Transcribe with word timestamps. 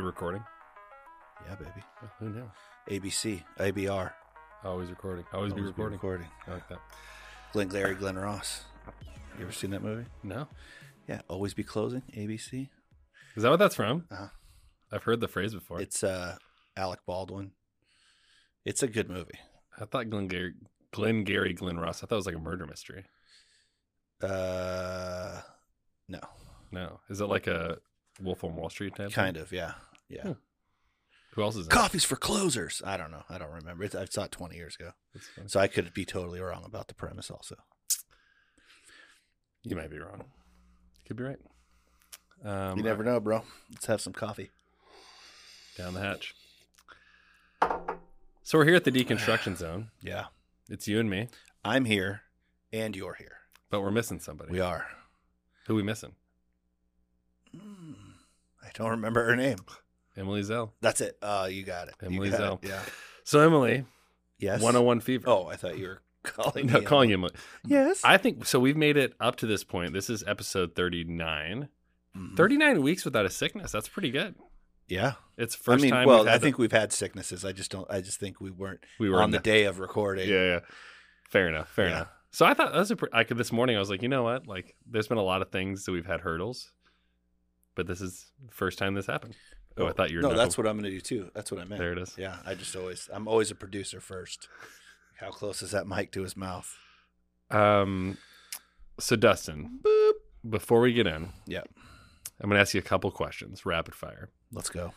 we 0.00 0.06
recording? 0.06 0.42
Yeah, 1.48 1.54
baby. 1.56 1.70
Oh, 2.02 2.08
who 2.18 2.28
knew? 2.30 2.50
ABC, 2.88 3.42
ABR. 3.58 4.12
Always 4.64 4.90
recording. 4.90 5.24
Always, 5.32 5.52
be 5.52 5.60
Always 5.60 5.68
recording. 5.70 5.98
recording. 5.98 6.26
I 6.46 6.52
like 6.54 6.68
that. 6.68 6.80
Glenn 7.52 7.68
Glary, 7.68 7.94
Glen 7.94 8.16
Ross. 8.18 8.64
You 9.38 9.44
ever 9.44 9.52
seen 9.52 9.70
that 9.70 9.82
movie? 9.82 10.06
No, 10.22 10.48
Yeah, 11.08 11.22
always 11.28 11.54
be 11.54 11.62
closing. 11.64 12.02
ABC. 12.16 12.68
is 13.36 13.42
that 13.42 13.50
what 13.50 13.58
that's 13.58 13.74
from? 13.74 14.04
Uh-huh. 14.10 14.28
I've 14.92 15.04
heard 15.04 15.20
the 15.20 15.28
phrase 15.28 15.54
before. 15.54 15.80
It's 15.80 16.02
uh 16.04 16.36
Alec 16.76 17.00
Baldwin. 17.06 17.52
It's 18.64 18.82
a 18.82 18.88
good 18.88 19.08
movie. 19.08 19.38
I 19.80 19.84
thought 19.86 20.10
Glengarry, 20.10 20.54
Glenn 20.92 21.24
Gary, 21.24 21.54
Glen 21.54 21.78
Ross. 21.78 22.02
I 22.02 22.06
thought 22.06 22.16
it 22.16 22.18
was 22.18 22.26
like 22.26 22.34
a 22.36 22.40
murder 22.40 22.66
mystery. 22.66 23.04
Uh, 24.22 25.40
no, 26.08 26.20
No, 26.70 27.00
is 27.08 27.20
it 27.22 27.26
like 27.26 27.46
a 27.46 27.78
Wolf 28.20 28.44
on 28.44 28.54
Wall 28.56 28.68
Street 28.68 28.94
type? 28.96 29.12
kind 29.12 29.36
of. 29.38 29.50
Yeah, 29.52 29.72
yeah. 30.10 30.22
Hmm. 30.22 30.32
Who 31.34 31.42
else 31.42 31.54
is 31.54 31.66
in 31.66 31.72
it? 31.72 31.74
Coffee's 31.74 32.04
for 32.04 32.16
closers. 32.16 32.82
I 32.84 32.96
don't 32.96 33.10
know. 33.12 33.22
I 33.30 33.38
don't 33.38 33.52
remember. 33.52 33.84
It's, 33.84 33.94
I 33.94 34.04
saw 34.06 34.24
it 34.24 34.32
20 34.32 34.56
years 34.56 34.76
ago, 34.78 34.90
so 35.46 35.60
I 35.60 35.68
could 35.68 35.94
be 35.94 36.04
totally 36.04 36.40
wrong 36.40 36.64
about 36.66 36.88
the 36.88 36.94
premise. 36.94 37.30
Also, 37.30 37.54
You 39.62 39.76
might 39.76 39.90
be 39.90 39.98
wrong. 40.00 40.24
You 40.98 41.04
could 41.06 41.16
be 41.16 41.22
right. 41.24 41.38
Um, 42.44 42.78
you 42.78 42.82
never 42.82 43.04
know, 43.04 43.20
bro. 43.20 43.42
Let's 43.70 43.86
have 43.86 44.00
some 44.00 44.12
coffee. 44.12 44.50
down 45.78 45.94
the 45.94 46.00
hatch. 46.00 46.34
So 48.42 48.58
we're 48.58 48.64
here 48.64 48.74
at 48.74 48.84
the 48.84 48.90
deconstruction 48.90 49.56
zone. 49.58 49.90
Yeah, 50.02 50.26
It's 50.68 50.88
you 50.88 50.98
and 50.98 51.08
me, 51.08 51.28
I'm 51.64 51.84
here, 51.84 52.22
and 52.72 52.96
you're 52.96 53.14
here. 53.14 53.36
but 53.70 53.82
we're 53.82 53.90
missing 53.92 54.18
somebody. 54.18 54.50
We 54.50 54.60
are. 54.60 54.86
Who 55.68 55.76
we 55.76 55.82
missing? 55.84 56.14
Hmm, 57.56 57.92
I 58.64 58.70
don't 58.74 58.90
remember 58.90 59.24
her 59.26 59.36
name. 59.36 59.58
Emily 60.16 60.42
Zell. 60.42 60.74
That's 60.80 61.00
it. 61.00 61.16
Uh, 61.22 61.48
you 61.50 61.62
got 61.62 61.88
it. 61.88 61.94
Emily 62.02 62.30
got 62.30 62.36
Zell. 62.38 62.60
it. 62.62 62.68
Yeah. 62.68 62.82
So 63.24 63.40
Emily, 63.40 63.84
Yes. 64.38 64.60
101 64.62 65.00
Fever. 65.00 65.24
Oh, 65.28 65.46
I 65.46 65.56
thought 65.56 65.78
you 65.78 65.88
were 65.88 66.02
calling. 66.24 66.66
no, 66.66 66.80
calling 66.82 67.10
you 67.10 67.14
Emily. 67.16 67.32
Yes. 67.66 68.00
I 68.04 68.16
think 68.16 68.44
so. 68.46 68.58
We've 68.58 68.76
made 68.76 68.96
it 68.96 69.14
up 69.20 69.36
to 69.36 69.46
this 69.46 69.64
point. 69.64 69.92
This 69.92 70.10
is 70.10 70.24
episode 70.26 70.74
39. 70.74 71.68
Mhm. 72.16 72.36
39 72.36 72.82
weeks 72.82 73.04
without 73.04 73.24
a 73.26 73.30
sickness. 73.30 73.70
That's 73.70 73.88
pretty 73.88 74.10
good. 74.10 74.34
Yeah. 74.88 75.12
It's 75.36 75.54
first 75.54 75.80
I 75.80 75.82
mean, 75.82 75.90
time. 75.92 76.08
well, 76.08 76.28
I 76.28 76.38
the- 76.38 76.40
think 76.40 76.58
we've 76.58 76.72
had 76.72 76.92
sicknesses. 76.92 77.44
I 77.44 77.52
just 77.52 77.70
don't. 77.70 77.88
I 77.90 78.00
just 78.00 78.18
think 78.18 78.40
we 78.40 78.50
weren't 78.50 78.80
we 78.98 79.08
were 79.08 79.18
on 79.18 79.24
in 79.26 79.30
the 79.30 79.38
day 79.38 79.64
of 79.64 79.78
recording. 79.78 80.28
Yeah, 80.28 80.44
yeah. 80.44 80.60
Fair 81.28 81.48
enough. 81.48 81.68
Fair 81.70 81.86
Yeah. 81.86 81.96
enough. 81.96 82.08
So 82.32 82.44
I 82.46 82.54
thought 82.54 82.72
that 82.72 82.78
was 82.78 82.90
a. 82.90 82.96
Pre- 82.96 83.08
I 83.12 83.22
could 83.24 83.36
this 83.38 83.52
morning. 83.52 83.76
I 83.76 83.78
was 83.78 83.90
like, 83.90 84.02
you 84.02 84.08
know 84.08 84.22
what? 84.24 84.46
Like, 84.48 84.74
there's 84.88 85.06
been 85.08 85.18
a 85.18 85.22
lot 85.22 85.42
of 85.42 85.50
things 85.50 85.84
that 85.84 85.92
we've 85.92 86.06
had 86.06 86.20
hurdles, 86.20 86.72
but 87.76 87.86
this 87.86 88.00
is 88.00 88.26
the 88.44 88.52
first 88.52 88.78
time 88.78 88.94
this 88.94 89.06
happened. 89.06 89.34
Oh, 89.76 89.86
I 89.86 89.92
thought 89.92 90.10
you 90.10 90.16
were. 90.18 90.22
No, 90.22 90.28
knuckle- 90.28 90.44
that's 90.44 90.58
what 90.58 90.66
I'm 90.66 90.74
going 90.78 90.84
to 90.84 90.90
do 90.90 91.00
too. 91.00 91.30
That's 91.34 91.50
what 91.50 91.60
I 91.60 91.64
meant. 91.64 91.80
There 91.80 91.92
it 91.92 91.98
is. 91.98 92.14
Yeah. 92.18 92.36
I 92.44 92.54
just 92.54 92.74
always. 92.76 93.08
I'm 93.12 93.26
always 93.28 93.50
a 93.50 93.54
producer 93.54 94.00
first. 94.00 94.48
How 95.18 95.30
close 95.30 95.62
is 95.62 95.70
that 95.70 95.86
mic 95.86 96.12
to 96.12 96.22
his 96.22 96.36
mouth? 96.36 96.76
Um. 97.50 98.18
So 98.98 99.16
Dustin, 99.16 99.80
Boop. 99.82 100.12
before 100.48 100.80
we 100.82 100.92
get 100.92 101.06
in, 101.06 101.30
Yep. 101.46 101.68
I'm 102.40 102.50
gonna 102.50 102.60
ask 102.60 102.74
you 102.74 102.80
a 102.80 102.82
couple 102.82 103.10
questions, 103.10 103.64
rapid 103.64 103.94
fire. 103.94 104.28
Let's 104.52 104.68
go. 104.70 104.92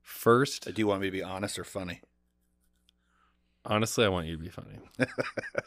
First, 0.00 0.64
Do 0.64 0.80
you 0.80 0.86
want 0.86 1.02
me 1.02 1.08
to 1.08 1.12
be 1.12 1.22
honest 1.22 1.58
or 1.58 1.64
funny? 1.64 2.00
honestly, 3.64 4.04
I 4.04 4.08
want 4.08 4.26
you 4.26 4.36
to 4.36 4.42
be 4.42 4.48
funny. 4.48 4.78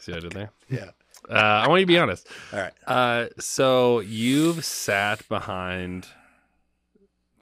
See 0.00 0.10
what 0.12 0.18
I 0.18 0.20
did 0.20 0.32
there? 0.32 0.50
Yeah. 0.68 0.90
Uh, 1.30 1.34
I 1.34 1.68
want 1.68 1.80
you 1.80 1.86
to 1.86 1.92
be 1.92 1.98
honest. 1.98 2.26
All 2.52 2.58
right. 2.58 2.72
Uh, 2.86 3.26
so 3.38 4.00
you've 4.00 4.64
sat 4.64 5.26
behind 5.28 6.08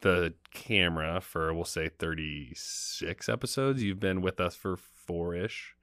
the 0.02 0.34
camera 0.52 1.20
for 1.20 1.52
we'll 1.54 1.64
say 1.64 1.88
36 1.88 3.28
episodes. 3.28 3.82
You've 3.82 4.00
been 4.00 4.20
with 4.20 4.40
us 4.40 4.54
for 4.54 4.76
four 4.76 5.34
ish, 5.34 5.74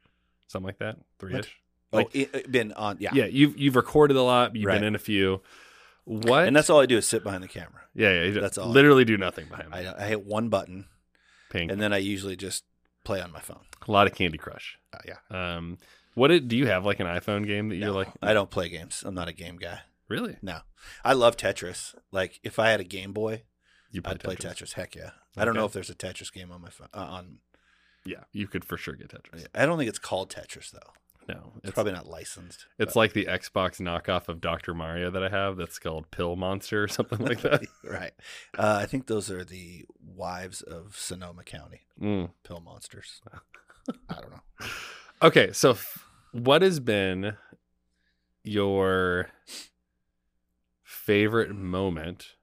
something 0.47 0.65
like 0.67 0.79
that, 0.79 0.97
three 1.19 1.35
ish. 1.35 1.57
Like- 1.91 2.07
oh, 2.07 2.09
it, 2.13 2.29
it 2.35 2.51
been 2.51 2.73
on. 2.73 2.97
Yeah. 2.99 3.11
Yeah. 3.13 3.25
you've 3.25 3.57
you've 3.57 3.75
recorded 3.75 4.17
a 4.17 4.21
lot. 4.23 4.55
You've 4.55 4.65
Right. 4.65 4.75
been 4.75 4.83
in 4.83 4.95
a 4.95 4.99
few. 4.99 5.41
What? 6.03 6.47
And 6.47 6.55
that's 6.55 6.69
all 6.69 6.79
I 6.79 6.85
do 6.85 6.97
is 6.97 7.05
sit 7.07 7.23
behind 7.23 7.43
the 7.43 7.47
camera. 7.49 7.81
yeah, 7.93 8.23
yeah. 8.23 8.39
that's 8.41 8.57
all. 8.57 8.69
Literally 8.69 9.03
do 9.05 9.17
nothing 9.17 9.47
behind. 9.47 9.73
I, 9.73 9.93
I 9.97 10.07
hit 10.07 10.25
one 10.25 10.47
button 10.49 10.85
Pink. 11.49 11.69
and 11.71 11.81
then 11.81 11.91
I 11.93 11.97
usually 11.97 12.35
just 12.37 12.63
play 13.03 13.19
on 13.21 13.31
my 13.31 13.39
phone. 13.41 13.59
a 13.87 13.91
lot 13.91 14.07
of 14.07 14.13
Candy 14.15 14.37
Crush. 14.37 14.77
Uh, 14.93 14.99
yeah. 15.05 15.17
Um, 15.55 15.77
what 16.13 16.29
did, 16.29 16.47
do 16.47 16.57
you 16.57 16.67
have 16.67 16.85
like 16.85 16.99
an 16.99 17.07
iPhone 17.07 17.45
game 17.45 17.69
that 17.69 17.75
you're 17.75 17.91
like? 17.91 18.07
I 18.21 18.33
don't 18.33 18.49
play 18.49 18.69
games. 18.69 19.03
I'm 19.05 19.13
not 19.15 19.27
a 19.27 19.33
game 19.33 19.57
guy. 19.57 19.81
Really? 20.09 20.37
No. 20.41 20.59
I 21.03 21.13
love 21.13 21.35
Tetris. 21.37 21.93
Like 22.11 22.39
if 22.43 22.57
I 22.59 22.69
had 22.69 22.79
a 22.79 22.85
Game 22.85 23.11
Boy, 23.11 23.43
You 23.91 24.01
I'd 24.05 24.19
play 24.19 24.35
Tetris. 24.35 24.73
Heck 24.73 24.95
yeah. 24.95 25.11
I 25.35 25.45
don't 25.45 25.55
know 25.55 25.65
if 25.65 25.73
there's 25.73 25.89
a 25.89 25.95
Tetris 25.95 26.31
game 26.33 26.51
on 26.51 26.61
my 26.61 26.69
phone. 26.69 26.87
Uh, 26.93 26.97
on 26.97 27.37
Yeah, 28.05 28.23
you 28.33 28.47
could 28.47 28.65
for 28.65 28.77
sure 28.77 28.95
get 28.95 29.09
Tetris. 29.09 29.45
I 29.55 29.65
don't 29.65 29.77
think 29.77 29.89
it's 29.89 29.99
called 29.99 30.29
Tetris 30.29 30.71
though. 30.71 30.93
No, 31.29 31.51
It's, 31.61 31.73
probably 31.73 31.91
not 31.91 32.07
licensed. 32.07 32.67
It's 32.79 32.95
like 32.95 33.11
the 33.11 33.25
Xbox 33.25 33.81
knockoff 33.81 34.29
of 34.29 34.39
Dr. 34.39 34.73
Mario 34.73 35.11
that 35.11 35.21
I 35.21 35.27
have 35.27 35.57
that's 35.57 35.77
called 35.77 36.09
Pill 36.09 36.37
Monster 36.37 36.83
or 36.83 36.87
something 36.87 37.19
like 37.19 37.41
that. 37.41 37.63
right. 37.83 38.13
Uh, 38.57 38.79
I 38.81 38.85
think 38.85 39.07
those 39.07 39.29
are 39.29 39.43
the 39.43 39.83
wives 40.01 40.61
of 40.61 40.95
Sonoma 40.97 41.43
County 41.43 41.81
Mm. 42.01 42.29
pill 42.43 42.61
monsters. 42.61 43.19
I 44.09 44.21
don't 44.21 44.31
know. 44.31 44.67
Okay, 45.21 45.51
so 45.51 45.71
f- 45.71 46.05
what 46.31 46.61
has 46.61 46.79
been 46.79 47.35
your 48.45 49.27
favorite 50.83 51.53
moment 51.53 52.35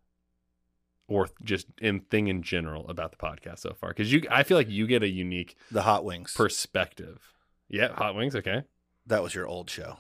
or 1.09 1.29
just 1.43 1.67
in 1.81 2.01
thing 2.01 2.29
in 2.29 2.43
general 2.43 2.89
about 2.89 3.11
the 3.11 3.17
podcast 3.19 3.59
so 3.61 3.75
far? 3.75 3.91
Because 3.91 4.13
you, 4.13 4.23
I 4.31 4.43
feel 4.43 4.57
like 4.57 4.71
you 4.71 4.87
get 4.87 5.03
a 5.03 5.09
unique 5.09 5.57
The 5.71 5.83
hot 5.83 6.05
wings. 6.05 6.33
perspective. 6.35 7.33
Yeah, 7.69 7.93
hot 7.95 8.15
wings. 8.15 8.35
Okay. 8.37 8.63
that 9.07 9.23
was 9.23 9.35
your 9.35 9.47
old 9.47 9.69
show, 9.71 9.99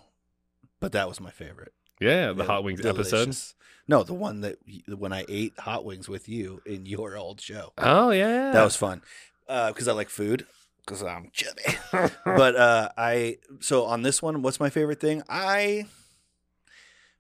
but 0.80 0.92
that 0.92 1.08
was 1.08 1.20
my 1.20 1.30
favorite. 1.30 1.72
Yeah, 2.00 2.32
the 2.32 2.42
Yeah, 2.42 2.46
hot 2.46 2.64
wings 2.64 2.80
episode. 2.84 3.16
delicious. 3.24 3.54
No, 3.86 4.02
the 4.02 4.14
one 4.14 4.40
that 4.40 4.56
when 4.88 5.12
I 5.12 5.24
ate 5.28 5.58
hot 5.58 5.84
wings 5.84 6.08
with 6.08 6.28
you 6.28 6.60
in 6.66 6.86
your 6.86 7.16
old 7.16 7.40
show. 7.40 7.72
Oh 7.78 8.10
yeah, 8.10 8.52
That 8.52 8.64
was 8.64 8.76
fun 8.76 9.02
because 9.46 9.88
I 9.88 9.92
like 9.92 10.08
food 10.08 10.46
because 10.86 11.02
I'm 11.02 11.30
chubby. 11.32 11.62
but 12.24 12.56
uh, 12.56 12.88
I 12.96 13.38
so 13.60 13.84
on 13.84 14.02
this 14.02 14.22
one, 14.22 14.40
what's 14.42 14.58
my 14.60 14.70
favorite 14.70 15.00
thing? 15.00 15.22
I 15.28 15.86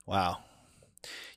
wow. 0.06 0.38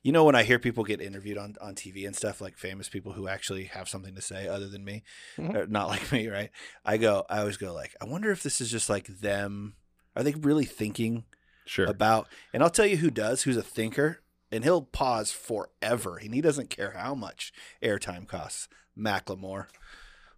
You 0.02 0.12
know 0.12 0.24
when 0.24 0.34
I 0.34 0.44
hear 0.44 0.58
people 0.58 0.84
get 0.84 1.00
interviewed 1.00 1.38
on, 1.38 1.56
on 1.60 1.74
TV 1.74 2.06
and 2.06 2.14
stuff, 2.14 2.40
like 2.40 2.56
famous 2.56 2.88
people 2.88 3.12
who 3.12 3.26
actually 3.28 3.64
have 3.64 3.88
something 3.88 4.14
to 4.14 4.22
say 4.22 4.46
other 4.46 4.68
than 4.68 4.84
me, 4.84 5.02
Mhm. 5.36 5.68
not 5.68 5.88
like 5.88 6.12
me, 6.12 6.28
right? 6.28 6.50
I 6.84 6.96
go, 6.96 7.24
I 7.28 7.40
always 7.40 7.56
go 7.56 7.72
like, 7.74 7.94
I 8.00 8.04
wonder 8.04 8.30
if 8.30 8.42
this 8.42 8.60
is 8.60 8.70
just 8.70 8.88
like 8.88 9.06
them. 9.06 9.74
Are 10.16 10.22
they 10.22 10.32
really 10.32 10.64
thinking 10.64 11.24
sure. 11.66 11.86
about? 11.86 12.28
And 12.52 12.62
I'll 12.62 12.70
tell 12.70 12.86
you 12.86 12.96
who 12.98 13.10
does, 13.10 13.42
who's 13.42 13.56
a 13.56 13.62
thinker, 13.62 14.20
and 14.50 14.64
he'll 14.64 14.82
pause 14.82 15.30
forever, 15.30 16.16
and 16.16 16.32
he 16.34 16.40
doesn't 16.40 16.70
care 16.70 16.92
how 16.92 17.14
much 17.14 17.52
airtime 17.82 18.26
costs. 18.26 18.68
Macklemore, 18.98 19.66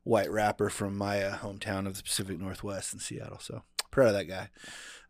white 0.03 0.31
rapper 0.31 0.69
from 0.69 0.97
my 0.98 1.22
uh, 1.22 1.38
hometown 1.38 1.87
of 1.87 1.97
the 1.97 2.03
Pacific 2.03 2.38
Northwest 2.38 2.92
in 2.92 2.98
Seattle. 2.98 3.38
So 3.41 3.62
proud 3.91 4.09
of 4.09 4.12
that 4.15 4.25
guy. 4.28 4.48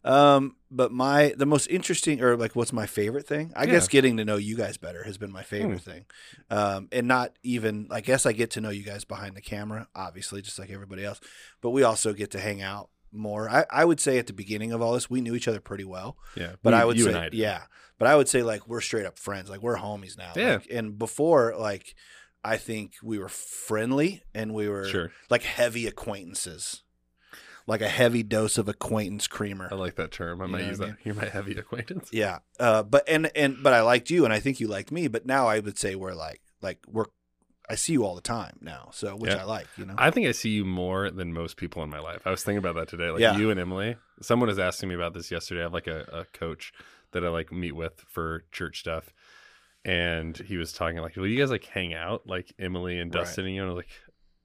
Um, 0.05 0.57
but 0.71 0.93
my 0.93 1.35
the 1.37 1.47
most 1.47 1.67
interesting, 1.67 2.23
or 2.23 2.37
like, 2.37 2.57
what's 2.57 2.73
my 2.73 2.87
favorite 2.87 3.27
thing? 3.27 3.53
I 3.55 3.65
Yeah. 3.65 3.73
guess 3.73 3.89
getting 3.89 4.17
to 4.17 4.25
know 4.25 4.37
you 4.37 4.57
guys 4.57 4.77
better 4.79 5.03
has 5.05 5.19
been 5.19 5.31
my 5.33 5.43
favorite 5.43 5.83
Hmm. 5.83 5.91
thing. 5.91 6.05
Um, 6.49 6.89
and 6.93 7.07
not 7.07 7.35
even, 7.43 7.89
I 7.91 8.01
guess 8.01 8.25
I 8.25 8.33
get 8.33 8.51
to 8.53 8.61
know 8.61 8.71
you 8.71 8.83
guys 8.83 9.05
behind 9.05 9.37
the 9.37 9.43
camera, 9.43 9.89
obviously, 9.95 10.41
just 10.43 10.59
like 10.59 10.71
everybody 10.71 11.05
else. 11.05 11.21
But 11.61 11.71
we 11.71 11.83
also 11.83 12.13
get 12.15 12.31
to 12.33 12.41
hang 12.41 12.63
out 12.63 12.89
more. 13.13 13.51
I, 13.51 13.67
I 13.71 13.85
would 13.85 14.01
say 14.01 14.19
at 14.19 14.27
the 14.27 14.33
beginning 14.33 14.73
of 14.73 14.81
all 14.81 14.93
this, 14.95 15.11
we 15.11 15.21
knew 15.21 15.35
each 15.35 15.49
other 15.49 15.61
pretty 15.61 15.85
well. 15.85 16.17
yeah, 16.37 16.55
But 16.63 16.71
You- 16.71 16.77
I 16.81 16.85
would 16.85 16.99
say, 17.01 17.15
I 17.15 17.29
yeah. 17.33 17.63
But 17.99 18.09
I 18.09 18.17
would 18.17 18.29
say 18.29 18.43
like 18.43 18.67
we're 18.67 18.81
straight 18.81 19.05
up 19.05 19.19
friends. 19.19 19.51
Like 19.51 19.61
we're 19.63 19.77
homies 19.77 20.17
now. 20.17 20.33
Yeah. 20.35 20.55
Like, 20.55 20.69
and 20.71 20.99
before, 20.99 21.55
like 21.59 21.95
I 22.43 22.57
think 22.57 22.95
we 23.03 23.19
were 23.19 23.29
friendly 23.29 24.23
and 24.35 24.55
we 24.55 24.67
were 24.71 24.89
sure. 24.89 25.13
like 25.29 25.43
heavy 25.43 25.87
acquaintances, 25.87 26.83
like 27.67 27.81
a 27.81 27.89
heavy 27.89 28.23
dose 28.23 28.59
of 28.59 28.69
acquaintance 28.69 29.27
creamer. 29.27 29.69
I 29.71 29.75
like 29.75 29.97
that 29.97 30.11
term. 30.11 30.41
I 30.41 30.47
You 30.47 30.51
might 30.53 30.65
use 30.67 30.81
I 30.81 30.87
that. 30.87 30.97
You're 31.05 31.15
my 31.15 31.27
heavy 31.27 31.53
acquaintance. 31.57 32.11
Yeah. 32.13 32.39
Uh, 32.59 32.83
but 32.83 33.05
and 33.09 33.31
and 33.37 33.63
but 33.63 33.73
I 33.73 33.83
liked 33.83 34.11
you 34.11 34.25
and 34.25 34.33
I 34.33 34.41
think 34.41 34.61
you 34.61 34.69
liked 34.69 34.91
me. 34.91 35.09
But 35.09 35.27
now 35.27 35.47
I 35.47 35.61
would 35.61 35.79
say 35.79 35.95
we're 35.95 36.15
like 36.15 36.41
like 36.63 36.79
we're. 36.89 37.07
I 37.69 37.77
see 37.77 37.93
you 37.93 38.05
all 38.05 38.17
the 38.17 38.21
time 38.21 38.59
now, 38.61 38.89
so 38.93 39.15
which 39.15 39.31
Yeah. 39.31 39.43
I 39.43 39.45
like. 39.45 39.69
You 39.77 39.87
know. 39.87 39.95
I 39.97 40.11
think 40.11 40.27
I 40.27 40.33
see 40.33 40.51
you 40.51 40.65
more 40.65 41.09
than 41.11 41.33
most 41.33 41.57
people 41.57 41.85
in 41.85 41.89
my 41.91 42.01
life. 42.01 42.27
I 42.27 42.31
was 42.31 42.43
thinking 42.43 42.59
about 42.59 42.75
that 42.75 42.89
today. 42.89 43.11
Like 43.11 43.21
Yeah. 43.21 43.37
you 43.39 43.51
and 43.51 43.61
Emily. 43.61 43.97
Someone 44.23 44.49
was 44.49 44.59
asking 44.59 44.89
me 44.89 44.97
about 44.97 45.15
this 45.15 45.31
yesterday. 45.31 45.61
I 45.61 45.65
have 45.65 45.73
like 45.73 45.87
a, 45.87 46.01
a 46.13 46.25
coach 46.37 46.73
that 47.13 47.25
I 47.25 47.29
like 47.29 47.53
meet 47.53 47.73
with 47.77 48.01
for 48.09 48.45
church 48.51 48.81
stuff. 48.81 49.13
And 49.85 50.37
he 50.37 50.57
was 50.57 50.73
talking 50.73 50.99
like, 50.99 51.17
Will 51.17 51.27
you 51.27 51.39
guys 51.39 51.51
like 51.51 51.65
hang 51.65 51.95
out? 51.95 52.27
Like 52.27 52.53
Emily 52.59 52.99
and 52.99 53.15
Right. 53.15 53.21
Dustin 53.25 53.47
and 53.47 53.55
you? 53.55 53.63
And 53.63 53.71
I 53.71 53.75
was 53.75 53.79
like, 53.85 53.89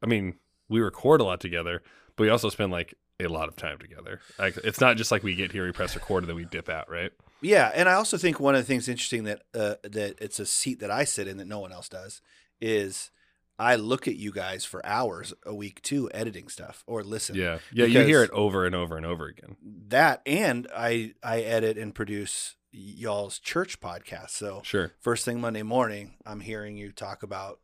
I 0.03 0.05
mean, 0.05 0.35
we 0.69 0.79
record 0.79 1.19
a 1.19 1.23
lot 1.23 1.41
together, 1.41 1.81
but 2.15 2.23
we 2.23 2.29
also 2.29 2.49
spend 2.49 2.71
like 2.71 2.93
a 3.23 3.27
lot 3.27 3.47
of 3.47 3.55
time 3.55 3.77
together. 3.79 4.19
Like 4.37 4.57
it's 4.57 4.81
not 4.81 4.97
just 4.97 5.11
like 5.11 5.23
we 5.23 5.35
get 5.35 5.51
here, 5.51 5.65
we 5.65 5.71
press 5.71 5.95
record, 5.95 6.23
and 6.23 6.29
then 6.29 6.35
we 6.35 6.45
dip 6.45 6.69
out, 6.69 6.89
right? 6.89 7.11
Yeah, 7.41 7.71
and 7.73 7.87
I 7.87 7.93
also 7.93 8.17
think 8.17 8.39
one 8.39 8.55
of 8.55 8.61
the 8.61 8.65
things 8.67 8.87
interesting 8.89 9.23
that 9.25 9.43
uh, 9.53 9.75
that 9.83 10.15
it's 10.19 10.39
a 10.39 10.45
seat 10.45 10.79
that 10.79 10.91
I 10.91 11.03
sit 11.03 11.27
in 11.27 11.37
that 11.37 11.47
no 11.47 11.59
one 11.59 11.71
else 11.71 11.87
does 11.89 12.21
is 12.59 13.11
I 13.57 13.75
look 13.75 14.07
at 14.07 14.15
you 14.17 14.31
guys 14.31 14.65
for 14.65 14.85
hours 14.85 15.33
a 15.45 15.53
week 15.55 15.81
too, 15.81 16.09
editing 16.13 16.49
stuff 16.49 16.83
or 16.87 17.03
listen. 17.03 17.35
Yeah. 17.35 17.59
Yeah. 17.71 17.85
You 17.85 18.01
hear 18.01 18.23
it 18.23 18.31
over 18.31 18.65
and 18.65 18.75
over 18.75 18.97
and 18.97 19.05
over 19.05 19.27
again. 19.27 19.55
That 19.87 20.21
and 20.25 20.67
I 20.75 21.13
I 21.23 21.41
edit 21.41 21.77
and 21.77 21.95
produce 21.95 22.55
y'all's 22.71 23.39
church 23.39 23.79
podcast. 23.79 24.31
So 24.31 24.61
Sure. 24.63 24.91
first 24.99 25.23
thing 25.23 25.39
Monday 25.39 25.63
morning, 25.63 26.15
I'm 26.25 26.41
hearing 26.41 26.75
you 26.75 26.91
talk 26.91 27.23
about 27.23 27.59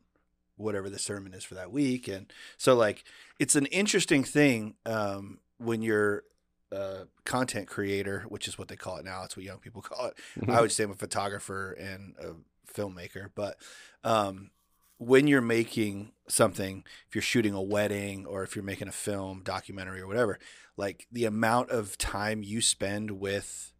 whatever 0.56 0.88
the 0.88 0.98
sermon 0.98 1.34
is 1.34 1.44
for 1.44 1.54
that 1.54 1.72
week. 1.72 2.08
And 2.08 2.32
so, 2.56 2.74
like, 2.74 3.04
it's 3.38 3.56
an 3.56 3.66
interesting 3.66 4.22
thing 4.22 4.76
um, 4.86 5.40
when 5.62 5.82
you're 5.82 6.24
a 6.70 7.06
content 7.24 7.68
creator, 7.68 8.24
which 8.28 8.48
is 8.48 8.56
what 8.58 8.68
they 8.68 8.76
call 8.76 8.96
it 8.96 9.04
now. 9.04 9.24
It's 9.24 9.36
what 9.36 9.44
young 9.44 9.58
people 9.58 9.82
call 9.90 10.06
it. 10.06 10.14
I 10.48 10.60
would 10.60 10.72
say 10.72 10.84
I'm 10.84 10.90
a 10.90 10.94
photographer 10.94 11.72
and 11.72 12.14
a 12.18 12.34
filmmaker, 12.72 13.28
but 13.34 13.56
um, 14.04 14.50
when 14.98 15.26
you're 15.26 15.40
making 15.42 16.12
something, 16.28 16.84
if 17.08 17.14
you're 17.14 17.22
shooting 17.22 17.52
a 17.54 17.60
wedding 17.62 18.24
or 18.24 18.42
if 18.42 18.56
you're 18.56 18.64
making 18.64 18.88
a 18.88 18.92
film, 18.92 19.42
documentary, 19.44 20.00
or 20.00 20.06
whatever, 20.06 20.38
like 20.76 21.06
the 21.12 21.24
amount 21.26 21.70
of 21.70 21.98
time 21.98 22.42
you 22.42 22.60
spend 22.62 23.10
with 23.12 23.72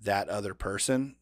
that 0.00 0.28
other 0.28 0.54
person, 0.54 1.16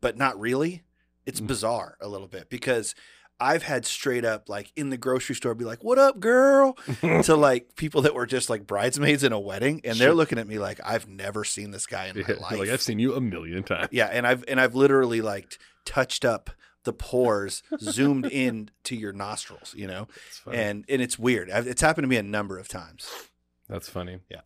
but 0.00 0.16
not 0.16 0.38
really, 0.40 0.82
it's 1.26 1.40
Mm. 1.40 1.46
bizarre 1.48 1.96
a 2.00 2.08
little 2.08 2.26
bit 2.28 2.48
because 2.48 2.94
I've 3.42 3.62
had 3.64 3.84
straight 3.84 4.24
up 4.24 4.48
like 4.48 4.72
in 4.76 4.90
the 4.90 4.96
grocery 4.96 5.34
store 5.34 5.54
be 5.54 5.64
like, 5.64 5.82
"What 5.82 5.98
up, 5.98 6.20
girl?" 6.20 6.74
to 7.00 7.34
like 7.36 7.76
people 7.76 8.02
that 8.02 8.14
were 8.14 8.26
just 8.26 8.48
like 8.48 8.66
bridesmaids 8.66 9.24
in 9.24 9.32
a 9.32 9.40
wedding, 9.40 9.80
and 9.84 9.96
they're 9.98 10.14
looking 10.14 10.38
at 10.38 10.46
me 10.46 10.58
like 10.58 10.80
I've 10.84 11.08
never 11.08 11.44
seen 11.44 11.70
this 11.72 11.86
guy 11.86 12.06
in 12.06 12.16
my 12.18 12.24
Yeah, 12.28 12.34
life. 12.40 12.58
like 12.58 12.68
I've 12.70 12.82
seen 12.82 12.98
you 12.98 13.14
a 13.14 13.20
million 13.20 13.62
times. 13.64 13.88
Yeah, 13.90 14.06
and 14.06 14.26
I've 14.26 14.44
and 14.48 14.60
I've 14.60 14.74
literally 14.74 15.20
like 15.20 15.58
touched 15.84 16.24
up 16.24 16.50
the 16.84 16.92
pores, 16.92 17.62
zoomed 17.80 18.26
in 18.26 18.70
to 18.84 18.96
your 18.96 19.12
nostrils, 19.12 19.74
you 19.76 19.86
know, 19.86 20.08
and 20.50 20.84
and 20.88 21.02
it's 21.02 21.18
weird. 21.18 21.48
It's 21.50 21.80
happened 21.80 22.04
to 22.04 22.08
me 22.08 22.16
a 22.16 22.22
number 22.22 22.58
of 22.58 22.68
times. 22.68 23.08
That's 23.68 23.88
funny. 23.88 24.18
Yeah. 24.30 24.40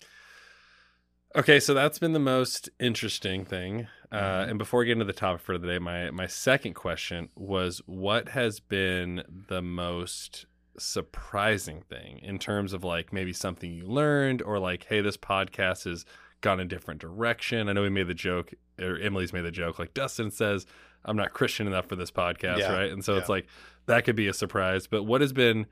Okay, 1.34 1.60
so 1.60 1.74
that's 1.74 1.98
been 1.98 2.12
the 2.14 2.18
most 2.18 2.70
interesting 2.80 3.44
thing. 3.44 3.88
Uh, 4.12 4.16
Mhm. 4.44 4.50
and 4.50 4.58
before 4.58 4.80
we 4.80 4.86
get 4.86 4.92
into 4.92 5.04
the 5.04 5.12
topic 5.12 5.40
for 5.42 5.58
the 5.58 5.66
day, 5.66 5.78
my 5.78 6.10
my 6.10 6.26
second 6.26 6.74
question 6.74 7.28
was, 7.34 7.82
what 7.86 8.28
has 8.30 8.60
been 8.60 9.22
the 9.48 9.60
most 9.62 10.46
surprising 10.78 11.80
thing 11.82 12.18
in 12.22 12.38
terms 12.38 12.72
of 12.72 12.84
like 12.84 13.12
maybe 13.12 13.32
something 13.32 13.72
you 13.72 13.86
learned 13.86 14.42
or 14.42 14.58
like, 14.58 14.84
hey, 14.84 15.00
this 15.00 15.16
podcast 15.16 15.84
has 15.84 16.04
gone 16.40 16.60
a 16.60 16.64
different 16.64 17.00
direction. 17.00 17.68
I 17.68 17.72
know 17.72 17.82
we 17.82 17.88
made 17.88 18.08
the 18.08 18.14
joke, 18.14 18.52
or 18.80 18.98
Emily's 18.98 19.32
made 19.32 19.42
the 19.42 19.50
joke, 19.50 19.78
like 19.78 19.94
Dustin 19.94 20.30
says, 20.30 20.66
I'm 21.04 21.16
not 21.16 21.32
Christian 21.32 21.66
enough 21.66 21.86
for 21.86 21.96
this 21.96 22.10
podcast, 22.10 22.58
Yeah. 22.58 22.72
right? 22.74 22.90
And 22.92 23.04
so 23.04 23.16
it's 23.16 23.28
like 23.28 23.46
that 23.86 24.04
could 24.04 24.16
be 24.16 24.28
a 24.28 24.32
surprise. 24.32 24.86
But 24.86 25.04
what 25.04 25.20
has 25.20 25.32
been 25.32 25.66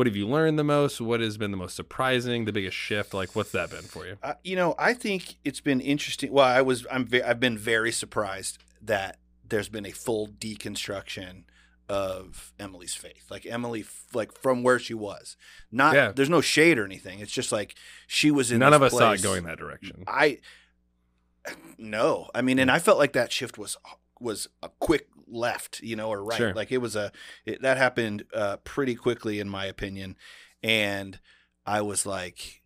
what 0.00 0.06
have 0.06 0.16
you 0.16 0.26
learned 0.26 0.58
the 0.58 0.64
most? 0.64 0.98
What 0.98 1.20
has 1.20 1.36
been 1.36 1.50
the 1.50 1.58
most 1.58 1.76
surprising? 1.76 2.46
The 2.46 2.52
biggest 2.52 2.74
shift? 2.74 3.12
Like, 3.12 3.36
what's 3.36 3.52
that 3.52 3.68
been 3.68 3.82
for 3.82 4.06
you? 4.06 4.16
Uh, 4.22 4.32
you 4.42 4.56
know, 4.56 4.74
I 4.78 4.94
think 4.94 5.34
it's 5.44 5.60
been 5.60 5.78
interesting. 5.78 6.32
Well, 6.32 6.46
I 6.46 6.62
was 6.62 6.86
I'm 6.90 7.04
ve- 7.04 7.20
I've 7.20 7.38
been 7.38 7.58
very 7.58 7.92
surprised 7.92 8.56
that 8.80 9.18
there's 9.46 9.68
been 9.68 9.84
a 9.84 9.90
full 9.90 10.26
deconstruction 10.26 11.44
of 11.86 12.54
Emily's 12.58 12.94
faith. 12.94 13.26
Like 13.30 13.44
Emily, 13.44 13.84
like 14.14 14.32
from 14.40 14.62
where 14.62 14.78
she 14.78 14.94
was. 14.94 15.36
Not 15.70 15.94
Yeah. 15.94 16.12
there's 16.12 16.30
no 16.30 16.40
shade 16.40 16.78
or 16.78 16.86
anything. 16.86 17.18
It's 17.18 17.30
just 17.30 17.52
like 17.52 17.74
she 18.06 18.30
was 18.30 18.50
in. 18.50 18.58
None 18.60 18.72
of 18.72 18.82
us 18.82 18.92
saw 18.92 19.12
it 19.12 19.22
going 19.22 19.44
that 19.44 19.58
direction. 19.58 20.04
I 20.08 20.38
no, 21.76 22.30
I 22.34 22.40
mean, 22.40 22.58
and 22.58 22.70
I 22.70 22.78
felt 22.78 22.96
like 22.96 23.12
that 23.12 23.32
shift 23.32 23.58
was 23.58 23.76
was 24.20 24.48
a 24.62 24.68
quick 24.78 25.08
left, 25.26 25.80
you 25.82 25.96
know, 25.96 26.08
or 26.08 26.22
right. 26.22 26.36
Sure. 26.36 26.54
Like 26.54 26.70
it 26.72 26.78
was 26.78 26.94
a 26.96 27.10
it, 27.44 27.62
that 27.62 27.76
happened 27.76 28.24
uh, 28.34 28.58
pretty 28.58 28.94
quickly, 28.94 29.40
in 29.40 29.48
my 29.48 29.64
opinion, 29.66 30.16
and 30.62 31.18
I 31.66 31.82
was 31.82 32.04
like, 32.06 32.62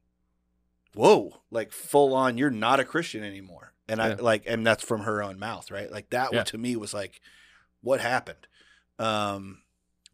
"Whoa!" 0.95 1.43
Like 1.51 1.73
full 1.73 2.15
on, 2.15 2.39
you're 2.39 2.51
not 2.51 2.81
a 2.81 2.85
Christian 2.85 3.23
anymore, 3.25 3.73
and 3.89 4.01
I 4.01 4.15
like, 4.15 4.45
and 4.47 4.67
that's 4.67 4.83
from 4.85 5.03
her 5.03 5.23
own 5.23 5.39
mouth, 5.39 5.71
right? 5.71 5.91
Like 5.91 6.11
that 6.11 6.33
Yeah. 6.33 6.39
one 6.39 6.47
to 6.47 6.59
me 6.59 6.77
was 6.77 6.95
like, 6.95 7.21
"What 7.81 8.01
happened?" 8.01 8.47
Um, 8.99 9.63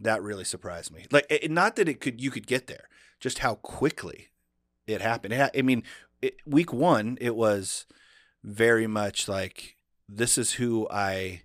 that 0.01 0.23
really 0.23 0.45
surprised 0.45 0.93
me. 0.93 1.07
Like, 1.11 1.27
it, 1.29 1.51
not 1.51 1.77
that 1.77 1.89
it 1.89 2.01
could 2.01 2.21
you 2.21 2.31
could 2.31 2.47
get 2.47 2.67
there, 2.67 2.89
just 3.21 3.41
how 3.41 3.57
quickly 3.57 4.31
it 4.87 5.01
happened. 5.01 5.35
It 5.35 5.41
ha- 5.41 5.51
I 5.59 5.63
mean, 5.63 5.83
it, 6.23 6.37
week 6.47 6.73
one, 6.73 7.19
it 7.21 7.37
was 7.37 7.87
very 8.43 8.87
much 8.87 9.29
like 9.29 9.77
this 10.11 10.37
is 10.37 10.53
who 10.55 10.89
I 10.91 11.43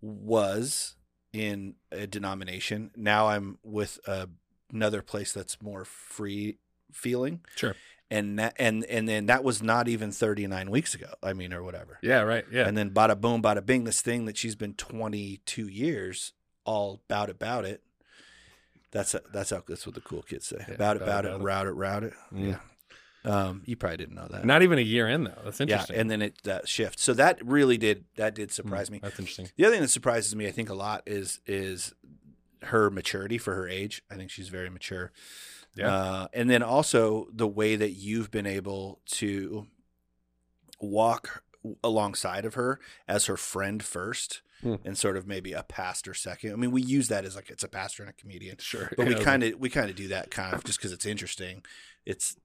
was 0.00 0.96
in 1.32 1.74
a 1.90 2.06
denomination. 2.06 2.90
Now 2.96 3.28
I'm 3.28 3.58
with 3.62 3.98
a, 4.06 4.28
another 4.72 5.02
place 5.02 5.32
that's 5.32 5.60
more 5.62 5.84
free 5.84 6.58
feeling. 6.92 7.40
Sure. 7.56 7.74
And 8.10 8.38
that, 8.38 8.54
and 8.58 8.84
and 8.84 9.08
then 9.08 9.26
that 9.26 9.42
was 9.42 9.62
not 9.62 9.88
even 9.88 10.12
39 10.12 10.70
weeks 10.70 10.94
ago. 10.94 11.14
I 11.22 11.32
mean, 11.32 11.52
or 11.52 11.62
whatever. 11.62 11.98
Yeah, 12.02 12.20
right. 12.20 12.44
Yeah. 12.52 12.68
And 12.68 12.76
then 12.76 12.90
bada 12.90 13.18
boom, 13.18 13.42
bada 13.42 13.64
bing, 13.64 13.84
this 13.84 14.02
thing 14.02 14.26
that 14.26 14.36
she's 14.36 14.54
been 14.54 14.74
22 14.74 15.66
years 15.66 16.32
all 16.64 17.00
about 17.08 17.30
about 17.30 17.64
it. 17.64 17.82
That's 18.92 19.16
that's 19.32 19.50
how 19.50 19.62
that's 19.66 19.86
what 19.86 19.94
the 19.94 20.00
cool 20.02 20.22
kids 20.22 20.46
say. 20.46 20.64
Yeah, 20.68 20.74
about 20.74 20.96
it, 20.96 21.02
about 21.02 21.24
about 21.24 21.36
it, 21.36 21.40
it. 21.40 21.44
route 21.44 21.66
it, 21.66 21.72
route 21.72 22.04
it. 22.04 22.12
Mm. 22.32 22.48
Yeah. 22.50 22.58
Um, 23.24 23.62
you 23.64 23.74
probably 23.76 23.96
didn't 23.96 24.14
know 24.16 24.28
that. 24.30 24.44
Not 24.44 24.62
even 24.62 24.78
a 24.78 24.82
year 24.82 25.08
in 25.08 25.24
though. 25.24 25.38
That's 25.44 25.60
interesting. 25.60 25.94
Yeah, 25.94 26.00
and 26.02 26.10
then 26.10 26.20
it 26.22 26.42
that 26.44 26.68
shift. 26.68 26.98
So 27.00 27.14
that 27.14 27.44
really 27.44 27.78
did 27.78 28.04
that 28.16 28.34
did 28.34 28.50
Mm, 28.50 28.52
surprise 28.52 28.90
me. 28.90 29.00
That's 29.02 29.18
interesting. 29.18 29.48
The 29.56 29.64
other 29.64 29.74
thing 29.74 29.82
that 29.82 29.88
surprises 29.88 30.36
me, 30.36 30.46
I 30.46 30.50
think, 30.50 30.68
a 30.68 30.74
lot 30.74 31.02
is 31.06 31.40
is 31.46 31.94
her 32.64 32.90
maturity 32.90 33.38
for 33.38 33.54
her 33.54 33.68
age. 33.68 34.02
I 34.10 34.16
think 34.16 34.30
she's 34.30 34.48
very 34.48 34.68
mature. 34.70 35.12
Yeah. 35.74 35.92
Uh, 35.94 36.28
and 36.32 36.48
then 36.50 36.62
also 36.62 37.28
the 37.32 37.48
way 37.48 37.76
that 37.76 37.90
you've 37.92 38.30
been 38.30 38.46
able 38.46 39.00
to 39.06 39.66
walk 40.80 41.42
alongside 41.82 42.44
of 42.44 42.54
her 42.54 42.78
as 43.08 43.26
her 43.26 43.36
friend 43.36 43.82
first 43.82 44.42
Hmm. 44.60 44.76
and 44.84 44.96
sort 44.96 45.18
of 45.18 45.26
maybe 45.26 45.52
a 45.52 45.62
pastor 45.62 46.14
second. 46.14 46.52
I 46.52 46.56
mean, 46.56 46.70
we 46.70 46.80
use 46.80 47.08
that 47.08 47.26
as 47.26 47.36
like 47.36 47.50
it's 47.50 47.64
a 47.64 47.68
pastor 47.68 48.02
and 48.02 48.08
a 48.08 48.14
comedian, 48.14 48.56
Sure. 48.58 48.90
but 48.96 49.06
we 49.06 49.14
kind 49.14 49.42
of 49.42 49.58
we 49.58 49.68
kind 49.68 49.90
of 49.90 49.96
do 49.96 50.08
that 50.08 50.30
kind 50.30 50.54
of 50.54 50.64
just 50.64 50.78
because 50.78 50.90
it's 50.92 51.04
interesting. 51.04 51.62
It's 52.06 52.36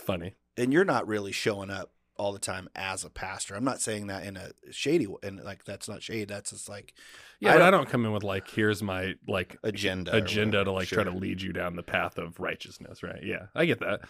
funny. 0.00 0.34
and 0.56 0.72
you're 0.72 0.84
not 0.84 1.06
really 1.08 1.32
showing 1.32 1.70
up 1.70 1.90
all 2.16 2.32
the 2.32 2.38
time 2.38 2.68
as 2.76 3.02
a 3.04 3.10
pastor. 3.10 3.56
I'm 3.56 3.64
not 3.64 3.80
saying 3.80 4.06
that 4.06 4.24
in 4.24 4.36
a 4.36 4.50
shady 4.70 5.06
way, 5.08 5.16
and 5.24 5.42
like 5.42 5.64
that's 5.64 5.88
not 5.88 6.00
shade. 6.02 6.28
That's 6.28 6.50
just 6.50 6.68
like 6.68 6.94
Yeah, 7.40 7.50
I 7.50 7.54
but 7.54 7.58
don't- 7.58 7.72
don't 7.72 7.88
come 7.88 8.04
in 8.06 8.12
with 8.12 8.22
like, 8.22 8.48
here's 8.48 8.82
my 8.84 9.14
like 9.26 9.56
agenda. 9.64 10.14
agenda 10.16 10.62
to 10.62 10.70
like 10.70 10.86
Sure. 10.88 11.02
try 11.02 11.12
to 11.12 11.18
lead 11.18 11.42
you 11.42 11.52
down 11.52 11.74
the 11.76 11.82
path 11.82 12.16
of 12.18 12.38
righteousness, 12.38 13.02
right? 13.02 13.20
Yeah, 13.22 13.46
I 13.54 13.64
get 13.66 13.80
that. 13.80 14.02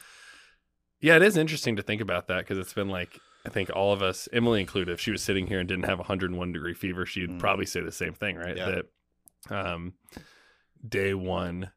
Yeah, 1.00 1.16
it 1.16 1.22
is 1.22 1.36
interesting 1.38 1.76
to 1.76 1.82
think 1.82 2.00
about 2.02 2.28
that 2.28 2.40
because 2.40 2.58
it's 2.58 2.74
been 2.74 2.88
like 2.88 3.18
I 3.46 3.50
think 3.50 3.70
all 3.74 3.92
of 3.92 4.02
us, 4.02 4.26
Emily 4.32 4.60
included, 4.60 4.90
if 4.92 5.00
she 5.00 5.10
was 5.10 5.22
sitting 5.22 5.46
here 5.46 5.58
and 5.60 5.68
didn't 5.68 5.84
have 5.84 5.98
101 5.98 6.52
degree 6.52 6.72
fever, 6.74 7.04
she'd 7.06 7.28
Mm. 7.30 7.38
probably 7.38 7.66
say 7.66 7.80
the 7.80 7.92
same 7.92 8.14
thing, 8.14 8.36
right? 8.36 8.56
Yeah. 8.56 8.80
That 9.50 9.54
um, 9.54 9.94
day 10.86 11.12
one 11.14 11.70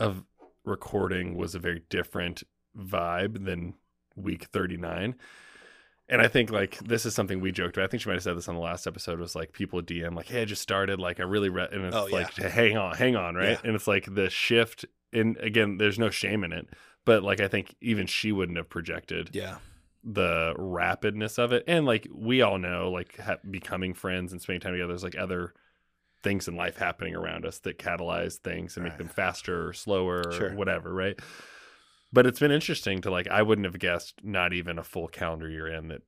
of 0.00 0.24
recording 0.64 1.36
was 1.36 1.54
a 1.54 1.58
very 1.60 1.82
different 1.90 2.42
vibe 2.78 3.44
than 3.44 3.74
week 4.16 4.44
39. 4.46 5.14
And 6.08 6.20
I 6.20 6.28
think 6.28 6.50
like 6.50 6.78
this 6.80 7.06
is 7.06 7.14
something 7.14 7.40
we 7.40 7.50
joked 7.50 7.76
about. 7.76 7.84
I 7.84 7.88
think 7.88 8.02
she 8.02 8.08
might 8.08 8.16
have 8.16 8.22
said 8.22 8.36
this 8.36 8.48
on 8.48 8.54
the 8.54 8.60
last 8.60 8.86
episode 8.86 9.18
was 9.18 9.34
like 9.34 9.52
people 9.52 9.80
DM 9.80 10.14
like, 10.14 10.26
Hey, 10.26 10.42
I 10.42 10.44
just 10.44 10.60
started. 10.62 10.98
Like 11.00 11.18
I 11.18 11.22
really 11.22 11.48
read 11.48 11.72
and 11.72 11.84
it's 11.84 11.96
Oh, 11.96 12.06
yeah. 12.06 12.14
like 12.16 12.34
hang 12.34 12.76
on, 12.76 12.94
hang 12.94 13.16
on, 13.16 13.34
right? 13.34 13.50
Yeah. 13.50 13.60
And 13.64 13.74
it's 13.74 13.86
like 13.86 14.14
the 14.14 14.28
shift 14.28 14.84
and 15.12 15.36
again, 15.38 15.78
there's 15.78 15.98
no 15.98 16.10
shame 16.10 16.44
in 16.44 16.52
it. 16.52 16.68
But 17.06 17.22
like 17.22 17.40
I 17.40 17.48
think 17.48 17.74
even 17.80 18.06
she 18.06 18.32
wouldn't 18.32 18.58
have 18.58 18.68
projected 18.68 19.30
Yeah, 19.32 19.56
the 20.02 20.54
rapidness 20.58 21.38
of 21.38 21.52
it. 21.52 21.64
And 21.66 21.86
like 21.86 22.06
we 22.12 22.42
all 22.42 22.58
know, 22.58 22.90
like 22.90 23.18
ha- 23.18 23.38
becoming 23.50 23.94
friends 23.94 24.32
and 24.32 24.42
spending 24.42 24.60
time 24.60 24.72
together, 24.72 24.88
there's 24.88 25.04
like 25.04 25.16
other 25.18 25.54
things 26.22 26.48
in 26.48 26.56
life 26.56 26.76
happening 26.76 27.14
around 27.14 27.44
us 27.46 27.58
that 27.60 27.78
catalyze 27.78 28.36
things 28.36 28.76
and 28.76 28.84
make 28.84 28.94
uh. 28.94 28.98
them 28.98 29.08
faster 29.08 29.68
or 29.68 29.72
slower 29.72 30.22
or 30.40 30.50
whatever, 30.54 30.92
right? 30.92 31.18
But 32.14 32.26
it's 32.26 32.38
been 32.38 32.52
interesting 32.52 33.00
to 33.00 33.10
like 33.10 33.26
I 33.28 33.42
wouldn't 33.42 33.64
have 33.66 33.78
guessed 33.80 34.20
not 34.22 34.52
even 34.52 34.78
a 34.78 34.84
full 34.84 35.08
calendar 35.08 35.50
year 35.50 35.66
in 35.66 35.88
that 35.88 36.02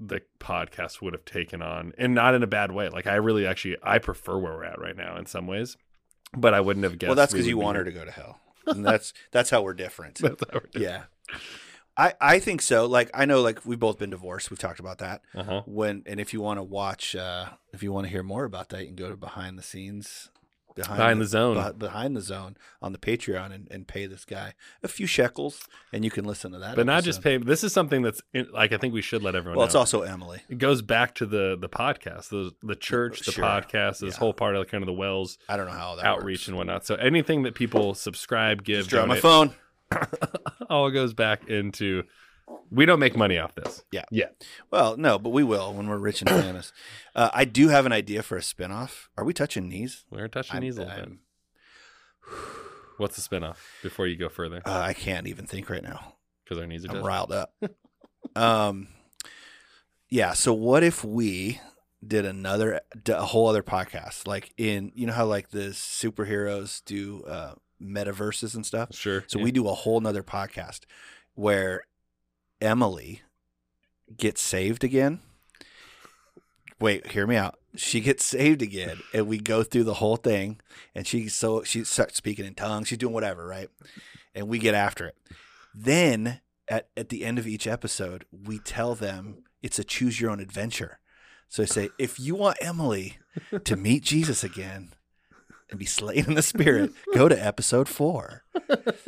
the 0.00 0.22
podcast 0.40 1.02
would 1.02 1.12
have 1.12 1.26
taken 1.26 1.60
on 1.60 1.92
and 1.98 2.14
not 2.14 2.34
in 2.34 2.42
a 2.42 2.46
bad 2.46 2.72
way. 2.72 2.88
Like 2.88 3.06
I 3.06 3.16
really 3.16 3.46
actually 3.46 3.76
I 3.82 3.98
prefer 3.98 4.38
where 4.38 4.54
we're 4.54 4.64
at 4.64 4.80
right 4.80 4.96
now 4.96 5.18
in 5.18 5.26
some 5.26 5.46
ways. 5.46 5.76
But 6.34 6.54
I 6.54 6.60
wouldn't 6.60 6.84
have 6.84 6.98
guessed. 6.98 7.08
well, 7.08 7.16
that's 7.16 7.32
because 7.32 7.46
you 7.46 7.58
want 7.58 7.76
her 7.76 7.84
to 7.84 7.92
go 7.92 8.04
to 8.06 8.10
hell, 8.10 8.40
and 8.66 8.84
that's 8.84 9.12
that's 9.30 9.50
how 9.50 9.60
we're 9.62 9.74
different. 9.74 10.18
How 10.18 10.28
we're 10.52 10.60
doing. 10.72 10.84
yeah, 10.84 11.02
I 11.96 12.14
I 12.20 12.38
think 12.38 12.62
so. 12.62 12.86
Like 12.86 13.10
I 13.12 13.26
know, 13.26 13.42
like 13.42 13.66
we've 13.66 13.78
both 13.78 13.98
been 13.98 14.10
divorced. 14.10 14.50
We've 14.50 14.58
talked 14.58 14.80
about 14.80 14.98
that. 14.98 15.22
Uh-huh. 15.34 15.62
When 15.66 16.04
and 16.06 16.20
if 16.20 16.32
you 16.32 16.40
want 16.40 16.58
to 16.58 16.62
watch, 16.62 17.14
uh 17.14 17.50
if 17.74 17.82
you 17.82 17.92
want 17.92 18.06
to 18.06 18.10
hear 18.10 18.22
more 18.22 18.44
about 18.44 18.70
that, 18.70 18.80
you 18.80 18.86
can 18.86 18.96
go 18.96 19.10
to 19.10 19.16
behind 19.16 19.58
the 19.58 19.62
scenes 19.62 20.30
behind, 20.82 20.96
Behind 20.98 21.20
the 21.20 21.26
zone. 21.26 21.56
beh- 21.56 21.78
behind 21.78 22.16
the 22.16 22.20
zone 22.20 22.56
on 22.80 22.92
the 22.92 22.98
Patreon 22.98 23.52
and, 23.52 23.68
and 23.70 23.86
pay 23.86 24.06
this 24.06 24.24
guy 24.24 24.54
a 24.82 24.88
few 24.88 25.06
shekels, 25.06 25.66
and 25.92 26.04
you 26.04 26.10
can 26.10 26.24
listen 26.24 26.52
to 26.52 26.58
that. 26.58 26.76
but 26.76 26.86
not 26.86 27.04
just 27.04 27.22
pay. 27.22 27.36
This 27.36 27.62
is 27.64 27.72
something 27.72 28.02
that's 28.02 28.22
in, 28.32 28.46
like 28.52 28.72
I 28.72 28.76
think 28.78 28.94
we 28.94 29.02
should 29.02 29.22
let 29.22 29.34
everyone 29.34 29.56
Well, 29.58 29.64
know. 29.64 29.68
it's 29.68 29.74
also 29.74 30.02
Emily. 30.02 30.40
it 30.48 30.58
goes 30.58 30.80
back 30.82 31.14
to 31.16 31.26
the 31.26 31.56
the 31.60 31.68
podcast, 31.68 32.28
the 32.30 32.52
the 32.62 32.76
church, 32.76 33.20
the 33.20 33.32
Sure. 33.32 33.44
podcast, 33.44 33.98
this 34.00 34.14
Yeah. 34.14 34.18
whole 34.18 34.32
part 34.34 34.56
of 34.56 34.66
kind 34.68 34.82
of 34.82 34.86
the 34.86 34.92
Wells 34.92 35.38
I 35.48 35.56
don't 35.56 35.66
know 35.66 35.72
how 35.72 35.96
that 35.96 36.04
outreach 36.06 36.40
works. 36.40 36.48
and 36.48 36.56
whatnot. 36.56 36.86
So 36.86 36.94
anything 36.96 37.42
that 37.42 37.54
people 37.54 37.94
subscribe, 37.94 38.64
give, 38.64 38.78
Just 38.80 38.90
drop 38.90 39.08
my 39.08 39.20
phone. 39.20 39.54
all 40.70 40.90
goes 40.90 41.14
back 41.14 41.48
into. 41.48 42.04
We 42.70 42.84
don't 42.86 43.00
make 43.00 43.16
money 43.16 43.38
off 43.38 43.54
this. 43.54 43.82
Yeah. 43.90 44.04
Yeah. 44.10 44.28
Well, 44.70 44.96
no, 44.96 45.18
but 45.18 45.30
we 45.30 45.42
will 45.42 45.72
when 45.72 45.88
we're 45.88 45.98
rich 45.98 46.20
and 46.20 46.30
famous. 46.30 46.72
Uh, 47.14 47.30
I 47.32 47.44
do 47.44 47.68
have 47.68 47.86
an 47.86 47.92
idea 47.92 48.22
for 48.22 48.36
a 48.36 48.40
spinoff. 48.40 49.08
Are 49.16 49.24
we 49.24 49.32
touching 49.32 49.68
knees? 49.68 50.04
We're 50.10 50.28
touching 50.28 50.54
I'm- 50.54 50.62
these 50.62 50.76
a 50.76 50.80
little 50.80 50.94
bit. 50.94 51.04
I'm- 51.04 51.20
What's 52.98 53.16
the 53.16 53.22
spinoff 53.22 53.56
before 53.82 54.06
you 54.06 54.16
go 54.16 54.28
further? 54.28 54.60
Uh, 54.66 54.80
I 54.80 54.92
can't 54.92 55.28
even 55.28 55.46
think 55.46 55.70
right 55.70 55.82
now. 55.82 56.16
Because 56.44 56.58
our 56.58 56.66
knees 56.66 56.84
are 56.84 56.96
I'm 56.96 57.02
riled 57.02 57.32
up. 57.32 57.54
um, 58.36 58.88
yeah. 60.08 60.32
So 60.32 60.52
what 60.52 60.82
if 60.82 61.04
we 61.04 61.60
did 62.06 62.24
another, 62.24 62.80
d- 63.02 63.12
a 63.12 63.22
whole 63.22 63.46
other 63.48 63.62
podcast? 63.62 64.26
Like 64.26 64.52
in, 64.56 64.90
you 64.94 65.06
know 65.06 65.12
how 65.12 65.26
like 65.26 65.50
the 65.50 65.68
superheroes 65.70 66.84
do 66.84 67.22
uh, 67.24 67.54
metaverses 67.80 68.54
and 68.54 68.66
stuff. 68.66 68.94
Sure. 68.94 69.24
So 69.28 69.38
yeah. 69.38 69.44
we 69.44 69.52
do 69.52 69.68
a 69.68 69.74
whole 69.74 70.00
nother 70.00 70.24
podcast 70.24 70.80
where 71.34 71.84
Emily 72.60 73.22
gets 74.16 74.40
saved 74.40 74.84
again. 74.84 75.20
Wait, 76.80 77.08
hear 77.08 77.26
me 77.26 77.36
out. 77.36 77.58
She 77.76 78.00
gets 78.00 78.24
saved 78.24 78.62
again, 78.62 78.98
and 79.12 79.26
we 79.26 79.38
go 79.38 79.62
through 79.62 79.84
the 79.84 79.94
whole 79.94 80.16
thing. 80.16 80.60
And 80.94 81.06
she's 81.06 81.34
so 81.34 81.62
she 81.62 81.84
starts 81.84 82.16
speaking 82.16 82.46
in 82.46 82.54
tongues. 82.54 82.88
She's 82.88 82.98
doing 82.98 83.14
whatever, 83.14 83.46
right? 83.46 83.68
And 84.34 84.48
we 84.48 84.58
get 84.58 84.74
after 84.74 85.06
it. 85.06 85.16
Then 85.74 86.40
at 86.68 86.88
at 86.96 87.08
the 87.08 87.24
end 87.24 87.38
of 87.38 87.46
each 87.46 87.66
episode, 87.66 88.24
we 88.30 88.58
tell 88.58 88.94
them 88.94 89.44
it's 89.62 89.78
a 89.78 89.84
choose 89.84 90.20
your 90.20 90.30
own 90.30 90.40
adventure. 90.40 90.98
So 91.48 91.62
I 91.62 91.66
say, 91.66 91.88
if 91.98 92.20
you 92.20 92.34
want 92.34 92.58
Emily 92.60 93.18
to 93.64 93.76
meet 93.76 94.02
Jesus 94.02 94.44
again 94.44 94.92
and 95.70 95.78
be 95.78 95.86
slain 95.86 96.26
in 96.26 96.34
the 96.34 96.42
spirit, 96.42 96.92
go 97.14 97.28
to 97.28 97.46
episode 97.46 97.88
four 97.88 98.44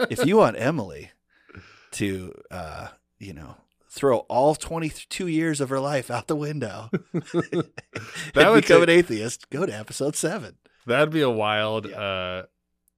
if 0.09 0.25
you 0.25 0.38
want 0.38 0.59
Emily 0.59 1.11
to, 1.92 2.33
uh, 2.50 2.88
you 3.21 3.33
know, 3.33 3.57
throw 3.89 4.19
all 4.29 4.55
22 4.57 5.27
years 5.29 5.61
of 5.61 5.69
her 5.69 5.79
life 5.79 6.11
out 6.11 6.27
the 6.27 6.35
window 6.37 6.91
That 8.35 8.50
would 8.50 8.62
become 8.62 8.81
take- 8.81 8.83
an 8.83 8.91
atheist, 8.91 9.50
go 9.50 9.67
to 9.67 9.73
episode 9.73 10.17
seven. 10.17 10.57
That'd 10.87 11.11
be 11.11 11.21
a 11.21 11.31
wild. 11.31 11.89
Yeah. 11.89 12.00
uh 12.00 12.43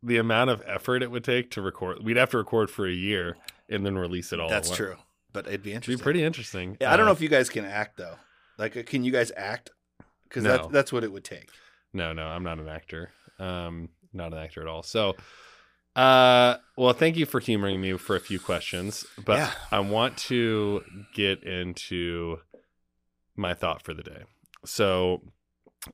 The 0.03 0.17
amount 0.19 0.51
of 0.51 0.63
effort 0.67 1.03
it 1.03 1.11
would 1.11 1.25
take 1.25 1.51
to 1.53 1.63
record. 1.63 2.03
We'd 2.05 2.17
have 2.17 2.31
to 2.31 2.39
record 2.39 2.71
for 2.71 2.87
a 2.87 2.93
year 2.93 3.37
and 3.69 3.85
then 3.85 3.97
release 3.97 4.33
it 4.33 4.41
all. 4.41 4.49
That's 4.49 4.71
at 4.71 4.77
true, 4.77 4.97
but 5.33 5.47
it'd 5.47 5.63
be 5.63 5.73
interesting. 5.73 5.93
It'd 5.95 6.01
be 6.01 6.05
pretty 6.05 6.25
interesting. 6.25 6.77
Yeah, 6.81 6.93
I 6.93 6.97
don't 6.97 7.05
Uh, 7.05 7.09
know 7.11 7.13
if 7.13 7.21
you 7.21 7.29
guys 7.29 7.49
can 7.51 7.65
act 7.65 7.97
though. 7.97 8.17
Like, 8.59 8.77
uh, 8.77 8.83
can 8.85 9.03
you 9.05 9.13
guys 9.13 9.33
act? 9.37 9.71
Because 10.29 10.45
No. 10.45 10.51
that's 10.51 10.69
that's 10.69 10.93
what 10.93 11.05
it 11.05 11.13
would 11.13 11.25
take. 11.25 11.49
No, 11.93 12.13
no, 12.13 12.25
I'm 12.27 12.43
not 12.45 12.59
an 12.59 12.69
actor. 12.69 13.11
Um, 13.39 13.89
not 14.13 14.33
an 14.33 14.39
actor 14.39 14.61
at 14.63 14.67
all. 14.67 14.83
So, 14.83 15.15
uh, 15.97 16.57
well, 16.77 16.93
thank 16.95 17.17
you 17.17 17.27
for 17.27 17.41
humoring 17.41 17.81
me 17.81 17.97
for 17.99 18.17
a 18.17 18.21
few 18.21 18.39
questions, 18.41 19.05
but 19.25 19.39
Yeah. 19.39 19.53
I 19.71 19.81
want 19.81 20.17
to 20.29 20.83
get 21.15 21.43
into 21.45 22.39
my 23.37 23.55
thought 23.55 23.83
for 23.83 23.93
the 23.95 24.03
day. 24.03 24.25
So, 24.65 25.23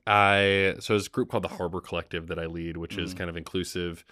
I 0.05 0.75
so 0.79 0.93
there's 0.93 1.07
a 1.07 1.09
group 1.09 1.29
called 1.29 1.43
the 1.43 1.47
Harbor 1.49 1.81
Collective 1.81 2.27
that 2.27 2.37
I 2.39 2.45
lead, 2.45 2.77
which 2.77 2.97
is 2.97 3.13
Mhm. 3.13 3.17
kind 3.17 3.29
of 3.29 3.35
inclusive 3.37 4.05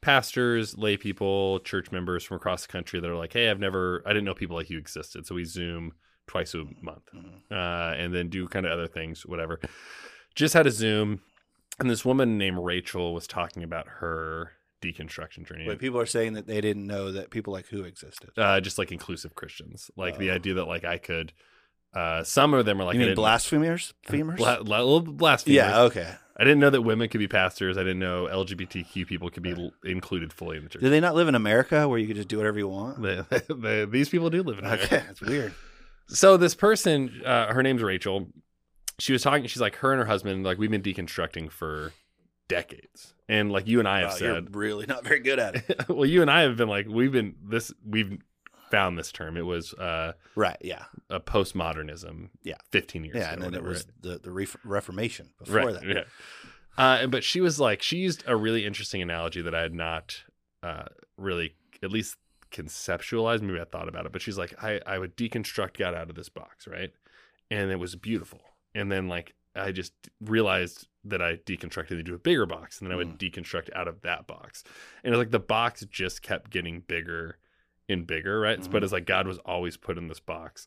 pastors, 0.00 0.78
lay 0.78 0.96
people, 0.96 1.60
church 1.60 1.90
members 1.92 2.24
from 2.24 2.36
across 2.36 2.62
the 2.66 2.72
country 2.72 3.00
that 3.00 3.10
are 3.10 3.16
like, 3.16 3.32
"Hey, 3.32 3.50
I've 3.50 3.58
never, 3.58 4.02
I 4.06 4.10
didn't 4.10 4.24
know 4.24 4.34
people 4.34 4.56
like 4.56 4.70
you 4.70 4.78
existed." 4.78 5.26
So 5.26 5.34
we 5.34 5.44
Zoom 5.44 5.92
twice 6.26 6.54
a 6.54 6.64
month 6.80 7.08
Mhm. 7.12 7.42
uh, 7.50 7.94
and 7.96 8.14
then 8.14 8.28
do 8.28 8.46
kind 8.48 8.64
of 8.64 8.72
other 8.72 8.86
things, 8.86 9.26
whatever. 9.26 9.60
Just 10.34 10.54
had 10.54 10.66
a 10.66 10.70
Zoom, 10.70 11.22
and 11.80 11.90
this 11.90 12.04
woman 12.04 12.38
named 12.38 12.58
Rachel 12.60 13.12
was 13.12 13.26
talking 13.26 13.62
about 13.64 13.88
her 13.88 14.52
deconstruction 14.82 15.46
journey. 15.46 15.66
But 15.66 15.78
people 15.78 16.00
are 16.00 16.06
saying 16.06 16.32
that 16.34 16.46
they 16.46 16.60
didn't 16.60 16.86
know 16.86 17.12
that 17.12 17.30
people 17.30 17.52
like 17.52 17.66
who 17.66 17.84
existed. 17.84 18.30
uh, 18.36 18.60
just 18.60 18.78
like 18.78 18.90
inclusive 18.92 19.34
Christians, 19.34 19.90
like 19.96 20.18
the 20.18 20.30
Oh. 20.30 20.34
idea 20.34 20.54
that 20.54 20.64
like 20.66 20.84
I 20.84 20.98
could. 20.98 21.32
Uh, 21.92 22.22
some 22.22 22.54
of 22.54 22.64
them 22.66 22.80
are 22.80 22.84
like 22.84 22.94
you 22.94 23.00
mean 23.04 23.14
blasphemers? 23.16 23.94
Femurs? 24.08 24.36
Bla- 24.36 24.62
bla- 24.62 24.76
little 24.76 25.00
blasphemers. 25.00 25.56
yeah. 25.56 25.80
Okay. 25.82 26.08
I 26.36 26.44
didn't 26.44 26.60
know 26.60 26.70
that 26.70 26.82
women 26.82 27.08
could 27.08 27.18
be 27.18 27.28
pastors. 27.28 27.76
I 27.76 27.80
didn't 27.82 27.98
know 27.98 28.26
LGBTQ 28.30 29.06
people 29.06 29.28
could 29.28 29.42
be 29.42 29.50
l- 29.52 29.72
included 29.84 30.32
fully 30.32 30.56
in 30.56 30.62
the 30.62 30.70
church. 30.70 30.80
Do 30.82 30.88
they 30.88 31.00
not 31.00 31.14
live 31.14 31.28
in 31.28 31.34
America 31.34 31.86
where 31.88 31.98
you 31.98 32.06
could 32.06 32.16
just 32.16 32.28
do 32.28 32.36
whatever 32.38 32.58
you 32.58 32.68
want? 32.68 33.02
They- 33.02 33.22
they- 33.54 33.84
these 33.86 34.08
people 34.08 34.30
do 34.30 34.42
live 34.42 34.58
in 34.58 34.64
America. 34.64 34.84
Okay, 34.84 35.04
that's 35.06 35.20
weird. 35.20 35.52
so 36.06 36.36
this 36.36 36.54
person 36.54 37.20
uh, 37.26 37.52
her 37.52 37.62
name's 37.62 37.82
rachel 37.82 38.28
she 38.98 39.12
was 39.12 39.22
talking 39.22 39.46
she's 39.46 39.60
like 39.60 39.76
her 39.76 39.92
and 39.92 40.00
her 40.00 40.06
husband 40.06 40.44
like 40.44 40.58
we've 40.58 40.70
been 40.70 40.82
deconstructing 40.82 41.50
for 41.50 41.92
decades 42.50 43.14
and 43.28 43.50
like 43.52 43.66
you 43.66 43.78
and 43.78 43.88
i 43.88 44.00
have 44.00 44.10
Wow, 44.10 44.16
said 44.16 44.54
really 44.56 44.86
not 44.86 45.04
very 45.04 45.20
good 45.20 45.38
at 45.38 45.56
it. 45.56 45.88
well 45.88 46.04
you 46.06 46.20
and 46.22 46.30
i 46.30 46.42
have 46.42 46.56
been 46.56 46.68
like 46.68 46.86
we've 46.88 47.12
been 47.12 47.34
this 47.42 47.72
we've 47.88 48.18
found 48.70 48.98
this 48.98 49.10
term 49.10 49.36
it 49.36 49.42
was 49.46 49.72
uh 49.74 50.12
right. 50.36 50.56
Yeah. 50.60 50.84
a 51.08 51.18
postmodernism 51.18 52.28
Yeah. 52.44 52.54
15 52.70 53.04
years 53.04 53.16
Yeah. 53.16 53.32
ago 53.32 53.32
And 53.34 53.42
then 53.42 53.54
it 53.54 53.64
was 53.66 53.86
the 54.00 54.18
the 54.18 54.30
Ref- 54.30 54.56
Reformation 54.64 55.30
before 55.38 55.56
right 55.56 55.74
that. 55.74 55.84
yeah 55.84 56.02
uh 56.78 57.06
but 57.08 57.24
she 57.24 57.40
was 57.40 57.58
like 57.58 57.82
she 57.82 57.96
used 57.96 58.22
a 58.28 58.36
really 58.36 58.64
interesting 58.64 59.02
analogy 59.02 59.42
that 59.42 59.54
i 59.56 59.60
had 59.62 59.74
not 59.74 60.22
uh 60.62 60.84
really 61.16 61.54
at 61.82 61.90
least 61.90 62.16
conceptualized 62.52 63.42
maybe 63.42 63.60
i 63.60 63.64
thought 63.64 63.88
about 63.88 64.06
it 64.06 64.12
but 64.12 64.22
she's 64.22 64.38
like 64.38 64.54
i 64.62 64.80
i 64.86 64.98
would 64.98 65.16
deconstruct 65.16 65.76
god 65.78 65.94
out 65.94 66.08
of 66.10 66.14
this 66.16 66.28
box 66.28 66.66
right 66.68 66.90
and 67.50 67.70
it 67.70 67.76
was 67.78 67.96
beautiful 67.96 68.40
and 68.74 68.90
then 68.92 69.08
like 69.08 69.34
i 69.56 69.72
just 69.72 69.92
realized 70.20 70.86
that 71.04 71.22
i 71.22 71.36
deconstructed 71.36 71.98
into 71.98 72.14
a 72.14 72.18
bigger 72.18 72.46
box 72.46 72.80
and 72.80 72.86
then 72.88 72.92
i 72.92 72.96
would 72.96 73.18
deconstruct 73.18 73.68
out 73.74 73.88
of 73.88 74.02
that 74.02 74.26
box 74.26 74.62
and 75.02 75.12
it 75.12 75.16
was 75.16 75.24
like 75.24 75.30
the 75.30 75.38
box 75.38 75.84
just 75.90 76.22
kept 76.22 76.50
getting 76.50 76.80
bigger 76.80 77.38
and 77.88 78.06
bigger 78.06 78.38
right 78.40 78.58
but 78.70 78.80
Mhm. 78.80 78.84
it's 78.84 78.92
like 78.92 79.06
god 79.06 79.26
was 79.26 79.38
always 79.38 79.76
put 79.76 79.96
in 79.98 80.08
this 80.08 80.20
box 80.20 80.66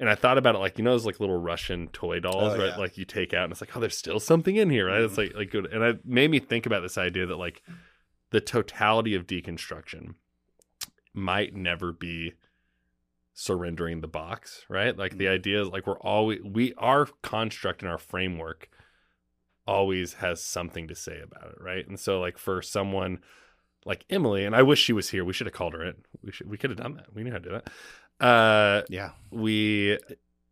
and 0.00 0.08
I 0.08 0.14
thought 0.14 0.38
about 0.38 0.54
it 0.54 0.58
like 0.58 0.78
you 0.78 0.84
know 0.84 0.92
those 0.92 1.04
like 1.06 1.18
little 1.18 1.40
Russian 1.40 1.88
toy 1.88 2.20
dolls, 2.20 2.54
Oh, 2.54 2.56
right? 2.56 2.68
yeah. 2.68 2.76
Like 2.76 2.96
you 2.96 3.04
take 3.04 3.34
out 3.34 3.42
and 3.42 3.50
it's 3.50 3.60
like, 3.60 3.76
oh, 3.76 3.80
there's 3.80 3.98
still 3.98 4.20
something 4.20 4.54
in 4.54 4.70
here, 4.70 4.86
right? 4.86 5.00
It's 5.02 5.14
Mhm. 5.14 5.18
like 5.18 5.34
like 5.34 5.50
good, 5.50 5.66
and 5.66 5.82
it 5.82 6.06
made 6.06 6.30
me 6.30 6.38
think 6.38 6.66
about 6.66 6.82
this 6.82 6.96
idea 6.96 7.26
that 7.26 7.34
like 7.36 7.64
the 8.30 8.40
totality 8.40 9.16
of 9.16 9.26
deconstruction 9.26 10.14
might 11.12 11.52
never 11.56 11.90
be 11.92 12.34
surrendering 13.34 14.00
the 14.00 14.06
box, 14.08 14.64
right? 14.68 14.96
Like 14.96 15.16
the 15.18 15.26
Mhm. 15.26 15.30
idea 15.32 15.62
is 15.62 15.68
like 15.68 15.86
we're 15.88 15.98
always 15.98 16.40
we 16.42 16.74
our 16.74 17.06
construct 17.22 17.82
and 17.82 17.90
our 17.90 17.98
framework 17.98 18.68
always 19.68 20.14
has 20.14 20.42
something 20.42 20.88
to 20.88 20.94
say 20.94 21.20
about 21.22 21.50
it, 21.52 21.60
right? 21.60 21.86
And 21.86 22.00
so 22.00 22.18
like 22.20 22.38
for 22.38 22.62
someone 22.62 23.18
like 23.84 24.04
Emily, 24.10 24.44
and 24.44 24.56
I 24.56 24.62
wish 24.62 24.80
she 24.82 24.92
was 24.92 25.10
here. 25.10 25.24
We 25.24 25.32
should 25.32 25.46
have 25.46 25.54
called 25.54 25.74
her 25.74 25.84
in. 25.84 25.94
We 26.24 26.32
should 26.32 26.48
we 26.50 26.56
could 26.58 26.70
have 26.70 26.78
done 26.78 26.94
that. 26.94 27.14
We 27.14 27.22
knew 27.22 27.30
how 27.30 27.38
to 27.38 27.48
do 27.48 27.60
that. 27.60 28.24
Uh 28.24 28.82
Yeah. 28.88 29.10
we 29.30 29.98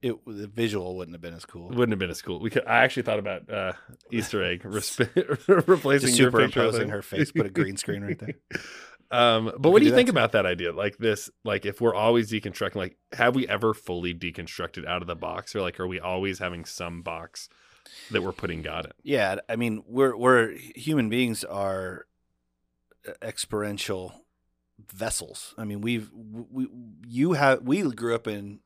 It 0.02 0.14
the 0.26 0.46
visual 0.46 0.96
wouldn't 0.96 1.14
have 1.14 1.22
been 1.22 1.34
as 1.34 1.44
cool. 1.46 1.68
wouldn't 1.70 1.90
have 1.90 1.98
been 1.98 2.10
as 2.10 2.22
cool. 2.22 2.38
We 2.40 2.50
could. 2.50 2.66
I 2.66 2.84
actually 2.84 3.02
thought 3.04 3.18
about 3.18 3.50
uh, 3.50 3.72
Easter 4.12 4.44
egg 4.44 4.62
resp- 4.78 5.08
replacing 5.66 6.08
Just 6.08 6.18
superimposing 6.18 6.90
her 6.90 7.02
face, 7.02 7.32
put 7.32 7.46
a 7.46 7.50
green 7.50 7.76
screen 7.76 8.02
right 8.04 8.18
there. 8.18 8.34
Um, 9.08 9.44
but 9.56 9.68
We 9.68 9.70
what 9.70 9.78
do 9.78 9.84
you 9.84 9.92
do 9.92 9.96
think 9.96 10.08
about 10.08 10.32
that 10.32 10.46
idea? 10.46 10.72
Like 10.72 10.98
this, 10.98 11.30
like 11.44 11.64
if 11.64 11.80
we're 11.80 11.94
always 11.94 12.28
deconstructing, 12.28 12.74
like 12.74 12.96
have 13.12 13.36
we 13.36 13.46
ever 13.46 13.72
fully 13.72 14.12
deconstructed 14.12 14.84
out 14.84 15.00
of 15.00 15.06
the 15.06 15.14
box, 15.14 15.54
or 15.54 15.60
like 15.60 15.78
are 15.78 15.86
we 15.86 16.00
always 16.00 16.40
having 16.40 16.64
some 16.64 17.02
box 17.02 17.48
that 18.10 18.22
we're 18.22 18.32
putting 18.32 18.62
God 18.62 18.86
in? 18.86 18.92
Yeah, 19.02 19.36
I 19.48 19.56
mean, 19.56 19.82
we're 19.86 20.16
we're 20.16 20.56
human 20.74 21.08
beings 21.08 21.44
are 21.44 22.06
uh, 23.08 23.12
experiential 23.22 24.24
vessels. 24.92 25.54
I 25.58 25.64
mean, 25.64 25.80
we've 25.80 26.10
we 26.14 26.68
you 27.06 27.32
have 27.32 27.62
we 27.62 27.82
grew 27.82 28.14
up 28.14 28.26
in 28.26 28.60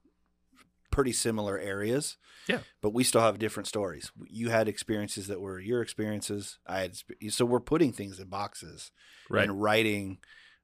pretty 0.91 1.13
similar 1.13 1.59
areas. 1.59 2.17
Yeah. 2.49 2.61
But 2.81 2.93
we 2.93 3.05
still 3.05 3.21
have 3.21 3.39
different 3.39 3.69
stories. 3.69 4.11
You 4.29 4.49
had 4.49 4.67
experiences 4.67 5.29
that 5.29 5.41
were 5.41 5.61
your 5.61 5.83
experiences. 5.83 6.59
I 6.67 6.81
had 6.81 6.97
so 7.29 7.45
we're 7.45 7.61
putting 7.61 7.93
things 7.93 8.19
in 8.19 8.27
boxes 8.29 8.91
Right. 9.29 9.45
and 9.45 9.63
writing 9.63 10.19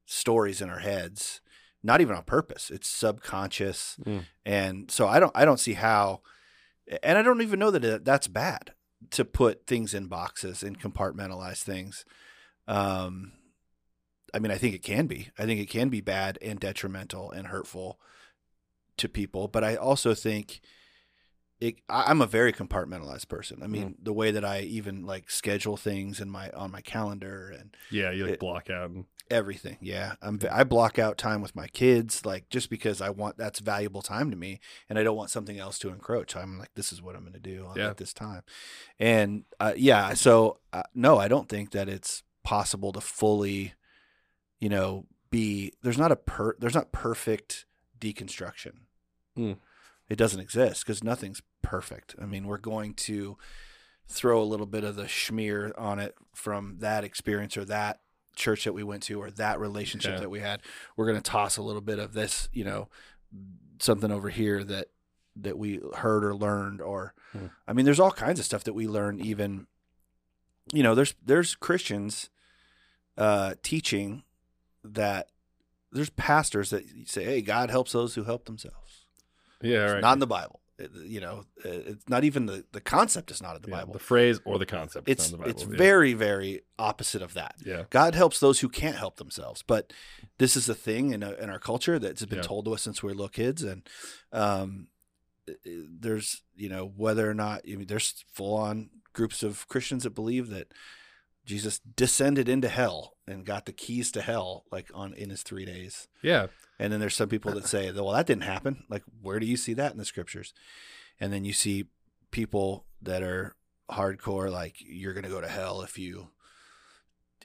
stories 0.04 0.60
in 0.60 0.68
our 0.68 0.80
heads, 0.80 1.40
not 1.84 2.00
even 2.00 2.16
on 2.16 2.25
purpose. 2.25 2.70
It's 2.70 2.88
subconscious. 2.88 3.96
Mm. 4.04 4.25
And 4.44 4.90
so 4.90 5.06
I 5.06 5.20
don't 5.20 5.32
I 5.36 5.44
don't 5.44 5.60
see 5.60 5.75
how 5.75 6.22
and 7.02 7.19
I 7.19 7.23
don't 7.23 7.43
even 7.43 7.59
know 7.59 7.71
that 7.71 8.05
that's 8.05 8.28
bad 8.28 8.73
to 9.11 9.25
put 9.25 9.66
things 9.66 9.95
in 9.95 10.07
boxes 10.07 10.62
and 10.62 10.81
compartmentalize 10.81 11.62
things. 11.62 12.05
Um 12.66 13.33
I 14.35 14.38
mean, 14.38 14.52
I 14.52 14.59
think 14.59 14.75
it 14.75 14.83
can 14.83 15.07
be. 15.07 15.31
I 15.38 15.47
think 15.47 15.61
it 15.61 15.71
can 15.71 15.88
be 15.88 16.00
bad 16.00 16.38
and 16.43 16.61
detrimental 16.61 17.31
and 17.31 17.47
hurtful 17.47 17.99
to 18.99 19.09
people, 19.09 19.49
but 19.49 19.64
I 19.64 19.76
also 19.76 20.14
think 20.14 20.61
it, 21.60 21.76
I, 21.88 22.04
I'm 22.10 22.20
a 22.20 22.26
very 22.26 22.52
compartmentalized 22.52 23.28
person. 23.28 23.62
I 23.62 23.66
mean, 23.66 23.96
the 24.02 24.12
way 24.12 24.30
that 24.30 24.44
I 24.44 24.60
even 24.60 25.06
like 25.06 25.30
schedule 25.30 25.76
things 25.76 26.20
in 26.20 26.28
my 26.30 26.50
on 26.50 26.70
my 26.70 26.80
calendar 26.82 27.52
and 27.58 27.76
Yeah, 27.90 28.10
you 28.10 28.25
like 28.25 28.34
It- 28.34 28.40
block 28.40 28.70
out. 28.70 28.90
And, 28.90 29.06
everything. 29.28 29.76
Yeah, 29.80 30.14
I'm 30.22 30.38
I 30.52 30.62
block 30.62 31.00
out 31.00 31.18
time 31.18 31.42
with 31.42 31.56
my 31.56 31.66
kids, 31.66 32.25
like 32.25 32.48
just 32.48 32.70
because 32.70 33.00
I 33.00 33.10
want 33.10 33.36
that's 33.36 33.58
valuable 33.58 34.00
time 34.00 34.30
to 34.30 34.36
me, 34.36 34.60
and 34.88 35.00
I 35.00 35.02
don't 35.02 35.16
want 35.16 35.30
something 35.30 35.58
else 35.58 35.80
to 35.80 35.88
encroach. 35.88 36.36
I'm 36.36 36.60
like, 36.60 36.72
this 36.76 36.92
is 36.92 37.02
what 37.02 37.16
I'm 37.16 37.22
going 37.22 37.32
to 37.32 37.40
do 37.40 37.68
Yeah. 37.75 37.90
at 37.90 37.96
this 37.96 38.12
time, 38.12 38.42
and 39.00 39.42
uh, 39.58 39.72
yeah. 39.76 40.14
So 40.14 40.58
uh, 40.72 40.84
no, 40.94 41.18
I 41.18 41.26
don't 41.26 41.48
think 41.48 41.72
that 41.72 41.88
it's 41.88 42.22
possible 42.44 42.92
to 42.92 43.00
fully, 43.00 43.72
you 44.60 44.68
know, 44.68 45.06
be 45.30 45.72
there's 45.82 45.98
not 45.98 46.12
a 46.12 46.16
per 46.16 46.54
there's 46.60 46.75
not 46.76 46.92
perfect 46.92 47.66
deconstruction. 47.98 48.75
Hmm. 49.34 49.52
It 50.08 50.16
doesn't 50.16 50.40
exist 50.40 50.84
because 50.84 51.02
nothing's 51.02 51.42
perfect. 51.62 52.14
I 52.20 52.26
mean, 52.26 52.46
we're 52.46 52.58
going 52.58 52.94
to 52.94 53.36
throw 54.08 54.40
a 54.40 54.44
little 54.44 54.66
bit 54.66 54.84
of 54.84 54.94
the 54.96 55.04
schmear 55.04 55.72
on 55.76 55.98
it 55.98 56.14
from 56.34 56.76
that 56.78 57.02
experience 57.02 57.56
or 57.56 57.64
that 57.64 58.00
church 58.36 58.64
that 58.64 58.72
we 58.72 58.84
went 58.84 59.02
to 59.04 59.20
or 59.20 59.30
that 59.32 59.58
relationship 59.58 60.12
Yeah. 60.14 60.20
that 60.20 60.30
we 60.30 60.40
had. 60.40 60.60
We're 60.96 61.06
going 61.06 61.20
to 61.20 61.30
toss 61.30 61.56
a 61.56 61.62
little 61.62 61.80
bit 61.80 61.98
of 61.98 62.12
this, 62.12 62.48
you 62.52 62.64
know, 62.64 62.88
something 63.80 64.10
over 64.12 64.28
here 64.30 64.62
that 64.64 64.88
that 65.38 65.58
we 65.58 65.80
heard 65.96 66.25
or 66.25 66.34
learned 66.34 66.80
or 66.80 67.12
Hmm. 67.32 67.46
I 67.68 67.72
mean 67.75 67.84
there's 67.84 68.00
all 68.00 68.12
kinds 68.12 68.38
of 68.38 68.46
stuff 68.46 68.64
that 68.64 68.72
we 68.72 68.86
learn 68.86 69.20
even 69.20 69.66
you 70.72 70.82
know, 70.82 70.94
there's 70.94 71.14
there's 71.25 71.54
Christians 71.56 72.30
uh 73.18 73.54
teaching 73.62 74.22
that 74.84 75.28
there's 75.92 76.10
pastors 76.10 76.70
that 76.70 76.84
say, 77.06 77.25
"Hey, 77.25 77.42
God 77.42 77.70
helps 77.70 77.92
those 77.92 78.14
who 78.14 78.25
help 78.25 78.44
themselves." 78.46 78.86
Yeah, 79.66 79.85
It's 79.85 79.92
right. 79.94 80.00
not 80.02 80.12
in 80.14 80.18
the 80.20 80.26
Bible. 80.26 80.61
It- 80.78 80.90
you 81.06 81.20
know, 81.20 81.44
it's 81.64 82.06
not 82.08 82.23
even 82.25 82.44
the 82.46 82.64
the 82.73 82.82
concept 82.82 83.30
is 83.30 83.40
not 83.40 83.56
in 83.56 83.62
the 83.62 83.68
Yeah, 83.68 83.76
Bible. 83.78 83.92
the 83.94 83.99
phrase 83.99 84.38
or 84.44 84.58
the 84.58 84.66
concept. 84.66 85.08
is 85.08 85.12
it's 85.14 85.30
not 85.32 85.38
in 85.38 85.44
the 85.44 85.50
it's 85.50 85.62
Yeah. 85.62 85.76
very 85.76 86.12
very 86.12 86.62
opposite 86.78 87.23
of 87.23 87.32
that. 87.35 87.54
yeah. 87.64 87.85
God 87.88 88.14
helps 88.14 88.40
those 88.40 88.61
who 88.61 88.68
can't 88.68 88.96
help 88.96 89.16
themselves. 89.16 89.62
But 89.62 89.92
this 90.38 90.54
is 90.56 90.68
a 90.68 90.75
thing 90.75 91.12
in, 91.12 91.23
a, 91.23 91.32
in 91.32 91.49
our 91.49 91.58
culture 91.58 91.99
that's 91.99 92.25
been 92.26 92.38
Yeah. 92.40 92.42
told 92.44 92.66
to 92.66 92.75
us 92.75 92.82
since 92.82 93.02
we 93.02 93.06
were 93.08 93.14
little 93.14 93.28
kids. 93.30 93.62
And 93.62 93.88
um, 94.32 94.88
there's, 95.64 96.42
you 96.56 96.68
know, 96.68 96.87
whether 96.96 97.28
or 97.30 97.35
not, 97.35 97.62
I 97.66 97.76
mean, 97.76 97.87
there's 97.87 98.25
full 98.32 98.54
on 98.56 98.90
groups 99.12 99.42
of 99.42 99.66
Christians 99.68 100.02
that 100.02 100.14
believe 100.14 100.49
that 100.50 100.73
Jesus 101.47 101.79
descended 101.79 102.49
into 102.49 102.69
hell 102.69 103.15
and 103.26 103.47
got 103.47 103.65
the 103.67 103.73
keys 103.73 104.11
to 104.12 104.21
hell 104.21 104.65
like 104.71 104.91
on 104.93 105.15
in 105.15 105.31
his 105.31 105.43
three 105.43 105.65
days. 105.65 106.09
Yeah. 106.21 106.49
And 106.79 106.93
then 106.93 107.00
there's 107.00 107.15
some 107.15 107.29
people 107.29 107.53
that 107.53 107.67
say, 107.67 107.91
well, 107.93 108.12
that 108.12 108.26
didn't 108.26 108.43
happen. 108.43 108.85
Like, 108.91 109.05
where 109.23 109.38
do 109.38 109.47
you 109.47 109.57
see 109.57 109.73
that 109.75 109.93
in 109.93 109.99
the 109.99 110.05
scriptures? 110.05 110.53
And 111.19 111.33
then 111.33 111.45
you 111.45 111.53
see 111.53 111.87
people 112.33 112.85
that 113.00 113.23
are 113.23 113.55
hardcore, 113.91 114.50
like, 114.50 114.76
you're 114.81 115.15
going 115.15 115.25
to 115.25 115.31
go 115.31 115.41
to 115.41 115.49
hell 115.49 115.81
if 115.81 115.97
you 115.97 116.29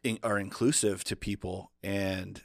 in, 0.04 0.20
are 0.24 0.38
inclusive 0.38 1.04
to 1.06 1.16
people. 1.16 1.72
And, 1.82 2.42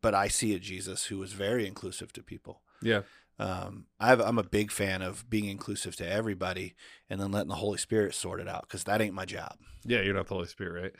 but 0.00 0.14
I 0.14 0.28
see 0.28 0.54
a 0.54 0.58
Jesus 0.58 1.06
who 1.06 1.18
was 1.18 1.32
very 1.32 1.66
inclusive 1.66 2.12
to 2.14 2.22
people. 2.22 2.62
Yeah. 2.80 3.02
Um, 3.40 3.86
I've, 3.98 4.20
I'm 4.20 4.38
a 4.38 4.42
big 4.42 4.70
fan 4.70 5.00
of 5.00 5.28
being 5.30 5.46
inclusive 5.46 5.96
to 5.96 6.06
everybody 6.08 6.74
and 7.08 7.18
then 7.20 7.32
letting 7.32 7.48
the 7.48 7.54
Holy 7.54 7.78
Spirit 7.78 8.14
sort 8.14 8.38
it 8.38 8.46
out 8.48 8.62
because 8.62 8.84
that 8.84 9.00
ain't 9.00 9.14
my 9.14 9.24
job. 9.24 9.56
Yeah, 9.84 10.02
you're 10.02 10.14
not 10.14 10.26
the 10.26 10.34
Holy 10.34 10.46
Spirit, 10.46 10.82
right? 10.82 10.92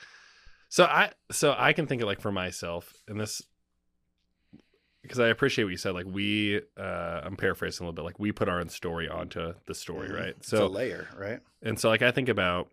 So 0.71 0.85
I 0.85 1.13
so 1.31 1.55
I 1.59 1.73
can 1.75 1.87
think 1.87 2.01
of 2.01 2.07
like 2.09 2.21
for 2.21 2.33
myself, 2.33 2.95
and 3.09 3.21
this 3.21 3.43
because 5.03 5.19
I 5.19 5.29
appreciate 5.29 5.65
what 5.65 5.71
you 5.71 5.77
said. 5.77 5.93
Like 5.95 6.07
we, 6.07 6.61
uh, 6.79 7.21
I'm 7.25 7.37
paraphrasing 7.37 7.85
a 7.85 7.89
little 7.89 7.95
bit. 7.97 8.05
Like 8.07 8.19
we 8.19 8.33
put 8.33 8.49
our 8.49 8.61
own 8.61 8.69
story 8.69 9.09
onto 9.09 9.55
the 9.67 9.75
story, 9.75 10.09
Mhm. 10.09 10.15
right? 10.15 10.35
it's 10.39 10.49
So 10.49 10.67
a 10.67 10.69
layer, 10.69 11.09
right? 11.17 11.41
and 11.63 11.79
so 11.79 11.89
like 11.89 12.03
I 12.03 12.11
think 12.11 12.29
about, 12.29 12.69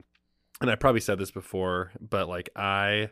and 0.61 0.69
I 0.69 0.75
probably 0.75 1.01
said 1.01 1.17
this 1.19 1.31
before, 1.31 1.91
but 1.99 2.29
like 2.29 2.49
I 2.55 3.09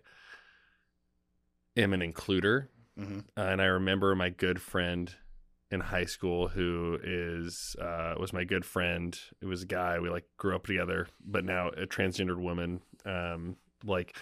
am 1.75 1.93
an 1.93 2.01
includer, 2.01 2.67
hmm 2.97 3.19
uh, 3.37 3.41
and 3.41 3.61
I 3.61 3.65
remember 3.65 4.15
my 4.15 4.29
good 4.29 4.61
friend 4.61 5.13
in 5.71 5.79
high 5.79 6.05
school 6.05 6.47
who 6.47 6.97
is 7.03 7.75
uh, 7.81 8.15
was 8.19 8.31
my 8.33 8.43
good 8.43 8.65
friend. 8.65 9.19
It 9.41 9.45
was 9.45 9.63
a 9.63 9.67
guy 9.67 9.99
we 9.99 10.09
like 10.09 10.25
grew 10.37 10.55
up 10.55 10.65
together, 10.67 11.07
but 11.25 11.43
now 11.43 11.69
a 11.69 11.85
transgendered 11.87 12.37
woman. 12.39 12.81
Um, 13.05 13.57
like, 13.83 14.15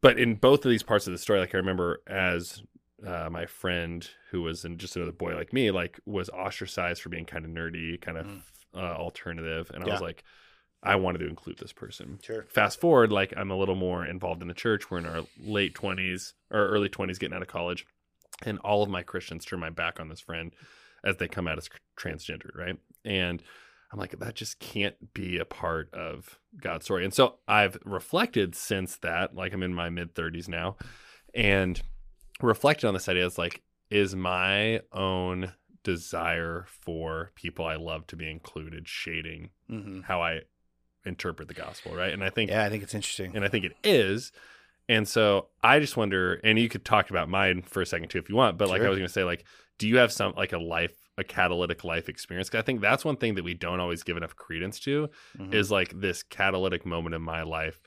but 0.00 0.18
in 0.18 0.34
both 0.36 0.64
of 0.64 0.70
these 0.70 0.82
parts 0.82 1.06
of 1.06 1.12
the 1.12 1.18
story, 1.18 1.40
like 1.40 1.54
I 1.54 1.58
remember 1.58 2.00
as 2.06 2.62
uh, 3.06 3.28
my 3.30 3.46
friend 3.46 4.08
who 4.30 4.42
was 4.42 4.64
in 4.64 4.76
just 4.78 4.96
another 4.96 5.12
boy 5.12 5.34
like 5.34 5.52
me, 5.52 5.70
like 5.70 5.98
was 6.06 6.28
ostracized 6.30 7.02
for 7.02 7.08
being 7.08 7.24
kind 7.26 7.44
of 7.44 7.50
nerdy, 7.50 8.00
kind 8.00 8.18
of 8.18 8.26
Mm. 8.26 8.40
uh, 8.74 8.78
alternative, 8.96 9.70
and 9.74 9.82
I 9.82 9.86
was 9.88 10.00
like, 10.00 10.22
I 10.82 10.94
wanted 10.96 11.18
to 11.18 11.28
include 11.28 11.58
this 11.58 11.72
person 11.72 12.20
Sure. 12.22 12.44
fast 12.48 12.80
forward 12.80 13.10
like 13.10 13.34
i'm 13.36 13.50
a 13.50 13.56
little 13.56 13.74
more 13.74 14.06
involved 14.06 14.42
in 14.42 14.48
the 14.48 14.54
church 14.54 14.88
we're 14.92 14.98
in 14.98 15.06
our 15.06 15.24
late 15.40 15.74
20s 15.74 16.34
or 16.52 16.68
early 16.68 16.88
20s 16.88 17.18
getting 17.18 17.34
out 17.34 17.42
of 17.42 17.48
college 17.48 17.84
and 18.44 18.58
all 18.60 18.82
of 18.82 18.88
my 18.90 19.02
christians 19.02 19.44
turn 19.44 19.60
my 19.60 19.70
back 19.70 19.98
on 20.00 20.08
this 20.08 20.20
friend 20.20 20.52
as 21.04 21.16
they 21.16 21.28
come 21.28 21.46
out 21.48 21.58
as 21.58 21.68
transgendered 21.98 22.54
right 22.56 22.76
and 23.04 23.42
i'm 23.92 23.98
like 23.98 24.18
that 24.18 24.34
just 24.34 24.58
can't 24.58 25.12
be 25.14 25.38
a 25.38 25.44
part 25.44 25.92
of 25.92 26.38
god's 26.60 26.84
story 26.84 27.04
and 27.04 27.14
so 27.14 27.36
i've 27.48 27.76
reflected 27.84 28.54
since 28.54 28.96
that 28.98 29.34
like 29.34 29.52
i'm 29.52 29.62
in 29.62 29.74
my 29.74 29.88
mid 29.88 30.14
30s 30.14 30.48
now 30.48 30.76
and 31.34 31.82
reflected 32.40 32.86
on 32.86 32.94
this 32.94 33.08
idea 33.08 33.26
is 33.26 33.38
like 33.38 33.62
is 33.90 34.14
my 34.14 34.80
own 34.92 35.52
desire 35.82 36.64
for 36.68 37.32
people 37.34 37.64
i 37.64 37.76
love 37.76 38.06
to 38.06 38.16
be 38.16 38.30
included 38.30 38.86
shading 38.88 39.50
hmm 39.68 40.00
how 40.02 40.20
i 40.22 40.40
interpret 41.04 41.48
the 41.48 41.54
gospel 41.54 41.94
right 41.94 42.12
and 42.12 42.22
i 42.22 42.28
think 42.30 42.50
Yeah, 42.50 42.64
I 42.64 42.68
think 42.68 42.82
it's 42.82 42.94
interesting. 42.94 43.34
and 43.34 43.44
I 43.44 43.48
think 43.48 43.64
it 43.64 43.72
is. 43.82 44.30
And 44.88 45.06
so 45.06 45.48
I 45.62 45.80
just 45.80 45.96
wonder, 45.96 46.34
and 46.42 46.58
you 46.58 46.68
could 46.68 46.84
talk 46.84 47.10
about 47.10 47.28
mine 47.28 47.62
for 47.62 47.82
a 47.82 47.86
second 47.86 48.08
too 48.08 48.18
if 48.18 48.28
you 48.28 48.36
want, 48.36 48.56
but 48.56 48.68
like 48.68 48.80
I 48.82 48.88
was 48.88 48.98
going 48.98 49.06
to 49.06 49.12
say, 49.12 49.24
like, 49.24 49.44
do 49.78 49.86
you 49.86 49.98
have 49.98 50.10
some 50.10 50.32
like 50.36 50.52
a 50.52 50.58
life, 50.58 50.96
a 51.18 51.24
catalytic 51.24 51.84
life 51.84 52.08
experience? 52.08 52.50
I 52.54 52.62
think 52.62 52.80
that's 52.80 53.04
one 53.04 53.16
thing 53.16 53.34
that 53.34 53.44
we 53.44 53.54
don't 53.54 53.80
always 53.80 54.02
give 54.02 54.16
enough 54.16 54.34
credence 54.34 54.80
to 54.80 55.10
Mhm. 55.38 55.54
is 55.54 55.70
like 55.70 56.00
this 56.00 56.22
catalytic 56.22 56.86
moment 56.86 57.14
in 57.14 57.22
my 57.22 57.42
life 57.42 57.80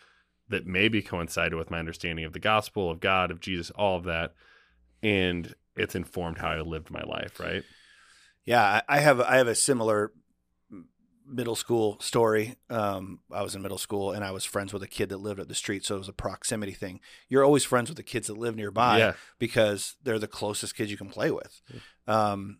that 0.49 0.67
maybe 0.67 1.01
coincided 1.01 1.55
with 1.55 1.71
my 1.71 1.79
understanding 1.79 2.25
of 2.25 2.33
the 2.33 2.39
gospel, 2.39 2.91
of 2.91 2.99
God, 2.99 3.31
of 3.31 3.39
Jesus, 3.39 3.71
all 3.71 3.97
of 3.97 4.03
that. 4.03 4.33
And 5.01 5.55
it's 5.75 5.95
informed 5.95 6.37
how 6.37 6.49
I 6.49 6.61
lived 6.61 6.91
my 6.91 7.01
life, 7.03 7.39
right? 7.39 7.63
Yeah, 8.45 8.81
I 8.87 8.99
have 8.99 9.19
I 9.21 9.37
have 9.37 9.47
a 9.47 9.55
similar 9.55 10.11
middle 11.25 11.55
school 11.55 11.97
story. 11.99 12.55
Um, 12.69 13.19
I 13.31 13.43
was 13.43 13.55
in 13.55 13.61
middle 13.61 13.77
school 13.77 14.11
and 14.11 14.23
I 14.23 14.31
was 14.31 14.45
friends 14.45 14.73
with 14.73 14.83
a 14.83 14.87
kid 14.87 15.09
that 15.09 15.17
lived 15.17 15.39
up 15.39 15.47
the 15.47 15.55
street, 15.55 15.85
so 15.85 15.95
it 15.95 15.99
was 15.99 16.09
a 16.09 16.13
proximity 16.13 16.73
thing. 16.73 16.99
You're 17.29 17.43
always 17.43 17.63
friends 17.63 17.89
with 17.89 17.97
the 17.97 18.03
kids 18.03 18.27
that 18.27 18.37
live 18.37 18.55
nearby 18.55 18.99
yeah. 18.99 19.13
because 19.39 19.95
they're 20.03 20.19
the 20.19 20.27
closest 20.27 20.75
kids 20.75 20.91
you 20.91 20.97
can 20.97 21.09
play 21.09 21.31
with. 21.31 21.61
Um, 22.07 22.59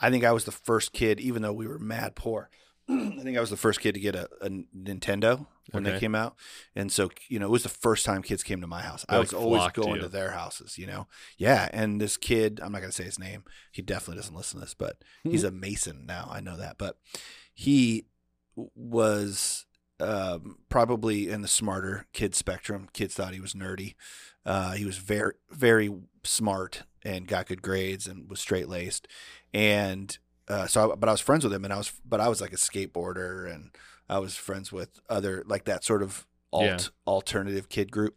I 0.00 0.10
think 0.10 0.24
I 0.24 0.32
was 0.32 0.44
the 0.44 0.52
first 0.52 0.92
kid, 0.92 1.20
even 1.20 1.42
though 1.42 1.52
we 1.52 1.66
were 1.66 1.78
mad 1.78 2.14
poor. 2.14 2.50
I 2.88 3.20
think 3.22 3.36
I 3.36 3.40
was 3.40 3.50
the 3.50 3.56
first 3.56 3.80
kid 3.80 3.94
to 3.94 4.00
get 4.00 4.14
a, 4.14 4.28
a 4.40 4.48
Nintendo 4.48 5.46
when 5.72 5.82
they 5.82 5.98
came 5.98 6.14
out, 6.14 6.36
and 6.74 6.90
so 6.90 7.10
you 7.28 7.38
know 7.38 7.44
it 7.44 7.50
was 7.50 7.62
the 7.62 7.68
first 7.68 8.06
time 8.06 8.22
kids 8.22 8.42
came 8.42 8.62
to 8.62 8.66
my 8.66 8.80
house. 8.80 9.04
They, 9.06 9.14
I 9.14 9.18
like, 9.18 9.26
was 9.26 9.34
always 9.34 9.60
flocked 9.60 9.74
to 9.74 9.82
going 9.82 10.00
to 10.00 10.08
their 10.08 10.30
houses, 10.30 10.78
you 10.78 10.86
know. 10.86 11.06
Yeah, 11.36 11.68
and 11.74 12.00
this 12.00 12.16
kid, 12.16 12.60
I'm 12.62 12.72
not 12.72 12.80
gonna 12.80 12.92
say 12.92 13.04
his 13.04 13.18
name. 13.18 13.44
He 13.70 13.82
definitely 13.82 14.16
doesn't 14.16 14.34
listen 14.34 14.58
to 14.58 14.64
this, 14.64 14.72
but 14.72 14.96
he's 15.22 15.44
a 15.44 15.50
Mason 15.50 16.06
now. 16.06 16.30
I 16.32 16.40
know 16.40 16.56
that, 16.56 16.78
but 16.78 16.96
he 17.60 18.04
was 18.76 19.66
um, 19.98 20.58
probably 20.68 21.28
in 21.28 21.42
the 21.42 21.48
smarter 21.48 22.06
kid 22.12 22.36
spectrum. 22.36 22.88
Kids 22.92 23.14
thought 23.14 23.34
he 23.34 23.40
was 23.40 23.52
nerdy. 23.52 23.94
Uh, 24.46 24.72
he 24.74 24.84
was 24.84 24.98
very, 24.98 25.34
very 25.50 25.92
smart 26.22 26.84
and 27.02 27.26
got 27.26 27.46
good 27.48 27.60
grades 27.60 28.06
and 28.06 28.30
was 28.30 28.38
straight 28.38 28.68
laced. 28.68 29.08
And 29.52 30.16
uh, 30.46 30.68
so, 30.68 30.92
I, 30.92 30.94
but 30.94 31.08
I 31.08 31.12
was 31.12 31.20
friends 31.20 31.42
with 31.42 31.52
him, 31.52 31.64
and 31.64 31.72
I 31.72 31.78
was, 31.78 31.92
but 32.04 32.20
I 32.20 32.28
was 32.28 32.40
like 32.40 32.52
a 32.52 32.56
skateboarder, 32.56 33.52
and 33.52 33.70
I 34.08 34.20
was 34.20 34.36
friends 34.36 34.70
with 34.70 35.00
other 35.10 35.42
like 35.48 35.64
that 35.64 35.82
sort 35.82 36.02
of 36.02 36.28
alt 36.52 36.64
Yeah. 36.64 36.78
alternative 37.08 37.68
kid 37.68 37.90
group. 37.90 38.14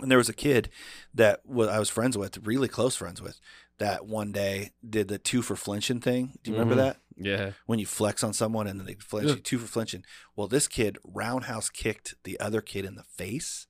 And 0.00 0.08
there 0.08 0.18
was 0.18 0.28
a 0.28 0.34
kid 0.34 0.68
that 1.12 1.40
I 1.50 1.80
was 1.80 1.90
friends 1.90 2.16
with, 2.16 2.46
really 2.46 2.68
close 2.68 2.94
friends 2.94 3.20
with, 3.20 3.40
that 3.78 4.06
one 4.06 4.32
day 4.32 4.70
did 4.88 5.08
the 5.08 5.18
two 5.18 5.42
for 5.42 5.54
flinching 5.56 6.00
thing. 6.00 6.38
Do 6.42 6.50
you 6.50 6.56
remember 6.56 6.74
Mhm. 6.74 6.84
that? 6.86 7.00
Yeah. 7.18 7.52
when 7.64 7.78
you 7.78 7.86
flex 7.86 8.22
on 8.22 8.34
someone 8.34 8.66
and 8.66 8.78
then 8.78 8.86
they 8.86 8.92
flinch, 8.96 9.28
Yeah. 9.28 9.36
you 9.36 9.40
two 9.40 9.58
for 9.58 9.66
flinching. 9.66 10.04
Well, 10.36 10.48
this 10.48 10.68
kid 10.68 10.98
roundhouse 11.02 11.70
kicked 11.70 12.14
the 12.24 12.38
other 12.38 12.60
kid 12.60 12.84
in 12.84 12.94
the 12.94 13.04
face, 13.04 13.66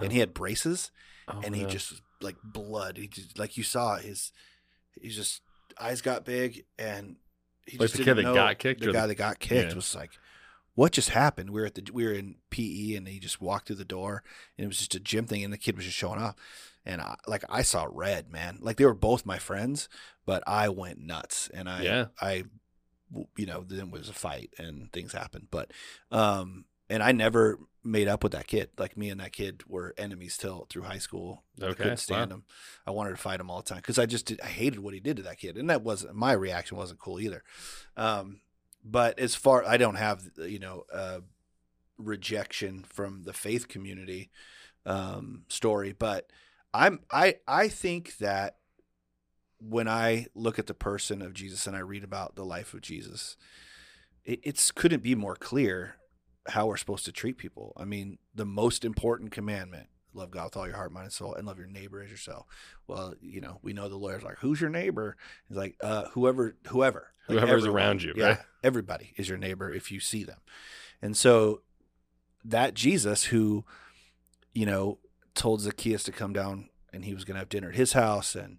and 0.00 0.10
he 0.12 0.20
had 0.20 0.32
braces, 0.32 0.90
Oh, 1.28 1.42
and 1.44 1.54
he 1.54 1.64
no. 1.64 1.68
just 1.68 2.00
like 2.22 2.36
blood. 2.42 2.96
He 2.96 3.06
just 3.06 3.38
like 3.38 3.58
you 3.58 3.64
saw 3.64 3.96
his, 3.98 4.32
he 4.98 5.10
just 5.10 5.42
eyes 5.78 6.00
got 6.00 6.24
big, 6.24 6.64
and 6.78 7.16
he 7.66 7.76
Like 7.76 7.88
just 7.88 7.92
the 7.98 7.98
didn't 8.04 8.16
kid 8.16 8.24
that 8.24 8.28
know- 8.30 8.34
got 8.34 8.58
kicked 8.58 8.80
The 8.80 8.92
guy 8.92 9.02
the- 9.02 9.08
that 9.08 9.14
got 9.16 9.40
kicked 9.40 9.70
Yeah. 9.72 9.76
was 9.76 9.94
like, 9.94 10.12
"What 10.74 10.92
just 10.92 11.10
happened?" 11.10 11.50
We 11.50 11.60
were 11.60 11.66
at 11.66 11.74
the 11.74 11.86
we 11.92 12.04
were 12.04 12.14
in 12.14 12.36
PE, 12.48 12.94
and 12.94 13.06
he 13.06 13.20
just 13.20 13.42
walked 13.42 13.66
through 13.66 13.76
the 13.76 13.84
door, 13.84 14.22
and 14.56 14.64
it 14.64 14.68
was 14.68 14.78
just 14.78 14.94
a 14.94 15.00
gym 15.00 15.26
thing, 15.26 15.44
and 15.44 15.52
the 15.52 15.58
kid 15.58 15.76
was 15.76 15.84
just 15.84 15.98
showing 15.98 16.18
off. 16.18 16.34
And 16.86 17.00
I, 17.00 17.16
like 17.26 17.44
I 17.48 17.62
saw 17.62 17.86
red, 17.90 18.30
man. 18.30 18.58
Like 18.60 18.76
they 18.76 18.86
were 18.86 18.94
both 18.94 19.26
my 19.26 19.38
friends, 19.38 19.88
but 20.24 20.42
I 20.46 20.68
went 20.70 20.98
nuts, 20.98 21.50
and 21.52 21.68
I 21.68 21.82
Yeah. 21.82 22.06
I 22.20 22.44
you 23.36 23.46
know, 23.46 23.64
then 23.66 23.90
was 23.90 24.08
a 24.08 24.12
fight 24.12 24.52
and 24.58 24.92
things 24.92 25.12
happened. 25.12 25.48
But, 25.50 25.72
um, 26.10 26.64
and 26.88 27.02
I 27.02 27.12
never 27.12 27.58
made 27.82 28.08
up 28.08 28.22
with 28.22 28.32
that 28.32 28.46
kid. 28.46 28.70
Like 28.78 28.96
me 28.96 29.10
and 29.10 29.20
that 29.20 29.32
kid 29.32 29.62
were 29.66 29.94
enemies 29.96 30.36
till 30.36 30.66
through 30.68 30.82
high 30.82 30.98
school. 30.98 31.44
Okay, 31.60 31.70
I 31.70 31.74
couldn't 31.74 31.96
stand 31.98 32.30
wow. 32.30 32.36
him. 32.36 32.44
I 32.86 32.90
wanted 32.90 33.10
to 33.10 33.16
fight 33.16 33.40
him 33.40 33.50
all 33.50 33.62
the 33.62 33.68
time 33.68 33.78
because 33.78 33.98
I 33.98 34.06
just 34.06 34.26
did, 34.26 34.40
I 34.40 34.46
hated 34.46 34.80
what 34.80 34.94
he 34.94 35.00
did 35.00 35.16
to 35.18 35.22
that 35.24 35.38
kid, 35.38 35.56
and 35.56 35.70
that 35.70 35.82
wasn't 35.82 36.14
my 36.14 36.32
reaction. 36.32 36.76
wasn't 36.76 37.00
cool 37.00 37.20
either. 37.20 37.42
Um, 37.96 38.40
but 38.84 39.18
as 39.18 39.34
far 39.34 39.64
I 39.64 39.76
don't 39.76 39.96
have 39.96 40.22
you 40.38 40.58
know 40.58 40.84
uh, 40.92 41.20
rejection 41.98 42.84
from 42.88 43.22
the 43.22 43.32
faith 43.32 43.68
community 43.68 44.30
um, 44.84 45.44
story, 45.48 45.92
but 45.92 46.28
I'm 46.72 47.00
I 47.10 47.36
I 47.48 47.68
think 47.68 48.18
that 48.18 48.56
when 49.58 49.88
I 49.88 50.26
look 50.34 50.58
at 50.58 50.66
the 50.66 50.74
person 50.74 51.20
of 51.22 51.34
Jesus 51.34 51.66
and 51.66 51.76
I 51.76 51.80
read 51.80 52.04
about 52.04 52.34
the 52.36 52.44
life 52.44 52.72
of 52.74 52.80
Jesus, 52.80 53.36
it 54.24 54.40
it's 54.42 54.70
couldn't 54.70 55.02
be 55.02 55.14
more 55.14 55.36
clear 55.36 55.96
how 56.48 56.66
we're 56.66 56.76
supposed 56.76 57.04
to 57.04 57.12
treat 57.12 57.36
people. 57.38 57.72
I 57.76 57.84
mean, 57.84 58.18
the 58.34 58.46
most 58.46 58.84
important 58.84 59.30
commandment 59.32 59.88
love 60.12 60.30
God 60.32 60.44
with 60.44 60.56
all 60.56 60.66
your 60.66 60.74
heart, 60.76 60.90
mind, 60.92 61.04
and 61.04 61.12
soul, 61.12 61.34
and 61.34 61.46
love 61.46 61.58
your 61.58 61.68
neighbor 61.68 62.02
as 62.02 62.10
yourself. 62.10 62.46
Well, 62.88 63.14
you 63.20 63.40
know, 63.40 63.58
we 63.62 63.72
know 63.72 63.88
the 63.88 63.96
lawyer's 63.96 64.24
like, 64.24 64.38
who's 64.38 64.60
your 64.60 64.70
neighbor? 64.70 65.16
He's 65.48 65.56
like, 65.56 65.76
uh, 65.82 66.06
whoever, 66.14 66.56
whoever, 66.66 67.12
Like 67.28 67.38
Whoever's 67.38 67.62
everyone. 67.64 67.82
around 67.82 68.02
you, 68.02 68.14
Yeah, 68.16 68.24
right? 68.26 68.38
everybody 68.64 69.12
is 69.16 69.28
your 69.28 69.38
neighbor 69.38 69.72
if 69.72 69.92
you 69.92 70.00
see 70.00 70.24
them. 70.24 70.38
And 71.00 71.16
so 71.16 71.62
that 72.44 72.74
Jesus 72.74 73.24
who, 73.24 73.64
you 74.52 74.66
know, 74.66 74.98
told 75.40 75.60
Zacchaeus 75.62 76.02
to 76.04 76.12
come 76.12 76.32
down 76.32 76.68
and 76.92 77.04
he 77.04 77.14
was 77.14 77.24
going 77.24 77.34
to 77.36 77.38
have 77.40 77.48
dinner 77.48 77.68
at 77.70 77.74
his 77.76 77.92
house, 77.94 78.34
and 78.34 78.58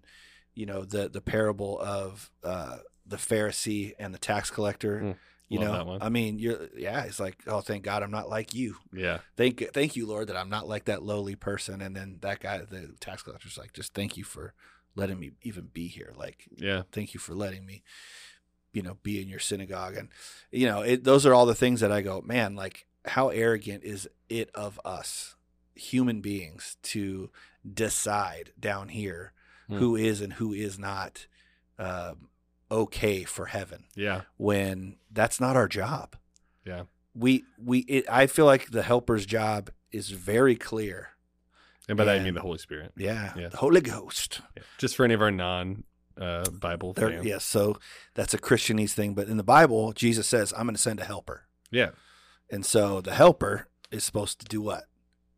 you 0.54 0.66
know 0.66 0.84
the 0.84 1.08
the 1.08 1.20
parable 1.20 1.78
of 1.80 2.30
uh, 2.44 2.78
the 3.06 3.16
Pharisee 3.16 3.92
and 3.98 4.12
the 4.14 4.18
tax 4.18 4.50
collector. 4.50 4.98
Hmm. 5.00 5.10
You 5.48 5.58
know. 5.58 5.98
I 6.00 6.08
mean, 6.08 6.38
you're 6.38 6.68
yeah. 6.74 7.04
It's 7.04 7.20
like, 7.20 7.36
oh, 7.46 7.60
thank 7.60 7.84
God, 7.84 8.02
I'm 8.02 8.10
not 8.10 8.30
like 8.30 8.54
you 8.54 8.76
Yeah. 8.92 9.18
thank 9.36 9.62
thank 9.74 9.96
you 9.96 10.06
lord 10.06 10.28
that 10.28 10.36
i'm 10.36 10.48
not 10.48 10.66
like 10.66 10.86
that 10.86 11.02
lowly 11.02 11.36
person 11.36 11.82
and 11.82 11.94
then 11.94 12.18
that 12.22 12.40
guy 12.40 12.56
the 12.58 12.94
tax 13.00 13.22
collector's 13.22 13.58
like 13.58 13.72
just 13.74 13.92
thank 13.92 14.16
you 14.16 14.24
for 14.24 14.54
letting 14.96 15.18
me 15.20 15.32
even 15.42 15.68
be 15.72 15.88
here 15.88 16.12
like 16.16 16.48
Yeah. 16.56 16.82
thank 16.90 17.12
you 17.12 17.20
for 17.20 17.34
letting 17.34 17.66
me 17.66 17.82
you 18.72 18.80
know 18.82 18.96
be 19.02 19.20
in 19.20 19.28
your 19.28 19.40
synagogue 19.40 19.94
and 19.94 20.08
you 20.50 20.66
know 20.66 20.80
it, 20.80 21.04
those 21.04 21.26
are 21.26 21.34
all 21.34 21.44
the 21.46 21.54
things 21.62 21.80
that 21.80 21.92
i 21.92 22.00
go 22.00 22.22
man 22.24 22.56
like 22.56 22.86
how 23.04 23.28
arrogant 23.28 23.84
is 23.84 24.08
it 24.30 24.48
of 24.54 24.80
us 24.86 25.34
human 25.74 26.20
beings 26.20 26.76
to 26.82 27.30
decide 27.74 28.52
down 28.58 28.88
here 28.88 29.32
Hmm. 29.68 29.78
who 29.78 29.96
is 29.96 30.20
and 30.20 30.32
who 30.34 30.52
is 30.52 30.78
not 30.78 31.26
um, 31.78 32.28
okay 32.70 33.22
for 33.24 33.46
heaven 33.46 33.84
Yeah. 33.94 34.22
when 34.36 34.96
that's 35.10 35.40
not 35.40 35.56
our 35.56 35.68
job. 35.68 36.16
Yeah. 36.64 36.84
We 37.14 37.44
we 37.58 37.80
it, 37.80 38.04
I 38.10 38.26
feel 38.26 38.44
like 38.46 38.70
the 38.70 38.82
helper's 38.82 39.24
job 39.26 39.70
is 39.92 40.10
very 40.10 40.56
clear. 40.56 41.10
And 41.88 41.96
by 41.98 42.04
that, 42.04 42.12
you 42.12 42.16
And- 42.18 42.24
mean 42.26 42.34
the 42.34 42.40
Holy 42.40 42.58
Spirit. 42.58 42.92
Yeah. 42.96 43.32
Yeah. 43.36 43.48
The 43.48 43.56
Holy 43.58 43.80
Ghost. 43.80 44.40
Yeah. 44.56 44.62
Just 44.78 44.96
for 44.96 45.04
any 45.04 45.14
of 45.14 45.22
our 45.22 45.30
non 45.30 45.84
uh, 46.20 46.44
Bible 46.50 46.94
yes, 47.22 47.42
so 47.44 47.78
that's 48.14 48.34
a 48.34 48.38
Christianese 48.38 48.92
thing, 48.92 49.14
but 49.14 49.28
in 49.28 49.38
the 49.38 49.42
Bible, 49.42 49.92
Jesus 49.94 50.26
says, 50.28 50.52
"I'm 50.52 50.64
going 50.66 50.74
to 50.74 50.80
send 50.80 51.00
a 51.00 51.04
helper." 51.04 51.46
Yeah. 51.70 51.90
And 52.50 52.66
so 52.66 53.00
the 53.00 53.14
helper 53.14 53.68
is 53.90 54.04
supposed 54.04 54.38
to 54.40 54.44
do 54.46 54.60
what? 54.60 54.84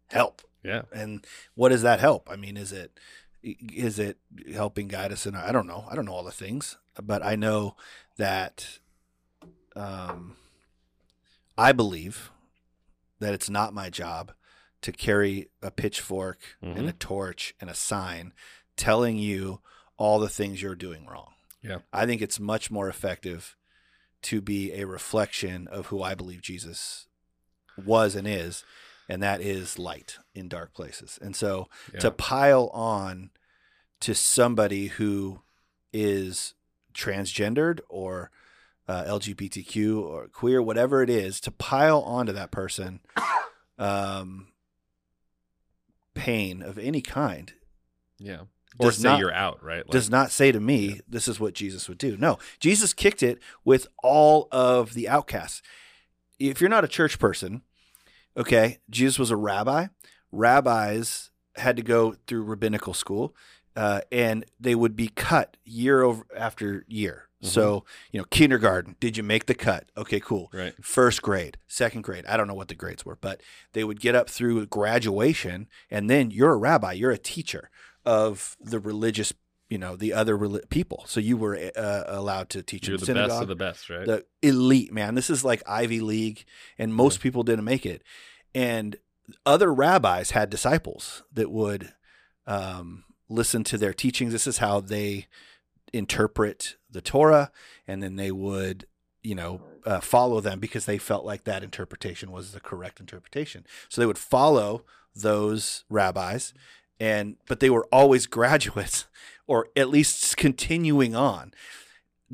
Help. 0.08 0.42
Yeah. 0.62 0.82
And 0.92 1.26
what 1.54 1.70
does 1.70 1.82
that 1.82 2.00
help? 2.00 2.28
I 2.30 2.36
mean, 2.36 2.56
is 2.56 2.72
it 2.72 2.98
is 3.42 3.98
it 3.98 4.16
helping 4.52 4.88
guide 4.88 5.12
us 5.12 5.26
in? 5.26 5.34
I 5.34 5.52
don't 5.52 5.66
know. 5.66 5.86
I 5.90 5.94
don't 5.94 6.06
know 6.06 6.14
all 6.14 6.24
the 6.24 6.32
things, 6.32 6.78
but 7.02 7.22
I 7.22 7.36
know 7.36 7.76
that 8.16 8.78
um, 9.76 10.36
I 11.58 11.72
believe 11.72 12.30
that 13.20 13.34
it's 13.34 13.50
not 13.50 13.74
my 13.74 13.90
job 13.90 14.32
to 14.80 14.92
carry 14.92 15.48
a 15.62 15.70
pitchfork 15.70 16.38
and 16.60 16.88
a 16.88 16.92
torch 16.92 17.54
and 17.60 17.70
a 17.70 17.74
sign 17.74 18.32
telling 18.76 19.18
you 19.18 19.60
all 19.96 20.18
the 20.18 20.28
things 20.28 20.60
you're 20.60 20.74
doing 20.74 21.06
wrong. 21.06 21.32
Yeah. 21.62 21.78
I 21.92 22.04
think 22.06 22.20
it's 22.20 22.38
much 22.38 22.70
more 22.70 22.88
effective 22.88 23.56
to 24.22 24.40
be 24.40 24.72
a 24.72 24.86
reflection 24.86 25.68
of 25.68 25.86
who 25.86 26.02
I 26.02 26.14
believe 26.14 26.42
Jesus 26.42 27.06
was 27.82 28.14
and 28.14 28.26
is, 28.26 28.64
and 29.08 29.22
that 29.22 29.40
is 29.40 29.78
light 29.78 30.18
in 30.34 30.48
dark 30.48 30.72
places. 30.74 31.18
And 31.20 31.34
so 31.36 31.68
Yeah. 31.92 32.00
to 32.00 32.10
pile 32.10 32.68
on 32.72 33.30
to 34.00 34.14
somebody 34.14 34.86
who 34.88 35.40
is 35.92 36.54
transgendered 36.92 37.80
or 37.88 38.30
uh, 38.86 39.04
LGBTQ 39.04 40.02
or 40.02 40.28
queer, 40.28 40.60
whatever 40.62 41.02
it 41.02 41.08
is, 41.10 41.40
to 41.40 41.50
pile 41.50 42.00
onto 42.02 42.32
that 42.32 42.50
person 42.50 43.00
um, 43.78 44.48
pain 46.14 46.62
of 46.62 46.78
any 46.78 47.00
kind 47.00 47.52
yeah. 48.18 48.42
Or 48.78 48.86
does 48.90 48.98
say 48.98 49.08
not- 49.08 49.18
you're 49.20 49.32
out, 49.32 49.62
right? 49.62 49.78
Like, 49.86 49.90
does 49.92 50.08
not 50.10 50.30
say 50.32 50.50
to 50.52 50.58
me, 50.60 51.00
this 51.08 51.28
is 51.28 51.38
what 51.38 51.54
Jesus 51.54 51.88
would 51.88 51.98
do. 51.98 52.16
No, 52.16 52.38
Jesus 52.58 52.92
kicked 52.92 53.22
it 53.22 53.38
with 53.64 53.86
all 54.02 54.48
of 54.50 54.94
the 54.94 55.08
outcasts. 55.08 55.62
If 56.40 56.60
you're 56.60 56.70
not 56.70 56.84
a 56.84 56.88
church 56.88 57.18
person, 57.20 57.62
okay, 58.36 58.78
Jesus 58.90 59.18
was 59.18 59.30
a 59.30 59.36
rabbi. 59.36 59.86
Rabbis 60.32 61.30
had 61.56 61.76
to 61.76 61.82
go 61.82 62.16
through 62.26 62.42
rabbinical 62.44 62.94
school, 62.94 63.34
uh, 63.76 64.00
and 64.10 64.44
they 64.58 64.74
would 64.74 64.96
be 64.96 65.08
cut 65.08 65.56
year 65.64 66.02
over 66.02 66.26
after 66.36 66.84
year. 66.88 67.28
Mhm. 67.42 67.48
So, 67.48 67.84
you 68.10 68.18
know, 68.18 68.24
kindergarten, 68.30 68.96
did 69.00 69.16
you 69.16 69.22
make 69.22 69.46
the 69.46 69.54
cut? 69.54 69.90
Okay, 69.96 70.18
cool 70.18 70.50
right. 70.52 70.74
first 70.82 71.22
grade, 71.22 71.58
second 71.68 72.02
grade. 72.02 72.26
I 72.26 72.36
don't 72.36 72.48
know 72.48 72.54
what 72.54 72.68
the 72.68 72.74
grades 72.74 73.04
were, 73.04 73.16
but 73.16 73.40
they 73.72 73.84
would 73.84 74.00
get 74.00 74.14
up 74.14 74.28
through 74.30 74.66
graduation, 74.66 75.68
and 75.90 76.08
then 76.10 76.30
you're 76.30 76.52
a 76.52 76.56
rabbi, 76.56 76.92
you're 76.92 77.10
a 77.10 77.18
teacher 77.18 77.70
of 78.04 78.56
the 78.60 78.80
religious, 78.80 79.32
you 79.74 79.78
know, 79.78 79.96
the 79.96 80.12
other 80.12 80.38
reli- 80.38 80.70
people. 80.70 81.02
So 81.08 81.18
you 81.18 81.36
were 81.36 81.58
uh, 81.74 82.04
allowed 82.06 82.48
to 82.50 82.62
teach 82.62 82.86
You're 82.86 82.94
in 82.94 83.00
the 83.00 83.06
synagogue. 83.06 83.30
best 83.30 83.42
of 83.42 83.48
the 83.48 83.56
best, 83.56 83.90
right? 83.90 84.06
the 84.06 84.24
elite 84.40 84.92
man. 84.92 85.16
This 85.16 85.28
is 85.28 85.44
like 85.44 85.64
Ivy 85.66 85.98
League, 85.98 86.44
and 86.78 86.94
most 86.94 87.18
people 87.18 87.42
didn't 87.42 87.64
make 87.64 87.84
it. 87.84 88.04
And 88.54 88.94
other 89.44 89.74
rabbis 89.74 90.30
had 90.30 90.48
disciples 90.48 91.24
that 91.32 91.50
would 91.50 91.92
um, 92.46 93.02
listen 93.28 93.64
to 93.64 93.76
their 93.76 93.92
teachings. 93.92 94.30
This 94.32 94.46
is 94.46 94.58
how 94.58 94.78
they 94.78 95.26
interpret 95.92 96.76
the 96.88 97.00
Torah, 97.00 97.50
and 97.88 98.00
then 98.00 98.14
they 98.14 98.30
would, 98.30 98.86
you 99.24 99.34
know, 99.34 99.60
uh, 99.84 99.98
follow 99.98 100.40
them 100.40 100.60
because 100.60 100.86
they 100.86 100.98
felt 100.98 101.24
like 101.24 101.42
that 101.44 101.64
interpretation 101.64 102.30
was 102.30 102.52
the 102.52 102.60
correct 102.60 103.00
interpretation. 103.00 103.66
So 103.88 104.00
they 104.00 104.06
would 104.06 104.18
follow 104.18 104.84
those 105.16 105.82
rabbis, 105.90 106.54
and 107.00 107.38
but 107.48 107.58
they 107.58 107.70
were 107.70 107.88
always 107.90 108.26
graduates, 108.38 109.08
or 109.46 109.68
at 109.76 109.88
least 109.88 110.36
continuing 110.36 111.14
on 111.14 111.52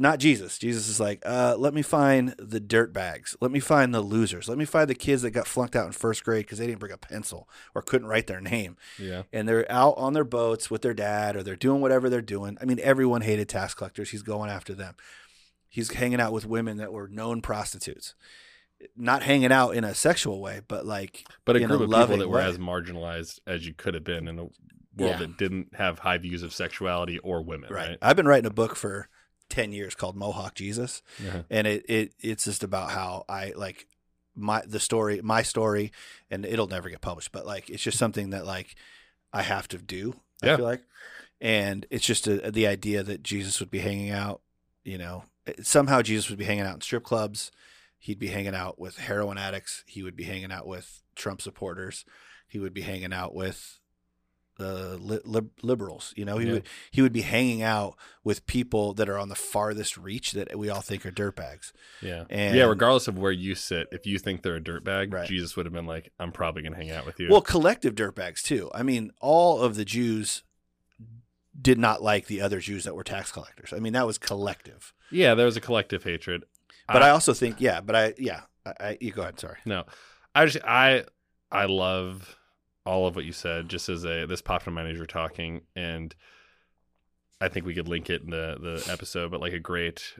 not 0.00 0.18
Jesus. 0.18 0.56
Jesus 0.56 0.88
is 0.88 0.98
like, 0.98 1.22
uh, 1.26 1.56
let 1.58 1.74
me 1.74 1.82
find 1.82 2.34
the 2.38 2.58
dirt 2.60 2.92
bags. 2.92 3.36
Let 3.40 3.50
me 3.50 3.60
find 3.60 3.94
the 3.94 4.00
losers. 4.00 4.48
Let 4.48 4.56
me 4.56 4.64
find 4.64 4.88
the 4.88 4.94
kids 4.94 5.20
that 5.22 5.32
got 5.32 5.46
flunked 5.46 5.76
out 5.76 5.86
in 5.86 5.92
first 5.92 6.24
grade 6.24 6.46
because 6.46 6.58
they 6.58 6.66
didn't 6.66 6.78
bring 6.80 6.92
a 6.92 6.96
pencil 6.96 7.48
or 7.74 7.82
couldn't 7.82 8.06
write 8.08 8.26
their 8.26 8.40
name. 8.40 8.76
yeah. 8.98 9.24
And 9.32 9.48
they're 9.48 9.70
out 9.70 9.94
on 9.98 10.14
their 10.14 10.24
boats 10.24 10.70
with 10.70 10.80
their 10.82 10.94
dad 10.94 11.36
or 11.36 11.42
they're 11.42 11.54
doing 11.54 11.82
whatever 11.82 12.08
they're 12.08 12.22
doing. 12.22 12.56
I 12.62 12.64
mean, 12.64 12.80
everyone 12.82 13.20
hated 13.20 13.48
tax 13.50 13.74
collectors. 13.74 14.10
He's 14.10 14.22
going 14.22 14.48
after 14.48 14.74
them. 14.74 14.94
He's 15.68 15.92
hanging 15.92 16.20
out 16.20 16.32
with 16.32 16.46
women 16.46 16.78
that 16.78 16.92
were 16.92 17.08
known 17.08 17.42
prostitutes. 17.42 18.14
Not 18.96 19.22
hanging 19.22 19.52
out 19.52 19.74
in 19.76 19.84
a 19.84 19.94
sexual 19.94 20.40
way, 20.40 20.62
but 20.66 20.86
like, 20.86 21.26
But 21.44 21.56
a 21.56 21.58
in 21.58 21.64
a 21.64 21.68
group 21.76 21.82
of 21.82 21.90
people 21.90 22.16
that 22.16 22.28
were 22.28 22.36
way. 22.38 22.46
as 22.46 22.56
marginalized 22.56 23.40
as 23.46 23.66
you 23.66 23.74
could 23.74 23.92
have 23.92 24.04
been 24.04 24.26
in 24.26 24.38
a 24.38 24.46
world 25.00 25.12
Yeah. 25.12 25.18
that 25.26 25.36
didn't 25.38 25.74
have 25.74 26.00
high 26.00 26.18
views 26.18 26.42
of 26.42 26.52
sexuality 26.52 27.18
or 27.18 27.42
women, 27.42 27.72
right. 27.72 27.88
right? 27.90 27.98
I've 28.02 28.16
been 28.16 28.28
writing 28.28 28.46
a 28.46 28.50
book 28.54 28.76
for 28.76 29.08
10 29.48 29.72
years 29.72 29.94
called 29.94 30.16
Mohawk 30.16 30.54
Jesus. 30.54 31.02
Yeah. 31.22 31.42
and 31.50 31.66
it, 31.66 31.84
it 31.88 32.12
it's 32.20 32.44
just 32.44 32.62
about 32.62 32.90
how 32.90 33.24
I 33.28 33.52
like 33.56 33.86
my 34.36 34.62
the 34.66 34.78
story 34.80 35.20
my 35.22 35.42
story 35.42 35.90
and 36.30 36.46
it'll 36.46 36.68
never 36.68 36.88
get 36.88 37.00
published 37.00 37.32
but 37.32 37.44
like 37.44 37.68
it's 37.68 37.82
just 37.82 37.98
something 37.98 38.30
that 38.30 38.46
like 38.46 38.76
I 39.32 39.42
have 39.42 39.66
to 39.68 39.78
do 39.78 40.14
I 40.42 40.54
feel 40.56 40.64
like 40.64 40.82
and 41.40 41.84
it's 41.90 42.06
just 42.06 42.28
a, 42.28 42.50
the 42.50 42.66
idea 42.68 43.02
that 43.02 43.24
Jesus 43.24 43.58
would 43.58 43.72
be 43.72 43.80
hanging 43.80 44.10
out 44.10 44.40
you 44.84 44.98
know 44.98 45.24
eh, 45.48 45.54
somehow 45.62 46.00
Jesus 46.00 46.30
would 46.30 46.38
be 46.38 46.44
hanging 46.44 46.64
out 46.64 46.76
in 46.76 46.80
strip 46.80 47.02
clubs 47.02 47.50
he'd 47.98 48.20
be 48.20 48.28
hanging 48.28 48.54
out 48.54 48.78
with 48.78 48.98
heroin 48.98 49.36
addicts 49.36 49.82
he 49.88 50.02
would 50.04 50.16
be 50.16 50.24
hanging 50.24 50.52
out 50.52 50.66
with 50.66 51.02
Trump 51.16 51.42
supporters 51.42 52.04
he 52.46 52.60
would 52.60 52.72
be 52.72 52.82
hanging 52.82 53.12
out 53.12 53.34
with 53.34 53.79
the 54.60 54.96
li- 54.98 55.20
lib- 55.24 55.50
liberals 55.62 56.12
you 56.16 56.24
know 56.24 56.38
he 56.38 56.46
Yeah. 56.46 56.52
would 56.54 56.66
he 56.92 57.02
would 57.02 57.12
be 57.12 57.22
hanging 57.22 57.62
out 57.62 57.96
with 58.22 58.46
people 58.46 58.92
that 58.94 59.08
are 59.08 59.18
on 59.18 59.28
the 59.28 59.34
farthest 59.34 59.96
reach 59.96 60.32
that 60.32 60.56
we 60.58 60.68
all 60.68 60.80
think 60.82 61.04
are 61.04 61.10
dirtbags 61.10 61.72
Yeah. 62.02 62.24
And- 62.30 62.54
yeah, 62.56 62.64
regardless 62.64 63.08
of 63.08 63.18
where 63.18 63.32
you 63.32 63.54
sit, 63.54 63.88
if 63.92 64.06
you 64.06 64.18
think 64.18 64.42
they're 64.42 64.56
a 64.56 64.60
dirtbag, 64.60 65.12
Right. 65.12 65.28
Jesus 65.28 65.56
would 65.56 65.66
have 65.66 65.72
been 65.72 65.86
like, 65.86 66.12
I'm 66.20 66.30
probably 66.32 66.62
going 66.62 66.72
to 66.74 66.78
hang 66.78 66.90
out 66.90 67.04
with 67.06 67.18
you. 67.20 67.28
Well, 67.30 67.40
collective 67.42 67.94
dirtbags 67.94 68.42
too. 68.42 68.70
I 68.74 68.82
mean, 68.82 69.10
all 69.20 69.60
of 69.62 69.74
the 69.76 69.84
Jews 69.84 70.42
did 71.60 71.78
not 71.78 72.02
like 72.02 72.26
the 72.26 72.40
other 72.40 72.60
Jews 72.60 72.84
that 72.84 72.94
were 72.94 73.04
tax 73.04 73.32
collectors. 73.32 73.72
I 73.72 73.78
mean, 73.80 73.92
that 73.94 74.06
was 74.06 74.18
collective. 74.18 74.92
yeah, 75.10 75.34
there 75.34 75.46
was 75.46 75.56
a 75.56 75.60
collective 75.60 76.04
hatred. 76.04 76.44
But 76.86 77.02
I, 77.02 77.10
also 77.10 77.32
think, 77.34 77.56
yeah, 77.60 77.80
but 77.80 77.94
I, 77.94 78.14
yeah, 78.18 78.42
I, 78.66 78.72
I 78.80 78.98
you 79.00 79.12
go 79.12 79.22
ahead. 79.22 79.38
Sorry. 79.38 79.58
No, 79.64 79.84
I 80.34 80.44
just 80.46 80.64
I 80.64 81.04
I 81.52 81.66
love 81.66 82.36
all 82.86 83.06
of 83.06 83.16
what 83.16 83.24
you 83.24 83.32
said. 83.32 83.68
Just 83.68 83.88
as 83.88 84.04
a 84.04 84.26
this 84.26 84.42
popped 84.42 84.66
in 84.66 84.72
my 84.74 84.82
mind 84.82 84.92
as 84.92 84.96
you're 84.98 85.06
talking, 85.06 85.62
and 85.76 86.14
I 87.40 87.48
think 87.48 87.66
we 87.66 87.74
could 87.74 87.88
link 87.88 88.10
it 88.10 88.22
in 88.22 88.30
the 88.30 88.56
the 88.60 88.92
episode. 88.92 89.30
But 89.30 89.40
like 89.40 89.52
a 89.52 89.58
great 89.58 90.14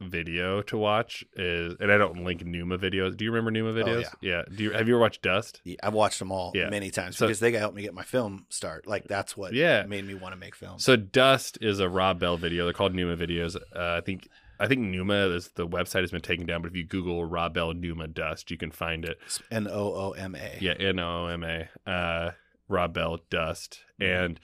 video 0.00 0.62
to 0.62 0.78
watch 0.78 1.24
is, 1.34 1.74
and 1.80 1.90
I 1.90 1.98
don't 1.98 2.24
link 2.24 2.44
Nooma 2.44 2.78
videos. 2.78 3.16
Do 3.16 3.24
you 3.24 3.32
remember 3.32 3.50
Nooma 3.50 3.74
videos? 3.74 4.04
Oh, 4.06 4.18
yeah. 4.20 4.42
Do 4.54 4.62
you 4.62 4.70
have 4.70 4.86
you 4.86 4.94
ever 4.94 5.00
watched 5.00 5.22
Dust? 5.22 5.60
Yeah, 5.64 5.76
I've 5.82 5.92
watched 5.94 6.20
them 6.20 6.30
all 6.30 6.52
Yeah. 6.54 6.70
many 6.70 6.90
times 6.90 7.16
So- 7.16 7.26
because 7.26 7.40
they 7.40 7.50
helped 7.52 7.74
me 7.74 7.82
get 7.82 7.94
my 7.94 8.04
film 8.04 8.46
start. 8.48 8.86
Like 8.86 9.04
that's 9.08 9.36
what 9.36 9.54
Yeah. 9.54 9.84
made 9.86 10.04
me 10.06 10.14
want 10.14 10.34
to 10.34 10.38
make 10.38 10.54
films. 10.54 10.84
So 10.84 10.94
Dust 10.94 11.58
is 11.60 11.80
a 11.80 11.88
Rob 11.88 12.20
Bell 12.20 12.36
video. 12.36 12.64
They're 12.64 12.72
called 12.74 12.94
Nooma 12.94 13.16
videos. 13.16 13.56
Uh, 13.56 13.96
I 13.96 14.00
think 14.00 14.28
I 14.60 14.66
think 14.66 14.80
Nooma 14.82 15.34
is 15.34 15.48
the 15.54 15.66
website 15.66 16.00
has 16.00 16.10
been 16.10 16.20
taken 16.20 16.46
down, 16.46 16.62
but 16.62 16.70
if 16.70 16.76
you 16.76 16.84
Google 16.84 17.24
Rob 17.24 17.54
Bell 17.54 17.72
Nooma 17.74 18.12
Dust, 18.12 18.50
you 18.50 18.56
can 18.56 18.70
find 18.70 19.04
it. 19.04 19.18
N 19.50 19.68
O 19.70 19.94
O 19.94 20.10
M 20.12 20.34
A. 20.34 20.58
Yeah, 20.60 20.72
N 20.72 20.98
O 20.98 21.26
M 21.26 21.44
A. 21.44 21.68
Uh, 21.88 22.32
Rob 22.68 22.92
Bell 22.94 23.18
Dust, 23.30 23.80
Mhm. 24.00 24.24
and 24.24 24.40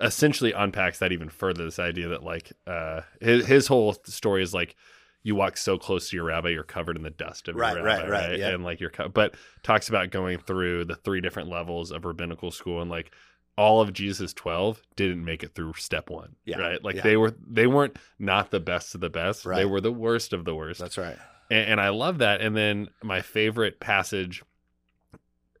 essentially 0.00 0.52
unpacks 0.52 0.98
that 1.00 1.12
even 1.12 1.28
further. 1.28 1.64
This 1.64 1.78
idea 1.78 2.08
that 2.08 2.22
like 2.22 2.52
uh, 2.66 3.02
his 3.20 3.46
his 3.46 3.66
whole 3.66 3.94
story 4.04 4.42
is 4.42 4.54
like 4.54 4.76
you 5.24 5.34
walk 5.34 5.56
so 5.56 5.76
close 5.76 6.08
to 6.10 6.16
your 6.16 6.24
rabbi, 6.26 6.48
you're 6.50 6.62
covered 6.62 6.96
in 6.96 7.02
the 7.02 7.10
dust 7.10 7.48
of 7.48 7.56
Right, 7.56 7.74
your 7.74 7.84
right, 7.84 7.98
rabbi, 8.08 8.08
right, 8.28 8.38
yeah. 8.38 8.50
And 8.50 8.62
like 8.64 8.80
you're, 8.80 8.88
co- 8.90 9.08
but 9.08 9.34
talks 9.64 9.88
about 9.88 10.10
going 10.10 10.38
through 10.38 10.84
the 10.84 10.94
three 10.94 11.20
different 11.20 11.48
levels 11.48 11.90
of 11.90 12.04
rabbinical 12.04 12.50
school 12.52 12.80
and 12.80 12.88
like 12.90 13.10
all 13.58 13.80
of 13.80 13.92
Jesus' 13.92 14.32
twelve 14.32 14.80
didn't 14.94 15.24
make 15.24 15.42
it 15.42 15.54
through 15.54 15.74
step 15.74 16.08
one. 16.08 16.36
Yeah, 16.44 16.58
right. 16.58 16.84
Like 16.84 16.96
yeah. 16.96 17.02
they 17.02 17.16
were 17.16 17.34
they 17.44 17.66
weren't 17.66 17.98
not 18.18 18.52
the 18.52 18.60
best 18.60 18.94
of 18.94 19.00
the 19.00 19.10
best. 19.10 19.44
They 19.44 19.66
were 19.66 19.80
the 19.80 19.92
worst 19.92 20.32
of 20.32 20.44
the 20.44 20.54
worst 20.54 20.80
That's 20.80 20.96
right. 20.96 21.18
and, 21.50 21.72
and 21.72 21.80
I 21.80 21.88
love 21.88 22.18
that. 22.18 22.40
And 22.40 22.56
then 22.56 22.88
my 23.02 23.20
favorite 23.20 23.80
passage 23.80 24.42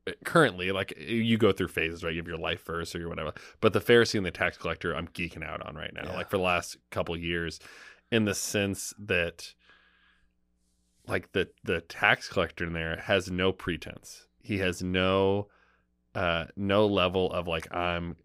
uh, 0.06 0.12
currently, 0.24 0.70
like 0.70 0.94
you 0.96 1.36
go 1.36 1.52
through 1.52 1.68
phases, 1.68 2.04
right? 2.04 2.14
You 2.14 2.20
have 2.20 2.28
your 2.28 2.38
life 2.38 2.64
verse 2.64 2.94
or 2.94 3.00
your 3.00 3.08
whatever. 3.08 3.32
But 3.60 3.72
the 3.72 3.80
Pharisee 3.80 4.16
and 4.16 4.24
the 4.24 4.30
tax 4.30 4.56
collector, 4.56 4.94
I'm 4.94 5.08
geeking 5.08 5.44
out 5.44 5.66
on 5.66 5.74
right 5.74 5.92
now. 5.92 6.04
Yeah. 6.04 6.16
Like 6.16 6.30
for 6.30 6.38
the 6.38 6.44
last 6.44 6.76
couple 6.90 7.14
of 7.14 7.20
years, 7.22 7.58
in 8.12 8.24
the 8.24 8.34
sense 8.34 8.94
that, 8.98 9.54
like 11.06 11.32
the 11.32 11.48
the 11.64 11.80
tax 11.80 12.28
collector 12.28 12.64
in 12.64 12.74
there 12.74 13.02
has 13.04 13.30
no 13.30 13.50
pretense. 13.50 14.26
He 14.40 14.58
has 14.58 14.82
no, 14.82 15.48
uh, 16.18 16.44
no 16.56 16.86
level 16.86 17.32
of 17.32 17.46
like 17.46 17.72
I'm. 17.74 18.16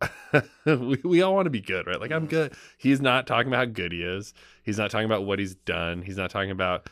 we, 0.66 0.98
we 1.04 1.22
all 1.22 1.34
want 1.34 1.46
to 1.46 1.50
be 1.50 1.60
good, 1.60 1.86
right? 1.86 2.00
Like 2.00 2.12
I'm 2.12 2.26
Mhm. 2.26 2.30
good. 2.30 2.54
He's 2.78 3.00
not 3.00 3.26
talking 3.26 3.48
about 3.48 3.58
how 3.68 3.72
good 3.72 3.92
he 3.92 4.02
is. 4.02 4.34
He's 4.62 4.78
not 4.78 4.90
talking 4.90 5.06
about 5.06 5.24
what 5.24 5.38
he's 5.38 5.54
done. 5.54 6.02
He's 6.02 6.16
not 6.16 6.30
talking 6.30 6.50
about 6.50 6.88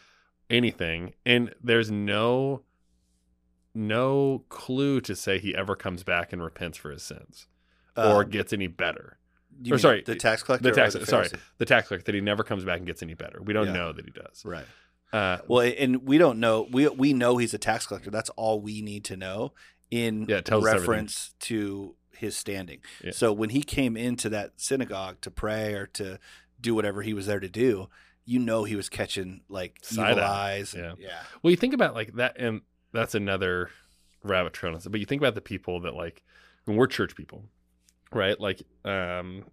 anything. 0.48 1.14
And 1.26 1.54
there's 1.62 1.90
no 1.90 2.62
no 3.74 4.44
clue 4.48 5.00
to 5.00 5.14
say 5.14 5.38
he 5.38 5.54
ever 5.54 5.76
comes 5.76 6.02
back 6.02 6.32
and 6.32 6.42
repents 6.42 6.76
for 6.76 6.90
his 6.90 7.02
sins 7.02 7.46
or 7.96 8.22
Um, 8.24 8.30
gets 8.30 8.52
any 8.52 8.66
better. 8.66 9.18
or 9.70 9.78
sorry, 9.78 10.02
the 10.02 10.16
tax 10.16 10.42
collector. 10.42 10.70
The 10.70 10.74
tax, 10.74 10.94
the 10.94 11.06
sorry, 11.06 11.28
the 11.58 11.64
tax 11.66 11.88
collector 11.88 12.06
that 12.06 12.14
he 12.14 12.20
never 12.20 12.42
comes 12.42 12.64
back 12.64 12.78
and 12.78 12.86
gets 12.86 13.02
any 13.02 13.14
better. 13.14 13.40
We 13.42 13.52
don't 13.52 13.66
Yeah. 13.68 13.72
know 13.74 13.92
that 13.92 14.04
he 14.04 14.10
does. 14.10 14.44
Right. 14.44 14.64
Uh, 15.12 15.38
Well, 15.48 15.72
and 15.78 16.04
we 16.06 16.18
don't 16.18 16.40
know. 16.40 16.66
We 16.70 16.88
we 16.88 17.12
know 17.12 17.36
he's 17.36 17.54
a 17.54 17.58
tax 17.58 17.86
collector. 17.86 18.10
That's 18.10 18.30
all 18.30 18.60
we 18.60 18.80
need 18.82 19.04
to 19.04 19.16
know 19.16 19.52
in 19.90 20.26
Yeah, 20.28 20.40
reference 20.60 21.34
to 21.40 21.96
his 22.16 22.36
standing. 22.36 22.80
Yeah. 23.02 23.12
So 23.12 23.32
when 23.32 23.50
he 23.50 23.62
came 23.62 23.96
into 23.96 24.28
that 24.28 24.52
synagogue 24.60 25.20
to 25.22 25.30
pray 25.30 25.74
or 25.74 25.86
to 25.94 26.18
do 26.60 26.74
whatever 26.74 27.02
he 27.02 27.14
was 27.14 27.26
there 27.26 27.40
to 27.40 27.48
do, 27.48 27.88
you 28.24 28.38
know 28.38 28.64
he 28.64 28.76
was 28.76 28.88
catching 28.88 29.40
like 29.48 29.78
Side 29.82 30.12
evil 30.12 30.24
eye. 30.24 30.52
eyes. 30.52 30.74
and- 30.74 30.98
yeah. 30.98 31.22
Well, 31.42 31.50
you 31.50 31.56
think 31.56 31.74
about 31.74 31.94
like 31.94 32.12
that, 32.14 32.36
and 32.38 32.60
that's 32.92 33.14
another 33.14 33.70
rabbit 34.22 34.52
trail. 34.52 34.78
But 34.88 35.00
you 35.00 35.06
think 35.06 35.22
about 35.22 35.34
the 35.34 35.40
people 35.40 35.80
that 35.80 35.94
like 35.94 36.22
when 36.66 36.76
we're 36.76 36.86
church 36.86 37.16
people, 37.16 37.44
right? 38.12 38.38
Like, 38.38 38.62
um, 38.84 39.44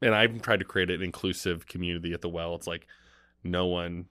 and 0.00 0.14
I've 0.14 0.40
tried 0.42 0.60
to 0.60 0.64
create 0.64 0.90
an 0.90 1.02
inclusive 1.02 1.66
community 1.66 2.12
at 2.12 2.20
the 2.22 2.28
well. 2.28 2.54
It's 2.54 2.66
like 2.66 2.86
no 3.44 3.66
one 3.66 4.06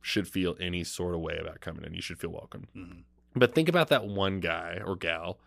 should 0.00 0.26
feel 0.28 0.56
any 0.60 0.84
sort 0.84 1.14
of 1.14 1.20
way 1.20 1.36
about 1.38 1.60
coming 1.60 1.84
in. 1.84 1.92
You 1.94 2.00
should 2.00 2.18
feel 2.18 2.30
welcome. 2.30 2.68
Mhm. 2.74 3.02
But 3.34 3.54
think 3.54 3.68
about 3.68 3.88
that 3.88 4.06
one 4.06 4.40
guy 4.40 4.80
or 4.84 4.96
gal 4.96 5.38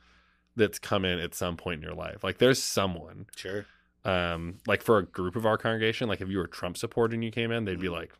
that's 0.55 0.79
come 0.79 1.03
in 1.05 1.19
at 1.19 1.33
some 1.35 1.57
point 1.57 1.79
in 1.79 1.83
your 1.83 1.95
life. 1.95 2.23
Like, 2.23 2.37
there's 2.37 2.61
someone 2.61 3.25
Sure. 3.35 3.65
um, 4.05 4.57
like 4.67 4.81
for 4.81 4.97
a 4.97 5.05
group 5.05 5.35
of 5.35 5.45
our 5.45 5.57
congregation, 5.57 6.07
like 6.09 6.19
if 6.21 6.27
you 6.29 6.37
were 6.37 6.43
a 6.43 6.49
Trump 6.49 6.75
supporter 6.77 7.13
and 7.13 7.23
you 7.23 7.31
came 7.31 7.51
in, 7.51 7.63
they'd 7.65 7.79
be 7.79 7.87
Mhm. 7.87 7.91
like, 7.93 8.13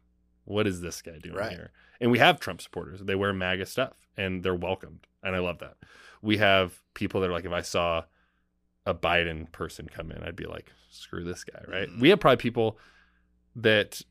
"What 0.45 0.65
is 0.65 0.80
this 0.82 1.02
guy 1.02 1.17
doing 1.19 1.36
Right. 1.36 1.52
here?" 1.52 1.71
And 1.99 2.10
we 2.10 2.19
have 2.19 2.39
Trump 2.39 2.62
supporters; 2.62 3.02
they 3.02 3.15
wear 3.15 3.34
MAGA 3.34 3.65
stuff, 3.65 4.08
and 4.15 4.43
they're 4.43 4.56
welcomed, 4.56 5.08
and 5.21 5.36
I 5.36 5.39
love 5.39 5.60
that. 5.60 5.76
We 6.21 6.38
have 6.38 6.82
people 6.93 7.19
that 7.21 7.30
are 7.30 7.34
like, 7.34 7.43
if 7.45 7.52
I 7.52 7.62
saw 7.62 8.06
a 8.86 8.93
Biden 8.95 9.52
person 9.52 9.88
come 9.89 10.10
in, 10.12 10.23
I'd 10.23 10.36
be 10.38 10.45
like, 10.45 10.71
"Screw 10.89 11.23
this 11.26 11.43
guy," 11.43 11.63
right? 11.67 11.89
Mhm. 11.89 11.99
We 11.99 12.10
have 12.10 12.19
probably 12.21 12.38
people 12.41 12.80
that 13.56 14.02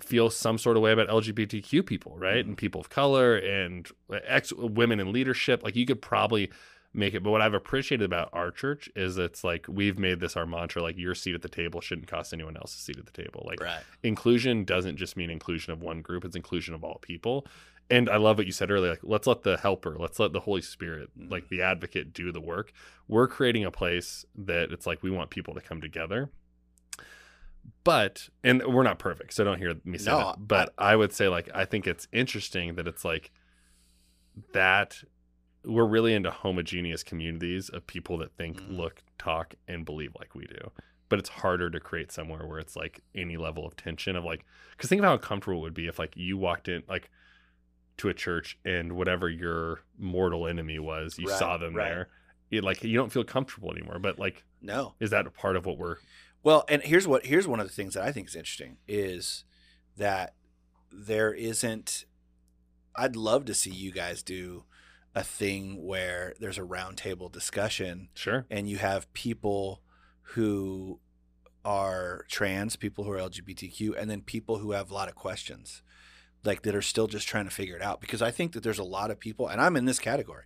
feel 0.00 0.30
some 0.30 0.58
sort 0.58 0.76
of 0.76 0.82
way 0.82 0.92
about 0.92 1.08
LGBTQ 1.08 1.82
people, 1.84 2.16
right, 2.18 2.44
Mhm. 2.44 2.48
and 2.50 2.58
people 2.58 2.80
of 2.80 2.88
color 2.88 3.36
and 3.36 3.88
ex 4.24 4.52
women 4.52 5.00
in 5.00 5.12
leadership. 5.12 5.62
Like 5.62 5.74
you 5.76 5.86
could 5.86 6.00
probably 6.00 6.50
make 6.94 7.14
it. 7.14 7.22
But 7.22 7.30
what 7.30 7.42
I've 7.42 7.52
appreciated 7.54 8.04
about 8.04 8.30
our 8.32 8.50
church 8.50 8.88
is 8.96 9.18
it's 9.18 9.44
like 9.44 9.66
we've 9.68 9.98
made 9.98 10.20
this 10.20 10.36
our 10.36 10.46
mantra 10.46 10.82
like 10.82 10.96
your 10.96 11.14
seat 11.14 11.34
at 11.34 11.42
the 11.42 11.48
table 11.48 11.80
shouldn't 11.80 12.06
cost 12.08 12.32
anyone 12.32 12.56
else's 12.56 12.80
seat 12.80 12.96
at 12.98 13.06
the 13.06 13.12
table. 13.12 13.44
Like 13.46 13.60
Right. 13.60 13.82
inclusion 14.02 14.64
doesn't 14.64 14.96
just 14.96 15.16
mean 15.16 15.30
inclusion 15.30 15.72
of 15.72 15.82
one 15.82 16.00
group, 16.00 16.24
it's 16.24 16.36
inclusion 16.36 16.74
of 16.74 16.82
all 16.84 16.98
people. 17.02 17.46
And 17.90 18.08
I 18.10 18.16
love 18.16 18.36
what 18.36 18.46
you 18.46 18.52
said 18.52 18.70
earlier. 18.70 18.90
Like, 18.90 19.00
let's 19.02 19.26
let 19.26 19.42
the 19.44 19.56
helper, 19.56 19.96
let's 19.98 20.18
let 20.18 20.32
the 20.32 20.40
Holy 20.40 20.60
Spirit, 20.60 21.08
Mhm. 21.18 21.30
like 21.30 21.48
the 21.48 21.62
advocate, 21.62 22.12
do 22.12 22.30
the 22.32 22.40
work. 22.40 22.72
We're 23.06 23.28
creating 23.28 23.64
a 23.64 23.70
place 23.70 24.26
that 24.36 24.70
it's 24.72 24.86
like 24.86 25.02
we 25.02 25.10
want 25.10 25.30
people 25.30 25.54
to 25.54 25.60
come 25.60 25.80
together. 25.80 26.30
But, 27.84 28.28
and 28.44 28.62
we're 28.66 28.82
not 28.82 28.98
perfect, 28.98 29.32
so 29.34 29.44
don't 29.44 29.58
hear 29.58 29.74
me 29.84 29.98
say 29.98 30.10
No, 30.10 30.18
that. 30.18 30.36
But 30.48 30.74
I 30.78 30.96
would 30.96 31.12
say, 31.12 31.28
like, 31.28 31.48
I 31.54 31.64
think 31.64 31.86
it's 31.86 32.06
interesting 32.12 32.76
that 32.76 32.86
it's 32.86 33.04
like 33.04 33.30
that 34.52 35.02
we're 35.64 35.86
really 35.86 36.14
into 36.14 36.30
homogeneous 36.30 37.02
communities 37.02 37.68
of 37.68 37.86
people 37.86 38.18
that 38.18 38.32
think, 38.36 38.60
Mhm. 38.60 38.76
look, 38.76 39.02
talk, 39.18 39.54
and 39.66 39.84
believe 39.84 40.12
like 40.18 40.34
we 40.34 40.46
do. 40.46 40.72
But 41.08 41.18
it's 41.18 41.28
harder 41.28 41.68
to 41.70 41.80
create 41.80 42.12
somewhere 42.12 42.46
where 42.46 42.58
it's 42.58 42.76
like 42.76 43.00
any 43.14 43.36
level 43.36 43.66
of 43.66 43.76
tension 43.76 44.14
of 44.16 44.24
like, 44.24 44.44
because 44.72 44.88
think 44.88 45.00
of 45.00 45.04
how 45.06 45.14
uncomfortable 45.14 45.58
it 45.58 45.62
would 45.62 45.74
be 45.74 45.86
if 45.88 45.98
like 45.98 46.16
you 46.16 46.36
walked 46.38 46.68
in 46.68 46.82
like 46.88 47.10
to 47.98 48.08
a 48.08 48.14
church 48.14 48.58
and 48.64 48.92
whatever 48.92 49.28
your 49.28 49.80
mortal 49.98 50.46
enemy 50.46 50.78
was, 50.78 51.18
you 51.18 51.26
Right, 51.28 51.38
saw 51.38 51.56
them 51.56 51.74
right. 51.74 51.88
there. 51.88 52.08
It, 52.50 52.62
like 52.62 52.82
you 52.84 52.96
don't 52.96 53.10
feel 53.12 53.24
comfortable 53.24 53.72
anymore. 53.72 53.98
But 53.98 54.18
like, 54.18 54.44
No. 54.62 54.94
is 55.00 55.10
that 55.10 55.26
a 55.26 55.30
part 55.30 55.56
of 55.56 55.66
what 55.66 55.76
we're? 55.78 55.96
Well, 56.42 56.64
and 56.68 56.82
here's 56.82 57.06
what 57.06 57.26
here's 57.26 57.46
one 57.46 57.60
of 57.60 57.66
the 57.66 57.72
things 57.74 57.94
that 57.94 58.04
I 58.04 58.12
think 58.12 58.28
is 58.28 58.36
interesting 58.36 58.76
is 58.86 59.44
that 59.96 60.34
there 60.90 61.32
isn't 61.34 62.04
I'd 62.96 63.16
love 63.16 63.44
to 63.46 63.54
see 63.54 63.70
you 63.70 63.92
guys 63.92 64.22
do 64.22 64.64
a 65.14 65.22
thing 65.22 65.84
where 65.84 66.34
there's 66.40 66.58
a 66.58 66.62
roundtable 66.62 67.30
discussion 67.30 68.08
Sure. 68.14 68.46
and 68.50 68.68
you 68.68 68.78
have 68.78 69.12
people 69.12 69.82
who 70.34 71.00
are 71.64 72.24
trans, 72.28 72.76
people 72.76 73.04
who 73.04 73.10
are 73.10 73.18
LGBTQ, 73.18 73.94
and 73.98 74.10
then 74.10 74.20
people 74.22 74.58
who 74.58 74.72
have 74.72 74.90
a 74.90 74.94
lot 74.94 75.08
of 75.08 75.14
questions, 75.14 75.82
like 76.44 76.62
that 76.62 76.74
are 76.74 76.82
still 76.82 77.06
just 77.06 77.26
trying 77.28 77.44
to 77.44 77.50
figure 77.50 77.76
it 77.76 77.82
out. 77.82 78.00
Because 78.00 78.22
I 78.22 78.30
think 78.30 78.52
that 78.52 78.62
there's 78.62 78.78
a 78.78 78.84
lot 78.84 79.10
of 79.10 79.18
people, 79.18 79.48
and 79.48 79.60
I'm 79.60 79.76
in 79.76 79.84
this 79.84 79.98
category, 79.98 80.44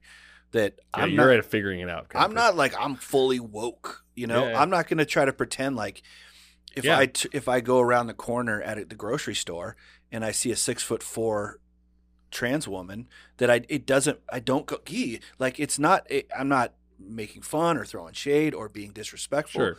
that 0.53 0.75
Yeah, 0.97 1.03
I'm 1.05 1.11
you're 1.11 1.29
not, 1.29 1.37
at 1.39 1.45
figuring 1.45 1.81
it 1.81 1.89
out. 1.91 2.07
I'm 2.15 2.35
not 2.35 2.57
like 2.57 2.75
I'm 2.79 2.97
fully 2.97 3.41
woke. 3.41 4.05
You 4.15 4.27
know, 4.27 4.49
Yeah. 4.49 4.61
I'm 4.61 4.71
not 4.71 4.89
going 4.89 4.99
to 4.99 5.05
try 5.07 5.25
to 5.25 5.33
pretend 5.33 5.77
like 5.77 6.03
if 6.75 6.85
Yeah. 6.85 6.99
I 6.99 7.07
t- 7.07 7.29
if 7.33 7.49
I 7.49 7.61
go 7.61 7.81
around 7.81 8.07
the 8.07 8.15
corner 8.15 8.61
at 8.63 8.89
the 8.89 8.95
grocery 8.95 9.35
store 9.35 9.77
and 10.11 10.25
I 10.25 10.31
see 10.33 10.51
a 10.51 10.57
six 10.57 10.83
foot 10.83 11.03
four 11.03 11.59
trans 12.31 12.67
woman 12.67 13.09
that 13.37 13.51
I 13.51 13.63
it 13.69 13.85
doesn't 13.87 14.19
I 14.31 14.41
don't 14.41 14.65
go 14.67 14.79
gee 14.87 15.21
like 15.39 15.61
it's 15.61 15.79
not 15.79 16.11
it, 16.11 16.31
I'm 16.37 16.49
not 16.49 16.73
making 16.99 17.43
fun 17.43 17.77
or 17.77 17.85
throwing 17.85 18.15
shade 18.15 18.55
or 18.55 18.69
being 18.69 18.93
disrespectful. 18.93 19.61
Sure. 19.61 19.77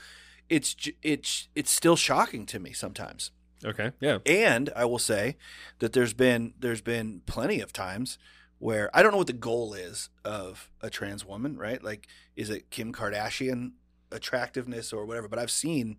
It's 0.49 0.75
it's 1.01 1.47
it's 1.55 1.71
still 1.71 1.95
shocking 1.95 2.45
to 2.47 2.59
me 2.59 2.73
sometimes. 2.73 3.31
Okay. 3.65 3.91
Yeah. 4.01 4.17
And 4.25 4.69
I 4.75 4.86
will 4.86 4.99
say 4.99 5.38
that 5.79 5.93
there's 5.93 6.13
been 6.13 6.53
there's 6.59 6.81
been 6.81 7.21
plenty 7.25 7.59
of 7.62 7.71
times 7.73 8.17
where 8.63 8.89
I 8.93 9.04
don't 9.04 9.12
know 9.12 9.17
what 9.17 9.28
the 9.28 9.34
goal 9.34 9.73
is 9.73 10.10
of 10.23 10.69
a 10.80 10.89
trans 10.89 11.26
woman, 11.26 11.58
right? 11.58 11.84
Like 11.84 12.08
is 12.36 12.49
it 12.49 12.69
Kim 12.69 12.93
Kardashian 12.93 13.73
attractiveness 14.12 14.93
or 14.93 15.06
whatever, 15.06 15.28
but 15.28 15.38
I've 15.38 15.52
seen 15.52 15.97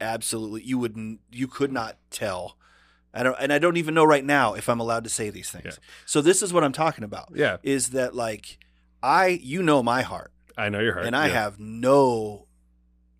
absolutely 0.00 0.62
you 0.62 0.78
wouldn't 0.78 1.20
you 1.30 1.46
could 1.48 1.72
not 1.72 1.96
tell. 2.10 2.56
I 3.12 3.22
don't 3.22 3.36
and 3.38 3.52
I 3.52 3.58
don't 3.58 3.76
even 3.76 3.94
know 3.94 4.04
right 4.04 4.24
now 4.24 4.54
if 4.54 4.68
I'm 4.68 4.80
allowed 4.80 5.04
to 5.04 5.10
say 5.10 5.30
these 5.30 5.50
things. 5.50 5.64
Yeah. 5.66 5.84
So 6.06 6.20
this 6.20 6.42
is 6.42 6.52
what 6.52 6.64
I'm 6.64 6.72
talking 6.72 7.04
about 7.04 7.32
Yeah. 7.34 7.58
is 7.62 7.90
that 7.90 8.14
like 8.14 8.58
I 9.02 9.28
you 9.42 9.62
know 9.62 9.82
my 9.82 10.02
heart 10.02 10.32
I 10.56 10.68
know 10.68 10.80
your 10.80 10.94
heart. 10.94 11.06
and 11.06 11.16
I 11.16 11.26
yeah. 11.28 11.32
have 11.34 11.58
no 11.58 12.46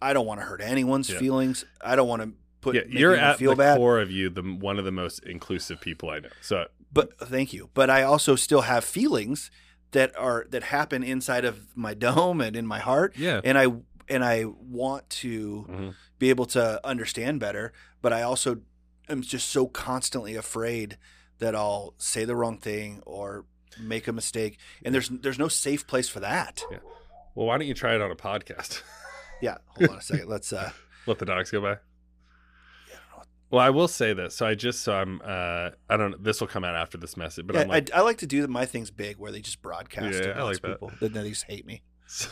I 0.02 0.12
don't 0.12 0.26
want 0.26 0.40
to 0.40 0.46
hurt 0.46 0.60
anyone's 0.60 1.08
Yeah. 1.10 1.18
feelings. 1.18 1.64
I 1.80 1.96
don't 1.96 2.08
want 2.08 2.22
to 2.22 2.32
put 2.60 2.74
yeah, 2.74 2.82
you're 2.88 3.14
at 3.16 3.38
feel 3.38 3.52
the 3.52 3.56
bad. 3.56 3.76
core 3.76 4.00
of 4.00 4.10
you, 4.10 4.30
the 4.30 4.42
one 4.42 4.78
of 4.78 4.84
the 4.84 4.92
most 4.92 5.20
inclusive 5.24 5.80
people 5.80 6.10
I 6.10 6.18
know. 6.20 6.28
So 6.40 6.66
But 6.94 7.18
thank 7.18 7.52
you. 7.52 7.68
But 7.74 7.90
I 7.90 8.02
also 8.04 8.36
still 8.36 8.62
have 8.62 8.84
feelings 8.84 9.50
that 9.90 10.16
are 10.16 10.46
that 10.50 10.62
happen 10.64 11.02
inside 11.02 11.44
of 11.44 11.76
my 11.76 11.92
dome 11.94 12.40
and 12.40 12.56
in 12.56 12.66
my 12.66 12.78
heart, 12.78 13.14
yeah, 13.18 13.40
and 13.44 13.58
I 13.58 13.66
and 14.08 14.24
I 14.24 14.44
want 14.44 15.08
to 15.24 15.66
Mhm. 15.68 15.94
be 16.18 16.30
able 16.30 16.46
to 16.46 16.80
understand 16.86 17.40
better. 17.40 17.72
But 18.00 18.12
I 18.12 18.22
also 18.22 18.60
am 19.08 19.22
just 19.22 19.48
so 19.50 19.66
constantly 19.66 20.36
afraid 20.36 20.98
that 21.38 21.54
I'll 21.54 21.94
say 21.98 22.24
the 22.24 22.36
wrong 22.36 22.58
thing 22.58 23.02
or 23.06 23.44
make 23.80 24.06
a 24.08 24.12
mistake, 24.12 24.58
and 24.84 24.94
there's 24.94 25.08
there's 25.08 25.38
no 25.38 25.48
safe 25.48 25.86
place 25.86 26.08
for 26.08 26.20
that. 26.20 26.62
Yeah. 26.70 26.78
well, 27.34 27.46
why 27.48 27.58
don't 27.58 27.66
you 27.66 27.74
try 27.74 27.94
it 27.94 28.00
on 28.00 28.10
a 28.10 28.16
podcast? 28.16 28.82
Yeah, 29.42 29.58
hold 29.66 29.90
on 29.90 29.98
a 29.98 30.02
second. 30.02 30.28
Let's. 30.28 30.52
uh 30.52 30.70
Let 31.06 31.18
the 31.18 31.26
dogs 31.26 31.50
go 31.50 31.60
by. 31.60 31.70
Yeah, 32.88 32.96
I 33.12 33.16
don't 33.16 33.18
know. 33.18 33.24
Well, 33.54 33.62
I 33.64 33.70
will 33.70 33.86
say 33.86 34.12
this. 34.14 34.34
So 34.34 34.46
I 34.46 34.56
just 34.56 34.82
so 34.82 34.92
I'm 34.94 35.20
uh 35.24 35.70
I 35.88 35.96
don't 35.96 36.22
this 36.22 36.40
will 36.40 36.48
come 36.48 36.64
out 36.64 36.74
after 36.74 36.98
this 36.98 37.16
message, 37.16 37.46
but 37.46 37.54
yeah, 37.54 37.62
I'm 37.62 37.68
like 37.68 37.94
I, 37.94 37.98
I 37.98 38.00
like 38.00 38.18
to 38.18 38.26
do 38.26 38.44
my 38.48 38.66
things 38.66 38.90
big 38.90 39.16
where 39.16 39.30
they 39.30 39.40
just 39.40 39.62
broadcast. 39.62 40.12
Yeah, 40.14 40.32
to 40.32 40.36
I 40.38 40.42
like 40.42 40.60
that. 40.62 40.72
people. 40.72 40.90
Then 41.00 41.12
they 41.12 41.28
just 41.28 41.44
hate 41.44 41.64
me. 41.64 41.82
so, 42.08 42.28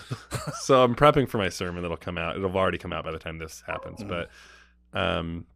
so 0.61 0.83
I'm 0.83 0.97
prepping 0.97 1.29
for 1.29 1.39
my 1.39 1.49
sermon 1.49 1.83
that'll 1.83 1.97
come 1.97 2.19
out. 2.19 2.35
It'll 2.35 2.49
have 2.49 2.57
already 2.57 2.77
come 2.79 2.93
out 2.93 3.05
by 3.05 3.13
the 3.13 3.21
time 3.21 3.39
this 3.39 3.63
happens, 3.67 4.01
Mhm. 4.01 4.09
but 4.09 4.31
um 5.01 5.47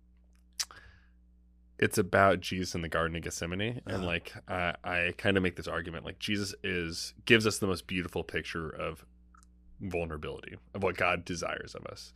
it's 1.81 1.99
about 1.99 2.41
Jesus 2.41 2.75
in 2.77 2.81
the 2.83 2.89
Garden 2.89 3.17
of 3.17 3.23
Gethsemane, 3.23 3.61
and 3.61 3.97
Uh-huh. 3.97 4.05
like 4.07 4.33
I, 4.47 4.75
I 4.85 5.15
kind 5.19 5.37
of 5.37 5.43
make 5.43 5.57
this 5.57 5.67
argument, 5.67 6.05
like 6.05 6.21
Jesus 6.21 6.55
is 6.63 7.13
gives 7.25 7.45
us 7.45 7.59
the 7.59 7.67
most 7.67 7.89
beautiful 7.89 8.23
picture 8.23 8.69
of 8.71 9.05
vulnerability 9.81 10.57
of 10.75 10.83
what 10.85 10.97
God 10.97 11.25
desires 11.25 11.75
of 11.75 11.85
us, 11.87 12.15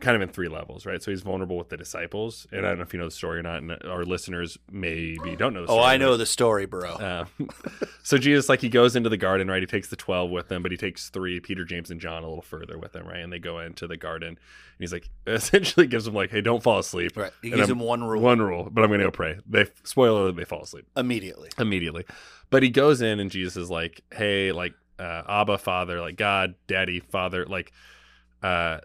kind 0.00 0.16
of 0.16 0.22
in 0.22 0.28
three 0.28 0.48
levels, 0.48 0.86
right? 0.86 1.02
So 1.02 1.10
he's 1.10 1.22
vulnerable 1.22 1.56
with 1.56 1.68
the 1.68 1.76
disciples, 1.76 2.46
and 2.52 2.64
I 2.66 2.70
don't 2.70 2.78
know 2.78 2.84
if 2.84 2.92
you 2.92 2.98
know 2.98 3.06
the 3.06 3.10
story 3.10 3.38
or 3.38 3.42
not, 3.42 3.62
and 3.62 3.72
our 3.84 4.04
listeners 4.04 4.58
maybe 4.70 5.36
don't 5.36 5.54
know. 5.54 5.62
The 5.62 5.68
story. 5.68 5.80
Oh, 5.80 5.82
I 5.82 5.96
know 5.96 6.16
the 6.16 6.26
story, 6.26 6.66
bro. 6.66 6.90
uh, 6.92 7.24
so 8.02 8.18
Jesus, 8.18 8.48
like, 8.48 8.60
he 8.60 8.68
goes 8.68 8.96
into 8.96 9.08
the 9.08 9.16
garden, 9.16 9.48
right? 9.48 9.62
He 9.62 9.66
takes 9.66 9.88
the 9.88 9.96
twelve 9.96 10.30
with 10.30 10.50
him, 10.50 10.62
but 10.62 10.70
he 10.70 10.76
takes 10.76 11.08
three, 11.10 11.40
Peter, 11.40 11.64
James, 11.64 11.90
and 11.90 12.00
John, 12.00 12.22
a 12.22 12.28
little 12.28 12.42
further 12.42 12.78
with 12.78 12.94
him, 12.94 13.06
right? 13.06 13.20
And 13.20 13.32
they 13.32 13.38
go 13.38 13.58
into 13.60 13.86
the 13.86 13.96
garden, 13.96 14.28
and 14.28 14.38
he's 14.78 14.92
like, 14.92 15.08
essentially 15.26 15.86
gives 15.86 16.04
them 16.04 16.14
like, 16.14 16.30
"Hey, 16.30 16.40
don't 16.40 16.62
fall 16.62 16.78
asleep." 16.78 17.16
right. 17.16 17.32
He 17.42 17.48
and 17.48 17.56
gives 17.58 17.70
him 17.70 17.78
one 17.80 18.04
rule 18.04 18.22
One 18.22 18.40
rule, 18.40 18.68
but 18.70 18.82
I'm 18.82 18.88
going 18.88 19.00
to 19.00 19.06
go 19.06 19.10
pray. 19.10 19.38
They 19.48 19.66
spoiler, 19.84 20.32
they 20.32 20.44
fall 20.44 20.62
asleep 20.62 20.86
immediately. 20.96 21.50
immediately. 21.58 22.04
But 22.50 22.62
he 22.62 22.70
goes 22.70 23.00
in, 23.00 23.18
and 23.20 23.30
Jesus 23.30 23.56
is 23.56 23.70
like, 23.70 24.02
"Hey, 24.12 24.52
like, 24.52 24.74
uh, 24.98 25.22
Abba, 25.28 25.58
Father, 25.58 26.00
like 26.00 26.16
God, 26.16 26.54
Daddy, 26.66 27.00
Father, 27.00 27.44
like, 27.46 27.72
uh, 28.42 28.78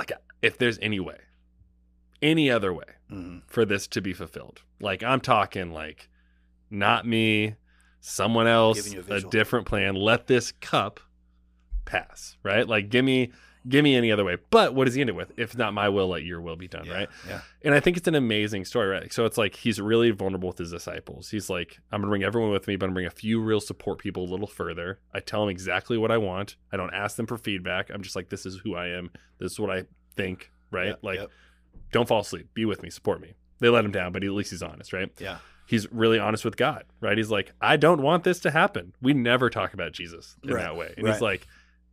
like 0.00 0.12
if 0.42 0.58
there's 0.58 0.78
any 0.80 0.98
way, 1.00 1.18
any 2.22 2.50
other 2.50 2.72
way." 2.72 2.84
Mhm. 3.10 3.42
for 3.46 3.64
this 3.64 3.86
to 3.88 4.00
be 4.00 4.12
fulfilled. 4.12 4.62
Like 4.80 5.02
I'm 5.02 5.20
talking 5.20 5.72
like 5.72 6.08
not 6.70 7.06
me, 7.06 7.56
someone 8.00 8.46
else, 8.46 8.94
a 8.94 9.14
a, 9.14 9.20
different 9.20 9.66
plan. 9.66 9.94
Let 9.94 10.26
this 10.28 10.52
cup 10.52 11.00
pass, 11.84 12.36
right? 12.42 12.66
Like 12.66 12.88
give 12.88 13.04
me 13.04 13.32
give 13.68 13.84
me 13.84 13.94
any 13.94 14.10
other 14.10 14.24
way. 14.24 14.36
But 14.50 14.74
what 14.74 14.86
does 14.86 14.94
he 14.94 15.00
end 15.00 15.10
it 15.10 15.16
with? 15.16 15.32
If 15.36 15.56
not 15.56 15.74
my 15.74 15.88
will, 15.88 16.08
let 16.08 16.22
your 16.22 16.40
will 16.40 16.56
be 16.56 16.68
done, 16.68 16.86
Yeah, 16.86 16.92
right? 16.94 17.08
Yeah. 17.28 17.40
And 17.62 17.74
I 17.74 17.80
think 17.80 17.96
it's 17.96 18.08
an 18.08 18.14
amazing 18.14 18.64
story, 18.64 18.88
right? 18.88 19.12
So 19.12 19.24
it's 19.26 19.36
like 19.36 19.56
he's 19.56 19.80
really 19.80 20.10
vulnerable 20.10 20.48
with 20.48 20.58
his 20.58 20.70
disciples. 20.70 21.30
He's 21.30 21.50
like, 21.50 21.78
I'm 21.92 22.00
gonna 22.00 22.10
bring 22.10 22.22
everyone 22.24 22.50
with 22.50 22.66
me, 22.66 22.76
but 22.76 22.86
I'm 22.86 22.90
gonna 22.90 22.96
bring 22.96 23.06
a 23.06 23.10
few 23.10 23.40
real 23.40 23.60
support 23.60 23.98
people 23.98 24.24
a 24.24 24.30
little 24.30 24.46
further. 24.46 25.00
I 25.12 25.20
tell 25.20 25.40
them 25.40 25.50
exactly 25.50 25.98
what 25.98 26.10
I 26.10 26.18
want. 26.18 26.56
I 26.72 26.76
don't 26.76 26.94
ask 26.94 27.16
them 27.16 27.26
for 27.26 27.36
feedback. 27.36 27.90
I'm 27.90 28.02
just 28.02 28.16
like, 28.16 28.30
this 28.30 28.46
is 28.46 28.60
who 28.64 28.74
I 28.74 28.88
am. 28.88 29.10
This 29.38 29.52
is 29.52 29.60
what 29.60 29.70
I 29.70 29.84
think, 30.16 30.50
right? 30.70 30.88
Yep, 30.88 30.98
like 31.02 31.18
yep. 31.20 31.30
don't 31.92 32.08
fall 32.08 32.20
asleep. 32.20 32.48
Be 32.54 32.64
with 32.64 32.82
me. 32.82 32.90
Support 32.90 33.20
me. 33.20 33.34
They 33.60 33.68
let 33.68 33.84
him 33.84 33.92
down, 33.92 34.12
but 34.12 34.24
at 34.24 34.30
least 34.30 34.50
he's 34.50 34.62
honest, 34.62 34.92
right? 34.92 35.10
Yeah. 35.18 35.38
He's 35.66 35.90
really 35.92 36.18
honest 36.18 36.44
with 36.44 36.56
God, 36.56 36.84
right? 37.00 37.16
He's 37.16 37.30
like, 37.30 37.52
I 37.60 37.76
don't 37.76 38.02
want 38.02 38.24
this 38.24 38.40
to 38.40 38.50
happen. 38.50 38.92
We 39.00 39.12
never 39.14 39.50
talk 39.50 39.72
about 39.74 39.92
Jesus 39.92 40.34
in 40.42 40.54
Right, 40.54 40.62
that 40.62 40.76
way. 40.76 40.94
And 40.96 41.06
right. 41.06 41.12
he's 41.12 41.22
like, 41.22 41.46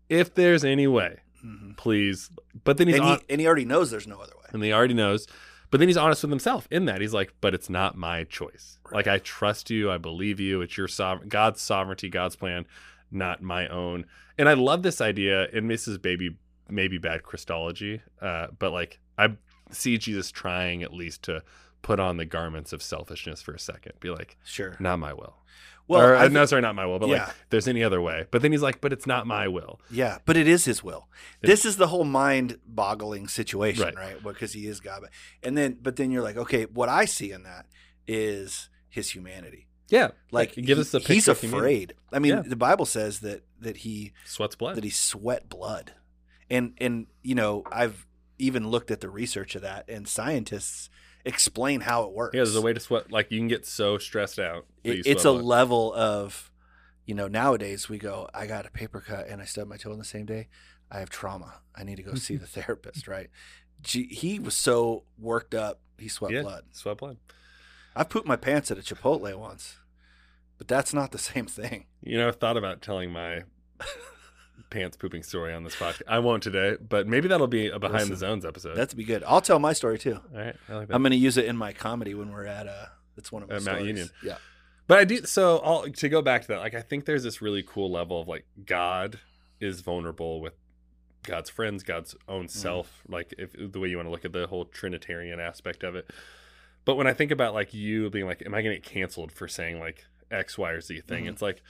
if 0.10 0.34
there's 0.34 0.63
any 0.63 0.88
way, 0.88 1.19
Mhm. 1.45 1.78
please. 1.78 2.30
But 2.63 2.78
then 2.78 2.88
he's 2.88 2.97
And, 2.97 3.06
on, 3.06 3.17
he, 3.19 3.26
and 3.30 3.41
he 3.41 3.47
already 3.47 3.65
knows 3.65 3.91
there's 3.91 4.08
no 4.08 4.19
other 4.19 4.34
way. 4.38 4.45
and 4.52 4.63
he 4.63 4.71
already 4.73 4.93
knows. 4.93 5.28
But 5.69 5.80
then 5.80 5.89
he's 5.89 5.97
honest 5.97 6.23
with 6.23 6.30
himself 6.32 6.67
in 6.71 6.86
that. 6.86 7.02
He's 7.02 7.13
like, 7.13 7.34
but 7.41 7.54
it's 7.54 7.69
not 7.69 7.97
my 7.97 8.23
choice. 8.23 8.80
Right. 8.86 8.95
Like 8.95 9.08
I 9.08 9.17
trust 9.19 9.69
you. 9.69 9.91
I 9.91 9.97
believe 9.97 10.39
you. 10.39 10.62
It's 10.62 10.78
your 10.78 10.88
sovereign, 10.88 11.28
God's 11.30 11.60
sovereignty, 11.62 12.08
God's 12.10 12.36
plan, 12.38 12.65
not 13.12 13.41
my 13.41 13.67
own. 13.67 14.06
And 14.38 14.47
I 14.47 14.54
love 14.54 14.82
this 14.84 15.02
idea. 15.02 15.47
And 15.54 15.69
this 15.69 15.88
is 15.88 15.97
baby, 15.97 16.38
maybe 16.69 16.97
bad 16.97 17.23
Christology, 17.23 18.02
uh, 18.21 18.47
but 18.58 18.71
like 18.71 19.00
I 19.17 19.36
see 19.71 19.97
Jesus 19.97 20.32
trying 20.32 20.84
at 20.84 20.93
least 20.93 21.23
to 21.23 21.43
put 21.82 22.00
on 22.00 22.15
the 22.17 22.26
garments 22.26 22.71
of 22.71 22.82
selfishness 22.82 23.41
for 23.41 23.54
a 23.54 23.60
second. 23.60 23.93
Be 24.00 24.10
like, 24.10 24.38
Sure. 24.45 24.76
not 24.80 25.00
my 25.00 25.12
will. 25.13 25.36
Well, 25.88 26.02
or, 26.02 26.15
uh, 26.15 26.28
no, 26.28 26.45
sorry, 26.45 26.62
not 26.62 26.76
my 26.76 26.86
will. 26.86 27.00
But 27.00 27.10
like, 27.10 27.17
Yeah. 27.17 27.30
if 27.30 27.45
there's 27.50 27.67
any 27.67 27.84
other 27.84 28.02
way. 28.02 28.26
But 28.30 28.41
then 28.41 28.52
he's 28.52 28.62
like, 28.62 28.82
but 28.82 28.91
it's 28.91 29.08
not 29.08 29.26
my 29.26 29.47
will. 29.47 29.80
yeah, 29.89 30.17
but 30.26 30.36
it 30.36 30.47
is 30.47 30.65
his 30.65 30.84
will. 30.84 31.08
This 31.41 31.63
is 31.65 31.78
the 31.78 31.88
whole 31.88 32.04
mind-boggling 32.04 33.28
situation, 33.28 33.84
Right. 33.84 33.95
right? 33.95 34.23
Because 34.23 34.54
he 34.54 34.67
is 34.67 34.80
God. 34.80 35.04
And 35.43 35.58
then, 35.58 35.78
but 35.82 35.95
then 35.95 36.12
you're 36.12 36.23
like, 36.23 36.38
okay, 36.38 36.65
what 36.65 36.89
I 36.89 37.06
see 37.06 37.32
in 37.32 37.43
that 37.43 37.65
is 38.08 38.69
his 38.89 39.12
humanity. 39.12 39.67
Yeah, 39.89 40.10
Like, 40.32 40.56
give 40.56 40.65
he- 40.65 40.82
us 40.82 40.91
the 40.91 41.00
he's 41.00 41.08
picture 41.08 41.32
of 41.32 41.39
humanity. 41.41 41.65
afraid. 41.76 41.93
I 42.12 42.19
mean, 42.19 42.34
Yeah. 42.36 42.41
the 42.45 42.56
Bible 42.58 42.86
says 42.86 43.19
that 43.21 43.43
that 43.60 43.78
he 43.78 44.12
sweats 44.26 44.56
blood. 44.56 44.76
that 44.76 44.84
he 44.84 44.89
sweat 44.89 45.47
blood, 45.50 45.93
and 46.50 46.73
and 46.80 47.08
you 47.23 47.34
know 47.36 47.63
I've 47.71 48.06
even 48.38 48.67
looked 48.69 48.91
at 48.91 49.00
the 49.02 49.10
research 49.10 49.56
of 49.56 49.62
that, 49.62 49.89
and 49.89 50.06
scientists 50.08 50.89
explain 51.28 51.82
how 51.82 52.04
it 52.04 52.13
works. 52.13 52.34
Yeah, 52.34 52.40
there's 52.40 52.56
a 52.56 52.62
way 52.62 52.74
to 52.74 52.80
sweat. 52.80 53.12
Like 53.12 53.32
you 53.32 53.40
can 53.40 53.48
get 53.48 53.66
so 53.66 53.98
stressed 53.98 54.40
out. 54.40 54.66
It, 54.84 55.06
it's 55.06 55.26
a 55.26 55.32
level 55.32 55.94
of, 55.94 56.52
you 57.06 57.13
know, 57.13 57.28
nowadays 57.28 57.90
we 57.90 57.98
go, 57.98 58.30
I 58.34 58.48
got 58.48 58.66
a 58.66 58.72
paper 58.72 59.02
cut 59.02 59.28
and 59.28 59.42
I 59.42 59.46
stubbed 59.46 59.70
my 59.70 59.78
toe 59.78 59.92
on 59.92 60.00
the 60.00 60.06
same 60.06 60.26
day. 60.26 60.48
I 60.90 61.00
have 61.00 61.10
trauma. 61.10 61.62
I 61.76 61.84
need 61.84 61.98
to 61.98 62.04
go 62.04 62.16
see 62.16 62.36
the 62.38 62.48
therapist, 62.48 63.08
right? 63.08 63.30
Gee, 63.82 64.08
he 64.08 64.40
was 64.40 64.56
so 64.56 65.04
worked 65.20 65.54
up, 65.54 65.82
he 65.98 66.08
sweat 66.08 66.32
yeah, 66.32 66.42
blood. 66.42 66.63
sweat 66.72 66.98
blood. 66.98 67.18
I 67.96 68.04
pooped 68.04 68.28
my 68.28 68.36
pants 68.36 68.72
at 68.72 68.78
a 68.78 68.82
Chipotle 68.82 69.36
once, 69.36 69.78
but 70.58 70.68
that's 70.68 70.94
not 70.94 71.12
the 71.12 71.18
same 71.18 71.46
thing. 71.46 71.86
You 72.02 72.18
know, 72.18 72.28
I've 72.28 72.38
thought 72.38 72.58
about 72.58 72.82
telling 72.82 73.12
my 73.12 73.44
pants 74.69 74.97
pooping 74.97 75.23
story 75.23 75.53
on 75.53 75.63
this 75.63 75.75
podcast. 75.75 76.01
I 76.08 76.19
won't 76.19 76.43
today, 76.43 76.77
but 76.82 77.08
maybe 77.08 77.27
that'll 77.27 77.47
be 77.47 77.67
a 77.67 77.80
behind 77.80 78.10
the 78.10 78.15
zones 78.15 78.45
episode. 78.45 78.75
That's 78.75 78.93
be 78.93 79.03
good. 79.03 79.23
I'll 79.25 79.41
tell 79.41 79.60
my 79.60 79.73
story 79.73 79.97
too. 79.97 80.19
all 80.34 80.39
right. 80.39 80.56
I 80.69 80.73
like 80.75 80.88
that. 80.88 80.93
I'm 80.95 81.01
going 81.01 81.12
to 81.12 81.17
use 81.17 81.38
it 81.38 81.45
in 81.45 81.56
my 81.58 81.73
comedy 81.73 82.13
when 82.13 82.32
we're 82.32 82.45
at 82.45 82.67
uh 82.67 82.86
It's 83.17 83.32
one 83.32 83.43
of 83.43 83.49
my 83.49 83.56
At 83.56 83.63
Mount. 83.63 83.86
Union. 83.86 84.10
Yeah. 84.23 84.38
But 84.88 84.99
I 84.99 85.03
do 85.03 85.23
so. 85.25 85.60
I'll, 85.60 85.84
to 85.84 86.10
go 86.10 86.21
back 86.21 86.43
to 86.43 86.47
that, 86.49 86.60
like 86.60 86.73
I 86.73 86.82
think 86.82 87.06
there's 87.06 87.23
this 87.23 87.41
really 87.41 87.63
cool 87.63 87.91
level 87.91 88.21
of 88.21 88.27
like 88.27 88.45
God 88.65 89.19
is 89.60 89.82
vulnerable 89.82 90.39
with 90.39 90.53
God's 91.23 91.49
friends, 91.49 91.84
God's 91.84 92.15
own 92.30 92.45
Mm. 92.45 92.49
self, 92.51 93.03
like 93.10 93.34
if 93.38 93.51
the 93.53 93.80
way 93.80 93.89
you 93.89 93.97
want 93.97 94.08
to 94.08 94.12
look 94.12 94.23
at 94.23 94.32
the 94.32 94.47
whole 94.47 94.65
Trinitarian 94.65 95.39
aspect 95.41 95.84
of 95.84 95.95
it. 95.95 96.10
But 96.86 96.95
when 96.95 97.06
I 97.08 97.12
think 97.13 97.32
about 97.32 97.53
like 97.53 97.73
you 97.73 98.10
being 98.10 98.25
like, 98.25 98.41
am 98.45 98.53
I 98.53 98.62
going 98.62 98.75
to 98.75 98.82
get 98.82 98.89
canceled 98.89 99.32
for 99.34 99.47
saying 99.49 99.80
like 99.80 100.06
X, 100.32 100.58
Y, 100.58 100.69
or 100.71 100.80
Z 100.80 101.01
thing? 101.01 101.25
Mhm. 101.25 101.30
It's 101.32 101.41
like 101.41 101.62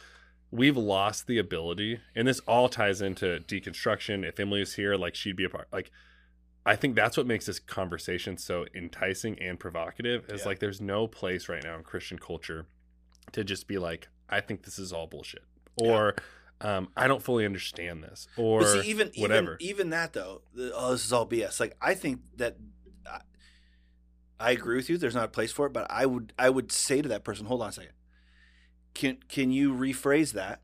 we've 0.52 0.78
lost 0.78 1.28
the 1.28 1.38
ability, 1.38 2.00
and 2.16 2.28
this 2.28 2.40
all 2.42 2.70
ties 2.70 3.02
into 3.02 3.40
deconstruction. 3.48 4.28
If 4.28 4.40
Emily 4.40 4.62
was 4.62 4.76
here, 4.76 4.96
like 4.96 5.16
she'd 5.16 5.36
be 5.36 5.44
a 5.46 5.50
part. 5.50 5.68
Like 5.72 5.92
I 6.66 6.76
think 6.76 6.96
that's 6.96 7.16
what 7.18 7.26
makes 7.26 7.46
this 7.46 7.60
conversation 7.60 8.38
so 8.38 8.66
enticing 8.76 9.40
and 9.40 9.60
provocative. 9.60 10.26
Is 10.30 10.42
Yeah. 10.42 10.48
like 10.48 10.60
there's 10.60 10.82
no 10.82 11.08
place 11.08 11.48
right 11.50 11.64
now 11.64 11.78
in 11.78 11.84
Christian 11.84 12.20
culture 12.20 12.66
to 13.34 13.44
just 13.44 13.68
be 13.68 13.78
like, 13.78 14.08
I 14.30 14.42
think 14.42 14.64
this 14.64 14.78
is 14.80 14.92
all 14.94 15.08
bullshit, 15.08 15.44
or 15.76 16.16
um, 16.62 16.90
I 16.98 17.08
don't 17.08 17.22
fully 17.22 17.46
understand 17.46 18.04
this, 18.04 18.28
or 18.38 18.62
But 18.62 18.82
see, 18.84 18.90
even 18.90 19.12
whatever. 19.18 19.58
even 19.60 19.70
even 19.78 19.90
that 19.92 20.14
though, 20.14 20.42
the, 20.54 20.72
oh, 20.76 20.92
this 20.94 21.06
is 21.06 21.14
all 21.14 21.28
BS. 21.28 21.60
Like 21.60 21.76
I 21.82 21.94
think 21.94 22.22
that 22.38 22.58
I, 23.06 23.20
I 24.40 24.52
agree 24.52 24.76
with 24.78 24.90
you. 24.90 24.98
There's 24.98 25.16
not 25.16 25.26
a 25.26 25.30
place 25.30 25.52
for 25.52 25.66
it, 25.68 25.74
but 25.74 25.88
I 25.90 26.06
would 26.06 26.34
I 26.40 26.50
would 26.50 26.72
say 26.72 27.02
to 27.02 27.10
that 27.10 27.24
person, 27.24 27.46
hold 27.46 27.62
on 27.62 27.70
a 27.70 27.72
second. 27.74 27.92
Can 28.98 29.18
can 29.30 29.52
you 29.52 29.74
rephrase 29.74 30.34
that 30.34 30.62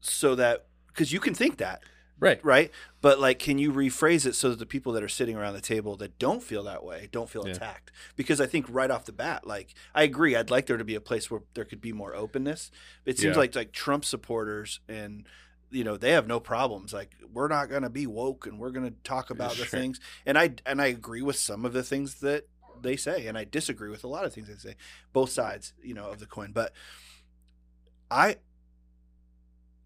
so 0.00 0.34
that 0.36 0.66
because 0.86 1.12
you 1.12 1.18
can 1.20 1.34
think 1.34 1.56
that 1.58 1.82
right? 2.20 2.38
right, 2.44 2.70
but 3.00 3.18
like 3.18 3.38
can 3.40 3.58
you 3.58 3.72
rephrase 3.72 4.26
it 4.26 4.34
so 4.34 4.50
that 4.50 4.58
the 4.60 4.66
people 4.66 4.92
that 4.92 5.02
are 5.02 5.08
sitting 5.08 5.36
around 5.36 5.54
the 5.54 5.60
table 5.60 5.96
that 5.96 6.18
don't 6.20 6.40
feel 6.42 6.62
that 6.62 6.84
way 6.84 7.08
don't 7.10 7.28
feel 7.28 7.44
Yeah. 7.46 7.54
attacked? 7.54 7.90
Because 8.14 8.40
I 8.40 8.46
think 8.46 8.66
right 8.68 8.90
off 8.92 9.06
the 9.06 9.12
bat, 9.12 9.44
like 9.44 9.74
I 9.92 10.04
agree, 10.04 10.36
I'd 10.36 10.50
like 10.50 10.66
there 10.66 10.76
to 10.76 10.84
be 10.84 10.94
a 10.94 11.00
place 11.00 11.30
where 11.32 11.40
there 11.54 11.64
could 11.64 11.80
be 11.80 11.92
more 11.92 12.14
openness. 12.14 12.70
It 13.04 13.18
seems 13.18 13.34
Yeah. 13.34 13.40
like 13.40 13.54
like 13.56 13.72
Trump 13.72 14.04
supporters 14.04 14.78
and 14.88 15.26
you 15.72 15.82
know 15.82 15.96
they 15.96 16.12
have 16.12 16.26
no 16.28 16.38
problems 16.40 16.92
like 16.92 17.14
we're 17.32 17.48
not 17.48 17.68
going 17.70 17.82
to 17.82 17.90
be 17.90 18.06
woke 18.06 18.46
and 18.46 18.58
we're 18.60 18.70
going 18.70 18.86
to 18.88 18.94
talk 19.04 19.30
about 19.30 19.56
the 19.56 19.64
things 19.64 20.00
and 20.26 20.36
i 20.36 20.52
and 20.66 20.82
i 20.82 20.86
agree 20.86 21.22
with 21.22 21.36
some 21.36 21.64
of 21.64 21.72
the 21.72 21.84
things 21.84 22.16
that 22.16 22.48
they 22.82 22.96
say 22.96 23.26
and 23.26 23.36
i 23.38 23.44
disagree 23.44 23.90
with 23.90 24.04
a 24.04 24.08
lot 24.08 24.24
of 24.24 24.32
things 24.32 24.48
they 24.48 24.54
say 24.54 24.76
both 25.12 25.30
sides 25.30 25.72
you 25.82 25.94
know 25.94 26.08
of 26.10 26.18
the 26.20 26.26
coin 26.26 26.52
but 26.52 26.72
i 28.10 28.30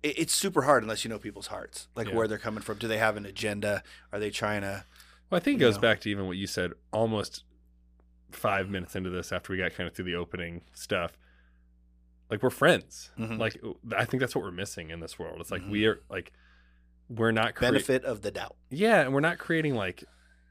it- 0.03 0.18
it's 0.18 0.34
super 0.34 0.62
hard 0.62 0.82
unless 0.82 1.05
you 1.05 1.09
know 1.09 1.18
people's 1.18 1.47
hearts 1.49 1.88
like 1.95 2.09
Yeah. 2.09 2.14
where 2.14 2.28
they're 2.28 2.38
coming 2.38 2.62
from 2.62 2.78
do 2.78 2.88
they 2.88 2.99
have 2.99 3.16
an 3.16 3.26
agenda 3.26 3.82
are 4.12 4.18
they 4.18 4.30
trying 4.30 4.62
to 4.62 4.84
Well, 5.30 5.40
I 5.40 5.40
think 5.42 5.57
it 5.59 5.61
goes 5.61 5.76
know? 5.76 5.80
back 5.82 6.01
to 6.01 6.11
even 6.11 6.26
what 6.26 6.36
you 6.36 6.47
said 6.47 6.72
almost 6.92 7.45
five 8.30 8.68
minutes 8.68 8.95
into 8.97 9.11
this 9.11 9.32
after 9.32 9.53
we 9.53 9.59
got 9.59 9.72
kind 9.74 9.88
of 9.88 9.95
through 9.95 10.05
the 10.07 10.14
opening 10.16 10.62
stuff. 10.72 11.16
Like 12.30 12.42
we're 12.42 12.51
friends. 12.51 13.11
Mhm. 13.18 13.38
Like 13.38 13.61
I 13.97 14.05
think 14.05 14.20
that's 14.20 14.34
what 14.34 14.45
we're 14.45 14.51
missing 14.51 14.90
in 14.90 14.99
this 15.01 15.18
world. 15.18 15.40
It's 15.40 15.51
like 15.53 15.62
Mhm. 15.62 15.70
we 15.70 15.86
are 15.86 16.01
like 16.11 16.32
we're 17.09 17.30
not 17.32 17.55
crea- 17.55 17.68
Benefit 17.68 18.05
of 18.05 18.22
the 18.22 18.30
doubt. 18.30 18.57
Yeah, 18.70 19.01
and 19.03 19.12
we're 19.14 19.20
not 19.20 19.38
creating 19.38 19.74
like 19.76 20.05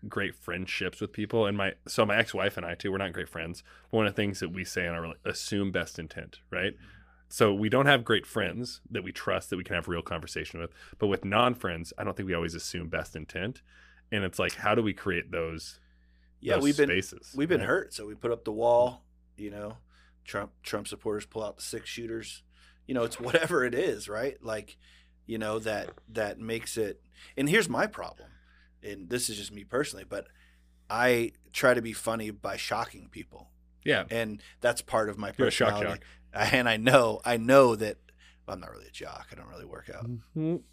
great 0.07 0.35
friendships 0.35 1.01
with 1.01 1.11
people. 1.11 1.45
And 1.45 1.57
my 1.57 1.73
so 1.87 2.05
my 2.05 2.17
ex 2.17 2.33
wife 2.33 2.57
and 2.57 2.65
I 2.65 2.75
too, 2.75 2.91
we're 2.91 2.97
not 2.97 3.13
great 3.13 3.29
friends. 3.29 3.63
One 3.89 4.05
of 4.05 4.13
the 4.13 4.21
things 4.21 4.39
that 4.39 4.51
we 4.51 4.65
say 4.65 4.85
in 4.85 4.93
our 4.93 5.13
assume 5.25 5.71
best 5.71 5.99
intent, 5.99 6.39
right? 6.51 6.73
So 7.29 7.51
we 7.51 7.67
don't 7.67 7.87
have 7.87 8.03
great 8.03 8.27
friends 8.27 8.81
that 8.91 9.03
we 9.03 9.11
trust 9.11 9.49
that 9.49 9.57
we 9.57 9.63
can 9.63 9.75
have 9.75 9.87
real 9.87 10.03
conversation 10.03 10.59
with. 10.59 10.71
But 10.99 11.07
with 11.07 11.25
non 11.25 11.55
friends, 11.55 11.91
I 11.97 12.03
don't 12.03 12.15
think 12.15 12.27
we 12.27 12.35
always 12.35 12.53
assume 12.53 12.89
best 12.89 13.15
intent. 13.15 13.61
And 14.11 14.23
it's 14.23 14.37
like, 14.37 14.53
how 14.53 14.75
do 14.75 14.83
we 14.83 14.93
create 14.93 15.31
those? 15.31 15.79
Yeah, 16.41 16.55
those 16.55 16.63
we've 16.63 16.77
been 16.77 16.89
spaces. 16.89 17.33
we've 17.35 17.49
been 17.49 17.61
right? 17.61 17.67
hurt, 17.67 17.93
so 17.93 18.05
we 18.05 18.13
put 18.13 18.31
up 18.31 18.45
the 18.45 18.51
wall. 18.51 19.03
You 19.35 19.49
know, 19.49 19.77
Trump 20.25 20.51
Trump 20.61 20.87
supporters 20.87 21.25
pull 21.25 21.43
out 21.43 21.57
the 21.57 21.63
six 21.63 21.89
shooters. 21.89 22.43
You 22.85 22.93
know, 22.93 23.03
it's 23.03 23.19
whatever 23.19 23.65
it 23.65 23.73
is, 23.73 24.07
right? 24.07 24.37
Like, 24.43 24.77
you 25.25 25.37
know 25.37 25.57
that 25.59 25.89
that 26.09 26.39
makes 26.39 26.77
it. 26.77 27.01
And 27.35 27.49
here's 27.49 27.69
my 27.69 27.87
problem, 27.87 28.29
and 28.83 29.09
this 29.09 29.29
is 29.29 29.37
just 29.37 29.51
me 29.51 29.63
personally, 29.63 30.05
but 30.07 30.27
I 30.89 31.31
try 31.53 31.73
to 31.73 31.81
be 31.81 31.93
funny 31.93 32.29
by 32.31 32.57
shocking 32.57 33.07
people, 33.09 33.49
Yeah, 33.85 34.03
and 34.11 34.41
that's 34.61 34.81
part 34.81 35.09
of 35.09 35.17
my 35.17 35.31
you're 35.37 35.47
a 35.47 35.51
shock 35.51 35.73
personality. 35.75 36.01
jock. 36.01 36.07
And 36.53 36.67
I 36.67 36.77
know, 36.77 37.21
I 37.23 37.37
know 37.37 37.75
that 37.75 37.97
I'm 38.47 38.59
not 38.59 38.71
really 38.71 38.87
a 38.87 38.91
jock. 38.91 39.27
I 39.31 39.35
don't 39.35 39.47
really 39.49 39.65
work 39.65 39.89
out. 39.93 40.07
Mhm. 40.35 40.63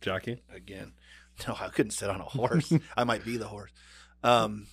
Jockey. 0.00 0.42
again. 0.52 0.92
No, 1.48 1.56
I 1.58 1.68
couldn't 1.68 1.92
sit 1.92 2.10
on 2.10 2.20
a 2.20 2.24
horse. 2.24 2.70
I 2.96 3.04
might 3.04 3.24
be 3.24 3.36
the 3.38 3.46
horse. 3.48 3.70
Um, 4.22 4.66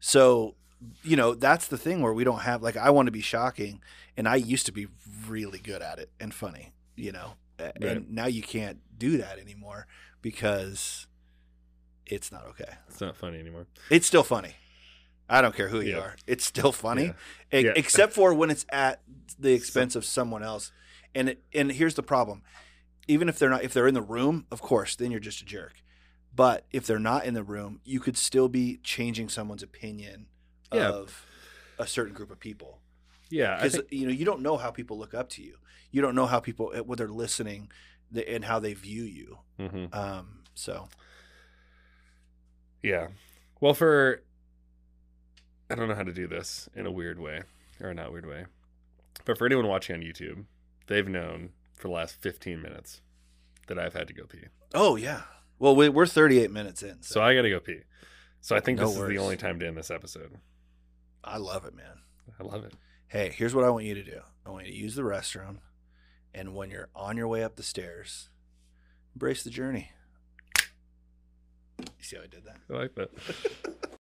so 0.00 0.54
you 1.02 1.16
know 1.16 1.34
that's 1.34 1.66
the 1.68 1.78
thing 1.78 2.02
where 2.02 2.12
we 2.12 2.24
don't 2.24 2.40
have 2.40 2.62
like 2.62 2.76
I 2.76 2.90
want 2.90 3.06
to 3.06 3.12
be 3.12 3.20
shocking, 3.20 3.80
and 4.16 4.28
I 4.28 4.36
used 4.36 4.66
to 4.66 4.72
be 4.72 4.86
really 5.28 5.58
good 5.58 5.82
at 5.82 5.98
it 5.98 6.10
and 6.20 6.32
funny. 6.32 6.72
You 6.96 7.12
know, 7.12 7.32
Right. 7.58 7.72
and 7.80 8.10
now 8.10 8.26
you 8.26 8.42
can't 8.42 8.78
do 8.96 9.16
that 9.18 9.38
anymore 9.40 9.86
because 10.22 11.06
it's 12.08 12.30
not 12.32 12.44
okay. 12.48 12.72
It's 12.88 13.00
not 13.00 13.16
funny 13.16 13.38
anymore. 13.38 13.66
It's 13.90 14.06
still 14.06 14.22
funny. 14.22 14.54
I 15.28 15.42
don't 15.42 15.54
care 15.54 15.68
who 15.68 15.80
you 15.80 15.92
Yeah. 15.96 15.98
are. 16.00 16.16
It's 16.26 16.44
still 16.46 16.72
funny, 16.72 17.12
Yeah. 17.52 17.58
E- 17.60 17.64
Yeah. 17.66 17.72
except 17.76 18.12
for 18.14 18.32
when 18.34 18.50
it's 18.50 18.64
at 18.70 19.02
the 19.38 19.52
expense 19.52 19.94
of 19.94 20.04
someone 20.04 20.42
else. 20.42 20.72
And 21.14 21.28
it, 21.30 21.42
and 21.52 21.70
here's 21.72 21.94
the 21.94 22.02
problem: 22.02 22.42
even 23.06 23.28
if 23.28 23.38
they're 23.38 23.50
not, 23.50 23.62
if 23.62 23.72
they're 23.74 23.86
in 23.88 23.94
the 23.94 24.02
room, 24.02 24.46
of 24.50 24.60
course, 24.62 24.96
then 24.96 25.10
you're 25.10 25.20
just 25.20 25.42
a 25.42 25.44
jerk. 25.44 25.74
But 26.34 26.66
if 26.72 26.86
they're 26.86 26.98
not 26.98 27.24
in 27.24 27.34
the 27.34 27.42
room, 27.42 27.80
you 27.84 28.00
could 28.00 28.16
still 28.16 28.48
be 28.48 28.78
changing 28.82 29.28
someone's 29.28 29.62
opinion 29.62 30.26
of 30.70 31.26
a 31.78 31.86
certain 31.86 32.12
group 32.14 32.30
of 32.30 32.38
people 32.38 32.80
Yeah, 33.30 33.56
because 33.56 33.72
think, 33.76 33.86
you 33.92 34.06
know 34.06 34.12
you 34.12 34.24
don't 34.24 34.40
know 34.42 34.56
how 34.56 34.70
people 34.70 34.98
look 34.98 35.14
up 35.14 35.28
to 35.30 35.42
you. 35.42 35.56
You 35.90 36.00
don't 36.02 36.14
know 36.14 36.26
how 36.26 36.40
people 36.40 36.72
what 36.84 36.98
they're 36.98 37.08
listening 37.08 37.70
and 38.26 38.44
how 38.44 38.58
they 38.60 38.74
view 38.74 39.02
you. 39.04 39.38
Mhm. 39.58 39.94
Um, 39.94 40.42
so 40.54 40.88
yeah. 42.82 43.08
Well, 43.60 43.74
for 43.74 44.22
I 45.70 45.74
don't 45.74 45.88
know 45.88 45.94
how 45.94 46.02
to 46.04 46.12
do 46.12 46.26
this 46.26 46.68
in 46.74 46.86
a 46.86 46.90
weird 46.90 47.18
way 47.18 47.42
or 47.80 47.92
not 47.94 48.12
weird 48.12 48.26
way, 48.26 48.46
but 49.24 49.36
for 49.38 49.46
anyone 49.46 49.66
watching 49.66 49.96
on 49.96 50.02
YouTube, 50.02 50.44
they've 50.86 51.08
known 51.08 51.50
for 51.74 51.88
the 51.88 51.94
last 51.94 52.20
15 52.20 52.60
minutes 52.62 53.00
that 53.68 53.78
I've 53.78 53.94
had 53.94 54.08
to 54.08 54.14
go 54.14 54.24
pee. 54.24 54.44
oh 54.74 54.96
yeah. 54.96 55.22
Well, 55.60 55.74
we, 55.74 55.88
we're 55.88 56.06
38 56.06 56.52
minutes 56.52 56.84
in, 56.84 57.02
so, 57.02 57.14
So 57.14 57.20
I 57.22 57.34
got 57.34 57.42
to 57.42 57.50
go 57.50 57.58
pee. 57.58 57.80
So 58.40 58.54
I 58.54 58.60
think 58.60 58.78
No 58.78 58.86
this 58.86 58.96
is 58.96 59.08
the 59.08 59.18
only 59.18 59.36
time 59.36 59.58
to 59.58 59.66
end 59.66 59.76
this 59.76 59.90
episode. 59.90 60.36
I 61.24 61.36
love 61.38 61.64
it, 61.64 61.74
man. 61.74 62.02
I 62.38 62.44
love 62.44 62.64
it. 62.64 62.74
hey, 63.08 63.34
here's 63.36 63.56
what 63.56 63.64
I 63.64 63.70
want 63.70 63.84
you 63.84 63.94
to 63.94 64.04
do. 64.04 64.20
I 64.46 64.50
want 64.50 64.66
you 64.66 64.72
to 64.72 64.78
use 64.78 64.94
the 64.94 65.02
restroom, 65.02 65.58
and 66.32 66.54
when 66.54 66.70
you're 66.70 66.88
on 66.94 67.16
your 67.16 67.26
way 67.26 67.42
up 67.42 67.56
the 67.56 67.64
stairs, 67.64 68.28
embrace 69.16 69.42
the 69.42 69.50
journey. 69.50 69.90
You 71.78 71.86
see 72.00 72.16
how 72.16 72.22
I 72.22 72.26
did 72.26 72.44
that? 72.44 72.56
I 72.70 72.78
like 72.78 72.94
that. 72.94 73.10